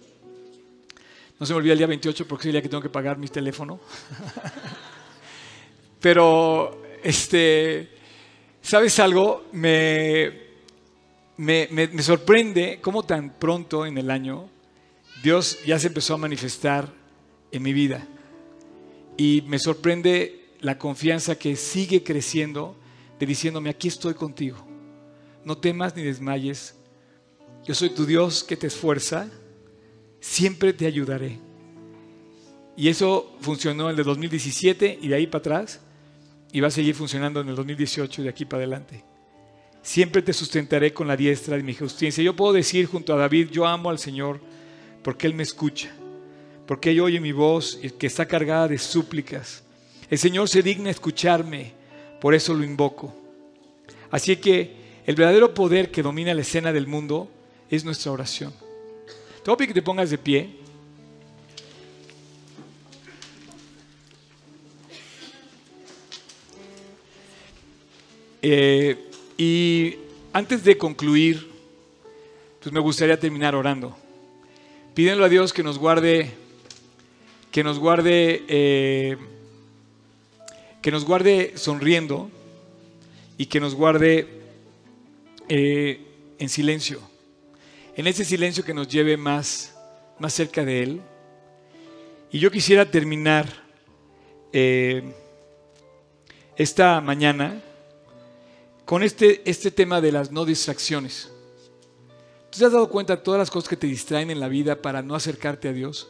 No 1.39 1.45
se 1.45 1.53
me 1.53 1.57
olvida 1.57 1.73
el 1.73 1.79
día 1.79 1.87
28 1.87 2.27
porque 2.27 2.43
es 2.43 2.45
el 2.47 2.51
día 2.53 2.61
que 2.61 2.69
tengo 2.69 2.83
que 2.83 2.89
pagar 2.89 3.17
mi 3.17 3.27
teléfono. 3.27 3.79
Pero, 6.01 6.81
este, 7.03 7.89
¿sabes 8.61 8.99
algo? 8.99 9.45
Me, 9.51 10.31
me, 11.37 11.67
me, 11.71 12.03
sorprende 12.03 12.79
cómo 12.81 13.03
tan 13.03 13.33
pronto 13.37 13.85
en 13.85 13.97
el 13.97 14.11
año 14.11 14.49
Dios 15.23 15.59
ya 15.65 15.79
se 15.79 15.87
empezó 15.87 16.13
a 16.13 16.17
manifestar 16.17 16.89
en 17.51 17.63
mi 17.63 17.73
vida. 17.73 18.07
Y 19.17 19.43
me 19.47 19.59
sorprende 19.59 20.45
la 20.61 20.77
confianza 20.77 21.37
que 21.37 21.55
sigue 21.55 22.03
creciendo 22.03 22.75
de 23.20 23.26
diciéndome, 23.26 23.70
aquí 23.70 23.88
estoy 23.88 24.13
contigo. 24.13 24.57
No 25.43 25.57
temas 25.57 25.95
ni 25.95 26.03
desmayes. 26.03 26.76
Yo 27.65 27.76
soy 27.76 27.89
tu 27.89 28.05
Dios 28.05 28.43
que 28.43 28.57
te 28.57 28.67
esfuerza. 28.67 29.30
Siempre 30.20 30.74
te 30.74 30.86
ayudaré. 30.86 31.39
Y 32.76 32.88
eso 32.88 33.36
funcionó 33.41 33.86
en 33.86 33.89
el 33.91 33.95
de 33.97 34.03
2017 34.03 34.99
y 35.01 35.07
de 35.09 35.15
ahí 35.15 35.28
para 35.28 35.39
atrás 35.39 35.82
y 36.51 36.61
va 36.61 36.70
a 36.70 36.72
seguir 36.72 36.95
funcionando 36.95 37.41
en 37.41 37.49
el 37.49 37.55
2018 37.55 38.22
y 38.22 38.24
de 38.24 38.30
aquí 38.30 38.45
para 38.45 38.63
adelante. 38.63 39.03
Siempre 39.82 40.22
te 40.22 40.34
sustentaré 40.34 40.93
con 40.93 41.07
la 41.07 41.17
diestra 41.17 41.57
de 41.57 41.63
mi 41.63 41.74
justicia. 41.74 42.24
Yo 42.24 42.36
puedo 42.36 42.53
decir 42.53 42.86
junto 42.86 43.13
a 43.13 43.17
David, 43.17 43.49
yo 43.49 43.65
amo 43.65 43.89
al 43.89 43.99
Señor 43.99 44.39
porque 45.03 45.28
Él 45.28 45.34
me 45.34 45.43
escucha, 45.43 45.89
porque 46.65 46.91
Él 46.91 47.01
oye 47.01 47.20
mi 47.20 47.32
voz 47.32 47.80
que 47.97 48.07
está 48.07 48.26
cargada 48.26 48.67
de 48.67 48.78
súplicas. 48.78 49.63
El 50.09 50.17
Señor 50.17 50.49
se 50.49 50.61
digna 50.61 50.89
escucharme, 50.89 51.74
por 52.22 52.34
eso 52.34 52.53
lo 52.53 52.63
invoco. 52.63 53.13
Así 54.11 54.38
que 54.38 54.80
el 55.05 55.15
verdadero 55.15 55.53
poder 55.53 55.91
que 55.91 56.03
domina 56.03 56.34
la 56.34 56.41
escena 56.41 56.74
del 56.74 56.88
mundo 56.88 57.30
es 57.70 57.86
nuestra 57.86 58.11
oración. 58.11 58.53
Te 59.43 59.45
voy 59.45 59.53
a 59.53 59.57
pedir 59.57 59.70
que 59.70 59.74
te 59.74 59.82
pongas 59.82 60.09
de 60.09 60.17
pie. 60.17 60.49
Eh, 68.41 69.09
y 69.38 69.95
antes 70.34 70.63
de 70.63 70.78
concluir, 70.78 71.49
pues 72.61 72.74
me 72.74 72.80
gustaría 72.80 73.20
terminar 73.20 73.55
orando. 73.55 73.97
Pídenlo 74.93 75.26
a 75.26 75.30
Dios 75.30 75.53
que 75.53 75.63
nos 75.63 75.78
guarde, 75.78 76.32
que 77.51 77.63
nos 77.63 77.80
guarde, 77.80 78.43
eh, 78.47 79.17
que 80.82 80.91
nos 80.91 81.05
guarde 81.05 81.53
sonriendo 81.55 82.30
y 83.38 83.45
que 83.47 83.59
nos 83.59 83.75
guarde 83.75 84.27
eh, 85.47 86.01
en 86.38 86.49
silencio. 86.49 87.01
En 87.95 88.07
ese 88.07 88.23
silencio 88.23 88.63
que 88.63 88.73
nos 88.73 88.88
lleve 88.88 89.17
más, 89.17 89.75
más 90.19 90.34
cerca 90.34 90.63
de 90.63 90.84
Él. 90.84 91.01
Y 92.32 92.39
yo 92.39 92.51
quisiera 92.51 92.89
terminar 92.89 93.47
esta 96.55 97.01
mañana 97.01 97.61
con 98.86 99.03
este, 99.03 99.47
este 99.49 99.69
tema 99.69 100.01
de 100.01 100.11
las 100.11 100.32
no 100.32 100.45
distracciones. 100.45 101.30
¿Tú 102.49 102.57
te 102.57 102.65
has 102.65 102.71
dado 102.71 102.89
cuenta 102.89 103.15
de 103.15 103.21
todas 103.21 103.38
las 103.38 103.51
cosas 103.51 103.69
que 103.69 103.77
te 103.77 103.86
distraen 103.86 104.32
en 104.32 104.39
la 104.39 104.47
vida 104.47 104.82
para 104.82 105.03
no 105.03 105.13
acercarte 105.13 105.67
a 105.67 105.73
Dios? 105.73 106.09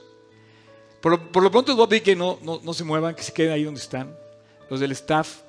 Por, 1.02 1.12
lo 1.42 1.52
pronto 1.52 1.84
a 1.84 1.90
pedir 1.90 2.04
que 2.04 2.16
no, 2.16 2.40
no, 2.42 2.74
se 2.74 2.84
muevan, 2.84 3.16
que 3.16 3.24
se 3.24 3.34
queden 3.34 3.52
ahí 3.52 3.64
donde 3.64 3.82
están. 3.82 4.16
Los 4.70 4.80
del 4.80 4.92
staff, 4.92 5.40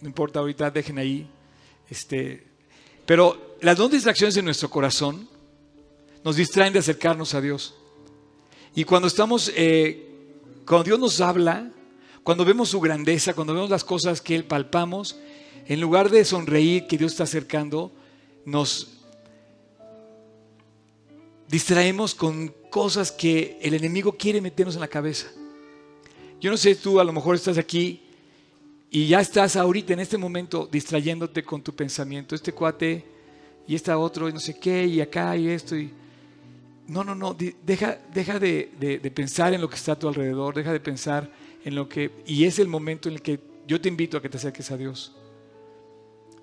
no 0.00 0.08
importa 0.08 0.40
ahorita, 0.40 0.70
dejen 0.70 0.98
ahí. 0.98 1.28
Este, 1.88 2.46
pero 3.06 3.56
las 3.60 3.78
no 3.78 3.88
distracciones 3.88 4.36
en 4.36 4.44
nuestro 4.44 4.70
corazón 4.70 5.28
nos 6.24 6.36
distraen 6.36 6.72
de 6.72 6.78
acercarnos 6.78 7.34
a 7.34 7.40
Dios. 7.40 7.74
Y 8.74 8.84
cuando 8.84 9.08
estamos, 9.08 9.52
eh, 9.54 10.06
cuando 10.66 10.84
Dios 10.84 10.98
nos 10.98 11.20
habla, 11.20 11.70
cuando 12.22 12.44
vemos 12.44 12.68
su 12.68 12.80
grandeza, 12.80 13.34
cuando 13.34 13.54
vemos 13.54 13.70
las 13.70 13.84
cosas 13.84 14.20
que 14.20 14.34
Él 14.34 14.44
palpamos, 14.44 15.16
en 15.66 15.80
lugar 15.80 16.10
de 16.10 16.24
sonreír 16.24 16.86
que 16.86 16.98
Dios 16.98 17.12
está 17.12 17.24
acercando, 17.24 17.92
nos 18.44 18.88
distraemos 21.48 22.14
con 22.14 22.48
cosas 22.70 23.12
que 23.12 23.58
el 23.60 23.74
enemigo 23.74 24.12
quiere 24.12 24.40
meternos 24.40 24.74
en 24.74 24.80
la 24.80 24.88
cabeza. 24.88 25.28
Yo 26.42 26.50
no 26.50 26.56
sé, 26.56 26.74
tú 26.74 26.98
a 26.98 27.04
lo 27.04 27.12
mejor 27.12 27.36
estás 27.36 27.56
aquí 27.56 28.00
y 28.90 29.06
ya 29.06 29.20
estás 29.20 29.54
ahorita 29.54 29.92
en 29.92 30.00
este 30.00 30.18
momento 30.18 30.68
distrayéndote 30.70 31.44
con 31.44 31.62
tu 31.62 31.72
pensamiento. 31.72 32.34
Este 32.34 32.52
cuate 32.52 33.04
y 33.68 33.76
esta 33.76 33.96
otro 33.96 34.28
y 34.28 34.32
no 34.32 34.40
sé 34.40 34.58
qué 34.58 34.84
y 34.84 35.00
acá 35.00 35.36
y 35.36 35.48
esto 35.48 35.76
y... 35.76 35.92
No, 36.88 37.04
no, 37.04 37.14
no, 37.14 37.36
deja, 37.64 37.96
deja 38.12 38.40
de, 38.40 38.72
de 38.76 39.10
pensar 39.12 39.54
en 39.54 39.60
lo 39.60 39.70
que 39.70 39.76
está 39.76 39.92
a 39.92 39.98
tu 39.98 40.08
alrededor, 40.08 40.52
deja 40.52 40.72
de 40.72 40.80
pensar 40.80 41.30
en 41.64 41.76
lo 41.76 41.88
que... 41.88 42.10
Y 42.26 42.44
es 42.44 42.58
el 42.58 42.66
momento 42.66 43.08
en 43.08 43.14
el 43.14 43.22
que 43.22 43.38
yo 43.68 43.80
te 43.80 43.88
invito 43.88 44.16
a 44.16 44.20
que 44.20 44.28
te 44.28 44.36
acerques 44.36 44.68
a 44.72 44.76
Dios 44.76 45.12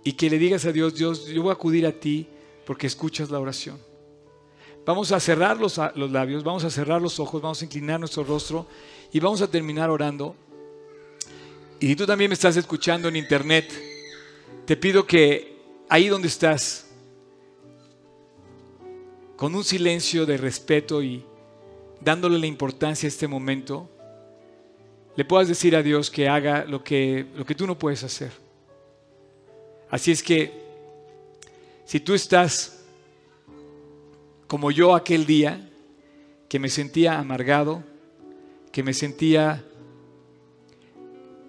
y 0.05 0.13
que 0.13 0.29
le 0.29 0.39
digas 0.39 0.63
a 0.63 0.71
Dios, 0.71 0.95
Dios, 0.95 1.27
yo 1.27 1.43
voy 1.43 1.49
a 1.49 1.55
acudir 1.55 1.85
a 1.85 1.91
ti 1.91 2.25
porque 2.65 2.87
escuchas 2.87 3.29
la 3.29 3.39
oración. 3.39 3.77
Vamos 4.85 5.11
a 5.11 5.19
cerrar 5.19 5.59
los, 5.59 5.77
los, 5.95 6.09
labios, 6.09 6.41
vamos 6.45 6.63
a 6.63 6.69
cerrar 6.69 7.01
los 7.01 7.19
ojos, 7.19 7.41
vamos 7.41 7.61
a 7.61 7.65
inclinar 7.65 7.99
nuestro 7.99 8.23
rostro 8.23 8.65
y 9.11 9.19
vamos 9.19 9.41
a 9.41 9.47
terminar 9.49 9.89
orando. 9.89 10.35
Y 11.79 11.87
si 11.87 11.95
tú 11.95 12.05
también 12.05 12.29
me 12.29 12.33
estás 12.33 12.57
escuchando 12.57 13.07
en 13.07 13.15
internet, 13.15 13.71
te 14.65 14.77
pido 14.77 15.05
que 15.05 15.57
ahí 15.87 16.07
donde 16.07 16.27
estás, 16.27 16.87
con 19.35 19.55
un 19.55 19.63
silencio 19.63 20.25
de 20.25 20.37
respeto 20.37 21.01
y 21.01 21.23
dándole 22.01 22.37
la 22.37 22.45
importancia 22.45 23.07
a 23.07 23.09
este 23.09 23.27
momento, 23.27 23.89
le 25.15 25.25
puedas 25.25 25.47
decir 25.47 25.75
a 25.75 25.83
Dios 25.83 26.11
que 26.11 26.27
haga 26.27 26.65
lo 26.65 26.83
que, 26.83 27.25
lo 27.35 27.45
que 27.45 27.55
tú 27.55 27.65
no 27.65 27.77
puedes 27.77 28.03
hacer. 28.03 28.31
Así 29.89 30.11
es 30.11 30.21
que 30.21 30.51
si 31.85 31.99
tú 31.99 32.13
estás 32.13 32.79
como 34.47 34.71
yo 34.71 34.95
aquel 34.95 35.25
día, 35.25 35.69
que 36.47 36.57
me 36.57 36.69
sentía 36.69 37.19
amargado, 37.19 37.83
que 38.71 38.83
me 38.83 38.93
sentía 38.93 39.63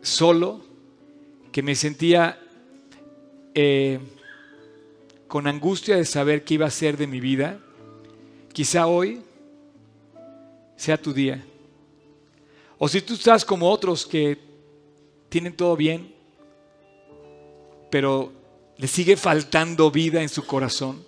solo, 0.02 0.60
que 1.52 1.62
me 1.62 1.74
sentía 1.74 2.40
eh, 3.54 3.98
con 5.28 5.46
angustia 5.46 5.96
de 5.96 6.04
saber 6.04 6.44
qué 6.44 6.54
iba 6.54 6.66
a 6.66 6.70
ser 6.70 6.96
de 6.96 7.06
mi 7.06 7.20
vida, 7.20 7.60
quizá 8.52 8.86
hoy 8.86 9.20
sea 10.76 11.00
tu 11.00 11.12
día. 11.12 11.44
O 12.78 12.88
si 12.88 13.02
tú 13.02 13.14
estás 13.14 13.44
como 13.44 13.70
otros 13.70 14.06
que 14.06 14.38
tienen 15.28 15.54
todo 15.54 15.76
bien, 15.76 16.14
pero 17.90 18.32
le 18.78 18.88
sigue 18.88 19.16
faltando 19.16 19.90
vida 19.90 20.22
en 20.22 20.28
su 20.28 20.46
corazón, 20.46 21.04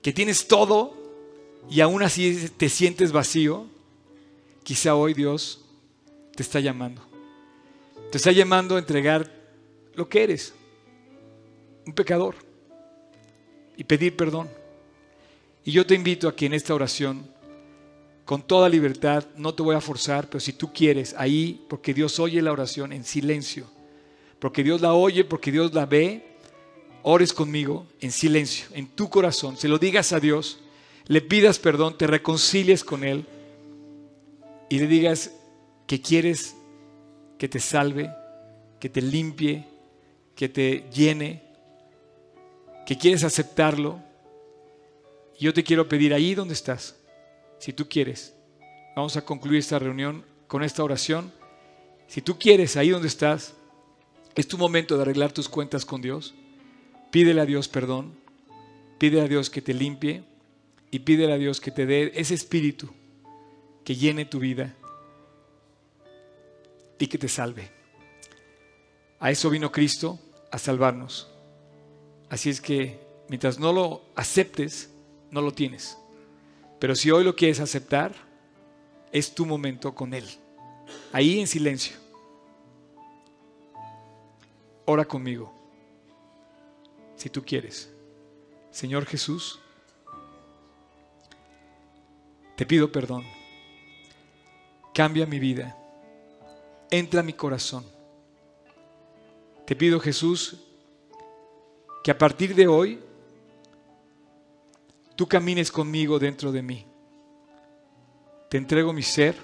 que 0.00 0.12
tienes 0.12 0.46
todo 0.46 0.94
y 1.68 1.80
aún 1.80 2.02
así 2.02 2.48
te 2.56 2.68
sientes 2.68 3.10
vacío, 3.10 3.66
quizá 4.64 4.96
hoy 4.96 5.14
Dios 5.14 5.60
te 6.34 6.42
está 6.42 6.58
llamando. 6.58 7.02
Te 8.10 8.16
está 8.16 8.32
llamando 8.32 8.74
a 8.74 8.78
entregar 8.78 9.30
lo 9.94 10.08
que 10.08 10.24
eres, 10.24 10.54
un 11.86 11.92
pecador, 11.92 12.34
y 13.76 13.84
pedir 13.84 14.16
perdón. 14.16 14.48
Y 15.64 15.72
yo 15.72 15.86
te 15.86 15.94
invito 15.94 16.28
a 16.28 16.34
que 16.34 16.46
en 16.46 16.54
esta 16.54 16.74
oración, 16.74 17.30
con 18.24 18.42
toda 18.42 18.68
libertad, 18.68 19.26
no 19.36 19.54
te 19.54 19.62
voy 19.62 19.76
a 19.76 19.80
forzar, 19.80 20.28
pero 20.28 20.40
si 20.40 20.52
tú 20.54 20.72
quieres, 20.72 21.14
ahí, 21.18 21.64
porque 21.68 21.92
Dios 21.92 22.18
oye 22.18 22.40
la 22.40 22.52
oración 22.52 22.92
en 22.92 23.04
silencio, 23.04 23.66
porque 24.38 24.64
Dios 24.64 24.80
la 24.80 24.94
oye, 24.94 25.24
porque 25.24 25.52
Dios 25.52 25.74
la 25.74 25.86
ve, 25.86 26.36
ores 27.02 27.32
conmigo 27.32 27.86
en 28.00 28.10
silencio, 28.10 28.66
en 28.72 28.88
tu 28.88 29.10
corazón, 29.10 29.56
se 29.56 29.68
lo 29.68 29.78
digas 29.78 30.12
a 30.12 30.20
Dios, 30.20 30.60
le 31.06 31.20
pidas 31.20 31.58
perdón, 31.58 31.98
te 31.98 32.06
reconcilies 32.06 32.82
con 32.82 33.04
Él 33.04 33.26
y 34.74 34.78
le 34.80 34.88
digas 34.88 35.30
que 35.86 36.00
quieres 36.00 36.56
que 37.38 37.48
te 37.48 37.60
salve, 37.60 38.12
que 38.80 38.88
te 38.88 39.00
limpie, 39.00 39.68
que 40.34 40.48
te 40.48 40.90
llene, 40.92 41.44
que 42.84 42.98
quieres 42.98 43.22
aceptarlo. 43.22 44.00
Yo 45.38 45.54
te 45.54 45.62
quiero 45.62 45.88
pedir 45.88 46.12
ahí 46.12 46.34
donde 46.34 46.54
estás, 46.54 46.96
si 47.60 47.72
tú 47.72 47.88
quieres, 47.88 48.34
vamos 48.96 49.16
a 49.16 49.24
concluir 49.24 49.60
esta 49.60 49.78
reunión 49.78 50.24
con 50.48 50.64
esta 50.64 50.82
oración. 50.82 51.30
Si 52.08 52.20
tú 52.20 52.36
quieres, 52.36 52.76
ahí 52.76 52.88
donde 52.88 53.06
estás, 53.06 53.54
es 54.34 54.48
tu 54.48 54.58
momento 54.58 54.96
de 54.96 55.02
arreglar 55.02 55.30
tus 55.30 55.48
cuentas 55.48 55.84
con 55.84 56.02
Dios. 56.02 56.34
Pídele 57.12 57.40
a 57.40 57.46
Dios 57.46 57.68
perdón, 57.68 58.12
pídele 58.98 59.22
a 59.22 59.28
Dios 59.28 59.50
que 59.50 59.62
te 59.62 59.72
limpie 59.72 60.24
y 60.90 60.98
pídele 60.98 61.32
a 61.32 61.38
Dios 61.38 61.60
que 61.60 61.70
te 61.70 61.86
dé 61.86 62.10
ese 62.16 62.34
espíritu 62.34 62.92
que 63.84 63.94
llene 63.94 64.24
tu 64.24 64.38
vida 64.38 64.74
y 66.98 67.06
que 67.06 67.18
te 67.18 67.28
salve. 67.28 67.70
A 69.20 69.30
eso 69.30 69.50
vino 69.50 69.70
Cristo, 69.70 70.18
a 70.50 70.58
salvarnos. 70.58 71.30
Así 72.28 72.50
es 72.50 72.60
que 72.60 72.98
mientras 73.28 73.58
no 73.58 73.72
lo 73.72 74.02
aceptes, 74.14 74.90
no 75.30 75.40
lo 75.40 75.52
tienes. 75.52 75.98
Pero 76.78 76.94
si 76.94 77.10
hoy 77.10 77.24
lo 77.24 77.36
quieres 77.36 77.60
aceptar, 77.60 78.14
es 79.12 79.34
tu 79.34 79.46
momento 79.46 79.94
con 79.94 80.14
Él. 80.14 80.24
Ahí 81.12 81.40
en 81.40 81.46
silencio. 81.46 81.96
Ora 84.86 85.04
conmigo, 85.04 85.52
si 87.16 87.30
tú 87.30 87.42
quieres. 87.44 87.90
Señor 88.70 89.06
Jesús, 89.06 89.60
te 92.56 92.66
pido 92.66 92.90
perdón. 92.90 93.24
Cambia 94.94 95.26
mi 95.26 95.40
vida. 95.40 95.76
Entra 96.88 97.20
a 97.20 97.24
mi 97.24 97.32
corazón. 97.32 97.84
Te 99.66 99.74
pido 99.74 99.98
Jesús 99.98 100.56
que 102.04 102.12
a 102.12 102.16
partir 102.16 102.54
de 102.54 102.68
hoy 102.68 103.00
tú 105.16 105.26
camines 105.26 105.72
conmigo 105.72 106.20
dentro 106.20 106.52
de 106.52 106.62
mí. 106.62 106.86
Te 108.48 108.56
entrego 108.56 108.92
mi 108.92 109.02
ser 109.02 109.34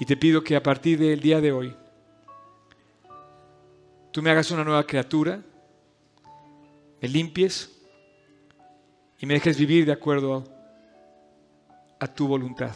y 0.00 0.04
te 0.04 0.16
pido 0.16 0.42
que 0.42 0.56
a 0.56 0.62
partir 0.62 0.98
del 0.98 1.20
día 1.20 1.40
de 1.40 1.52
hoy 1.52 1.76
tú 4.10 4.22
me 4.22 4.30
hagas 4.30 4.50
una 4.50 4.64
nueva 4.64 4.84
criatura, 4.84 5.40
me 7.00 7.08
limpies 7.08 7.70
y 9.20 9.26
me 9.26 9.34
dejes 9.34 9.56
vivir 9.56 9.86
de 9.86 9.92
acuerdo 9.92 10.34
a, 10.34 10.55
tu 12.06 12.28
voluntad. 12.28 12.74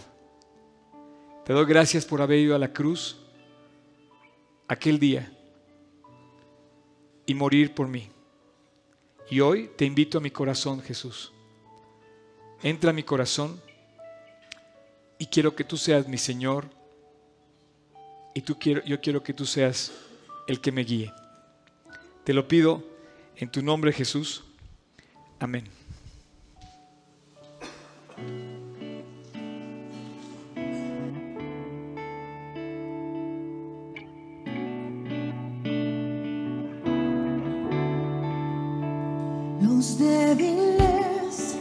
Te 1.44 1.52
doy 1.52 1.66
gracias 1.66 2.04
por 2.04 2.22
haber 2.22 2.38
ido 2.38 2.54
a 2.54 2.58
la 2.58 2.72
cruz 2.72 3.16
aquel 4.68 4.98
día 4.98 5.30
y 7.26 7.34
morir 7.34 7.74
por 7.74 7.88
mí. 7.88 8.08
Y 9.30 9.40
hoy 9.40 9.70
te 9.76 9.84
invito 9.84 10.18
a 10.18 10.20
mi 10.20 10.30
corazón, 10.30 10.80
Jesús. 10.80 11.32
Entra 12.62 12.90
a 12.90 12.92
mi 12.92 13.02
corazón 13.02 13.60
y 15.18 15.26
quiero 15.26 15.54
que 15.54 15.64
tú 15.64 15.76
seas 15.76 16.08
mi 16.08 16.18
Señor 16.18 16.68
y 18.34 18.42
tú 18.42 18.58
quiero, 18.58 18.82
yo 18.84 19.00
quiero 19.00 19.22
que 19.22 19.34
tú 19.34 19.46
seas 19.46 19.92
el 20.46 20.60
que 20.60 20.72
me 20.72 20.82
guíe. 20.82 21.12
Te 22.24 22.32
lo 22.32 22.46
pido 22.46 22.82
en 23.36 23.50
tu 23.50 23.62
nombre 23.62 23.92
Jesús. 23.92 24.44
Amén. 25.38 25.80
Débiles 40.01 41.57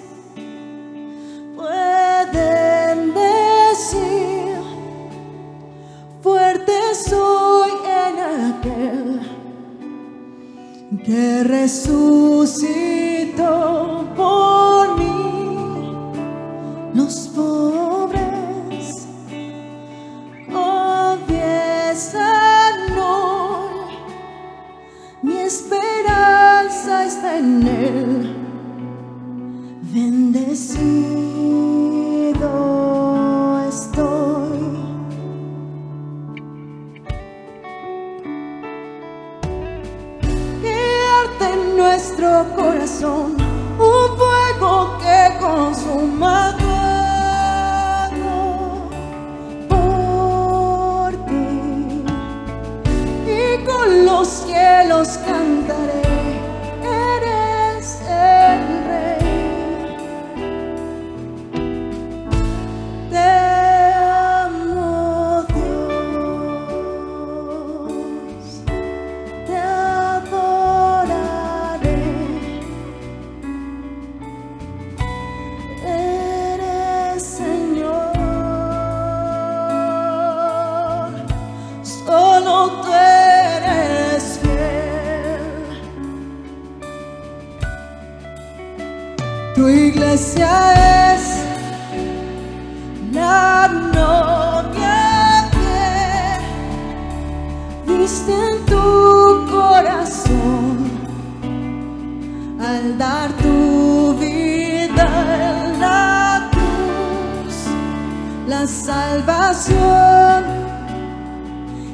pueden 1.55 3.13
decir, 3.13 4.57
fuerte 6.21 6.73
soy 7.07 7.71
en 8.05 8.15
aquel 8.53 9.19
que 11.03 11.43
resucitó 11.43 12.77
por 14.15 14.68
salvación 108.69 110.45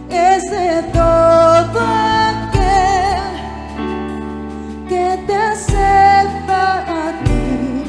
es 0.09 0.43
de 0.51 0.83
todo 0.93 1.79
aquel 1.79 3.21
que 4.89 5.23
te 5.25 5.35
acepta 5.35 6.83
a 6.83 7.23
ti, 7.23 7.85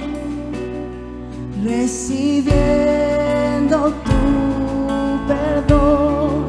recibiendo 1.64 2.57
tu 4.07 4.20
perdón. 5.26 6.47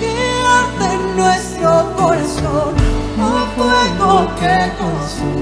que 0.00 0.14
arde 0.58 0.88
en 0.94 1.02
nuestro 1.16 1.70
corazón 1.96 2.74
un 3.18 3.42
fuego 3.54 4.10
que 4.40 4.54
consuma 4.78 5.39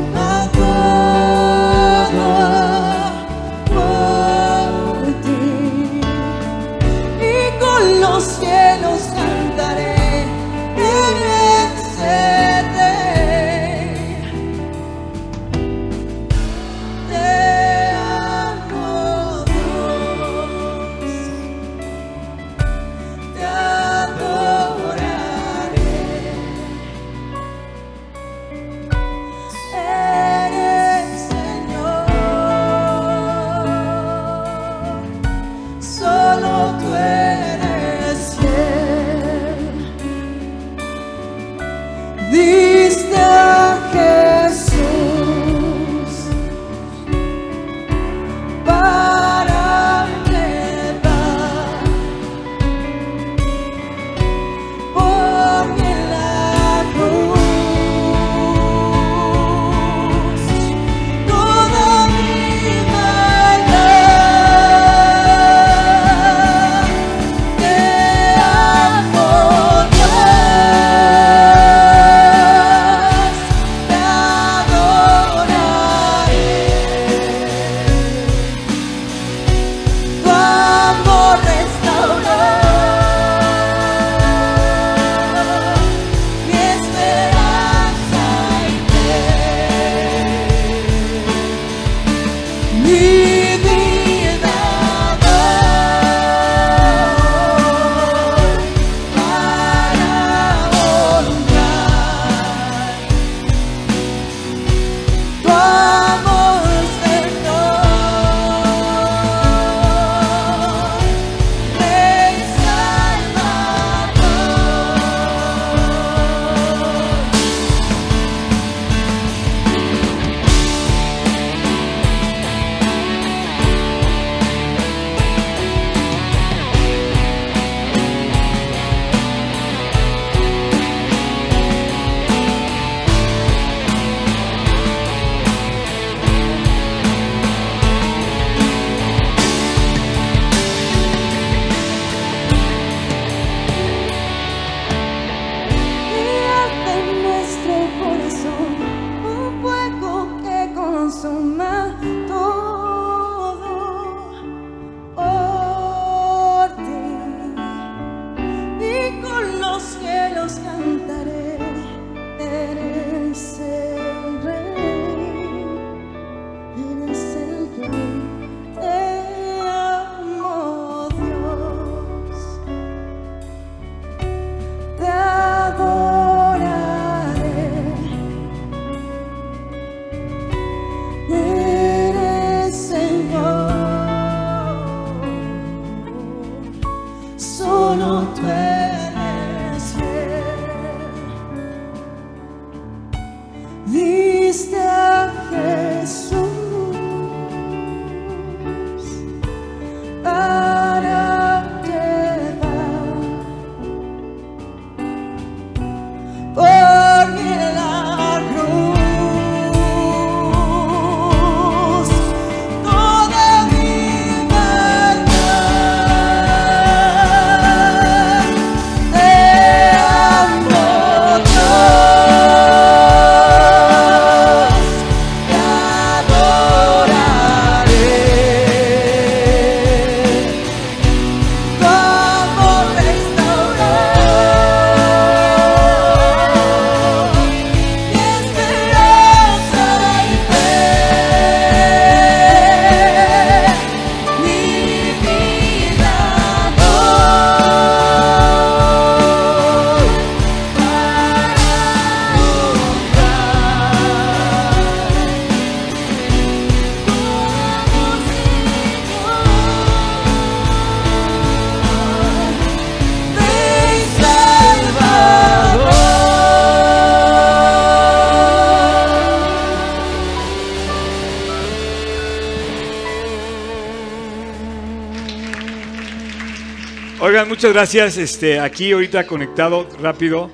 muchas 277.59 277.73
gracias. 277.73 278.17
Este, 278.19 278.61
aquí 278.61 278.93
ahorita 278.93 279.27
conectado 279.27 279.89
rápido, 280.01 280.49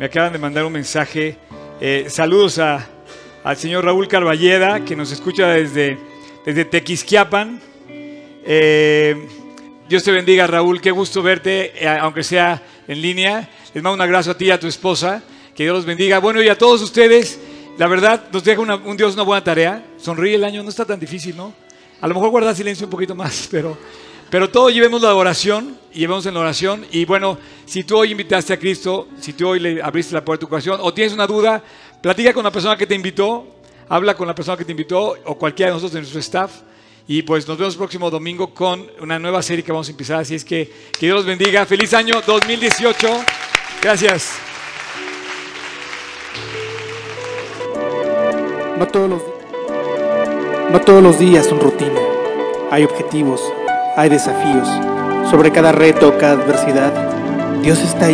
me 0.00 0.06
acaban 0.06 0.32
de 0.32 0.40
mandar 0.40 0.64
un 0.64 0.72
mensaje. 0.72 1.36
Eh, 1.80 2.06
saludos 2.08 2.58
a- 2.58 2.84
al 3.44 3.56
señor 3.56 3.84
Raúl 3.84 4.08
Carballeda, 4.08 4.84
que 4.84 4.96
nos 4.96 5.12
escucha 5.12 5.46
desde, 5.46 5.96
desde 6.44 6.64
Tequisquiapan. 6.64 7.60
Eh, 8.44 9.14
Dios 9.88 10.02
te 10.02 10.10
bendiga, 10.10 10.48
Raúl. 10.48 10.80
Qué 10.80 10.90
gusto 10.90 11.22
verte, 11.22 11.72
eh, 11.80 11.86
aunque 11.86 12.24
sea 12.24 12.60
en 12.88 13.02
línea. 13.02 13.48
Les 13.72 13.80
mando 13.80 13.94
un 13.94 14.00
abrazo 14.00 14.32
a 14.32 14.36
ti 14.36 14.46
y 14.46 14.50
a 14.50 14.58
tu 14.58 14.66
esposa. 14.66 15.22
Que 15.54 15.62
Dios 15.62 15.76
los 15.76 15.84
bendiga. 15.86 16.18
Bueno, 16.18 16.42
y 16.42 16.48
a 16.48 16.58
todos 16.58 16.82
ustedes, 16.82 17.38
la 17.78 17.86
verdad, 17.86 18.24
nos 18.32 18.42
deja 18.42 18.60
un 18.60 18.96
Dios 18.96 19.14
una 19.14 19.22
buena 19.22 19.44
tarea. 19.44 19.84
Sonríe 19.96 20.34
el 20.34 20.42
año, 20.42 20.64
no 20.64 20.70
está 20.70 20.84
tan 20.84 20.98
difícil, 20.98 21.36
¿no? 21.36 21.54
A 22.00 22.08
lo 22.08 22.14
mejor 22.14 22.30
guardar 22.30 22.56
silencio 22.56 22.84
un 22.86 22.90
poquito 22.90 23.14
más, 23.14 23.46
pero, 23.52 23.78
pero 24.30 24.50
todo 24.50 24.70
llevemos 24.70 25.02
la 25.02 25.14
oración 25.14 25.78
llevemos 25.98 26.24
en 26.26 26.34
la 26.34 26.40
oración. 26.40 26.86
Y 26.90 27.04
bueno, 27.04 27.38
si 27.66 27.84
tú 27.84 27.98
hoy 27.98 28.12
invitaste 28.12 28.52
a 28.52 28.58
Cristo, 28.58 29.08
si 29.20 29.32
tú 29.32 29.48
hoy 29.48 29.60
le 29.60 29.82
abriste 29.82 30.14
la 30.14 30.24
puerta 30.24 30.40
de 30.40 30.46
tu 30.46 30.48
corazón 30.48 30.78
o 30.80 30.94
tienes 30.94 31.12
una 31.12 31.26
duda, 31.26 31.62
platica 32.00 32.32
con 32.32 32.44
la 32.44 32.50
persona 32.50 32.76
que 32.76 32.86
te 32.86 32.94
invitó, 32.94 33.46
habla 33.88 34.14
con 34.14 34.26
la 34.26 34.34
persona 34.34 34.56
que 34.56 34.64
te 34.64 34.72
invitó 34.72 35.16
o 35.24 35.36
cualquiera 35.36 35.70
de 35.70 35.74
nosotros 35.74 35.92
de 35.92 36.00
nuestro 36.00 36.20
staff. 36.20 36.52
Y 37.06 37.22
pues 37.22 37.48
nos 37.48 37.56
vemos 37.56 37.74
el 37.74 37.78
próximo 37.78 38.10
domingo 38.10 38.52
con 38.52 38.86
una 39.00 39.18
nueva 39.18 39.42
serie 39.42 39.64
que 39.64 39.72
vamos 39.72 39.88
a 39.88 39.90
empezar. 39.90 40.20
Así 40.20 40.34
es 40.34 40.44
que 40.44 40.70
que 40.92 41.06
Dios 41.06 41.16
los 41.16 41.24
bendiga. 41.24 41.64
Feliz 41.64 41.94
año 41.94 42.20
2018. 42.26 43.08
Gracias. 43.82 44.32
No 48.78 48.86
todos 48.86 49.10
los 49.10 49.22
no 50.70 50.80
todos 50.82 51.02
los 51.02 51.18
días 51.18 51.46
son 51.46 51.60
rutina. 51.60 51.98
Hay 52.70 52.84
objetivos, 52.84 53.40
hay 53.98 54.08
desafíos. 54.08 54.68
Sobre 55.28 55.50
cada 55.50 55.72
reto, 55.72 56.16
cada 56.18 56.40
adversidad, 56.40 56.92
Dios 57.62 57.80
está 57.80 58.04
ahí. 58.04 58.06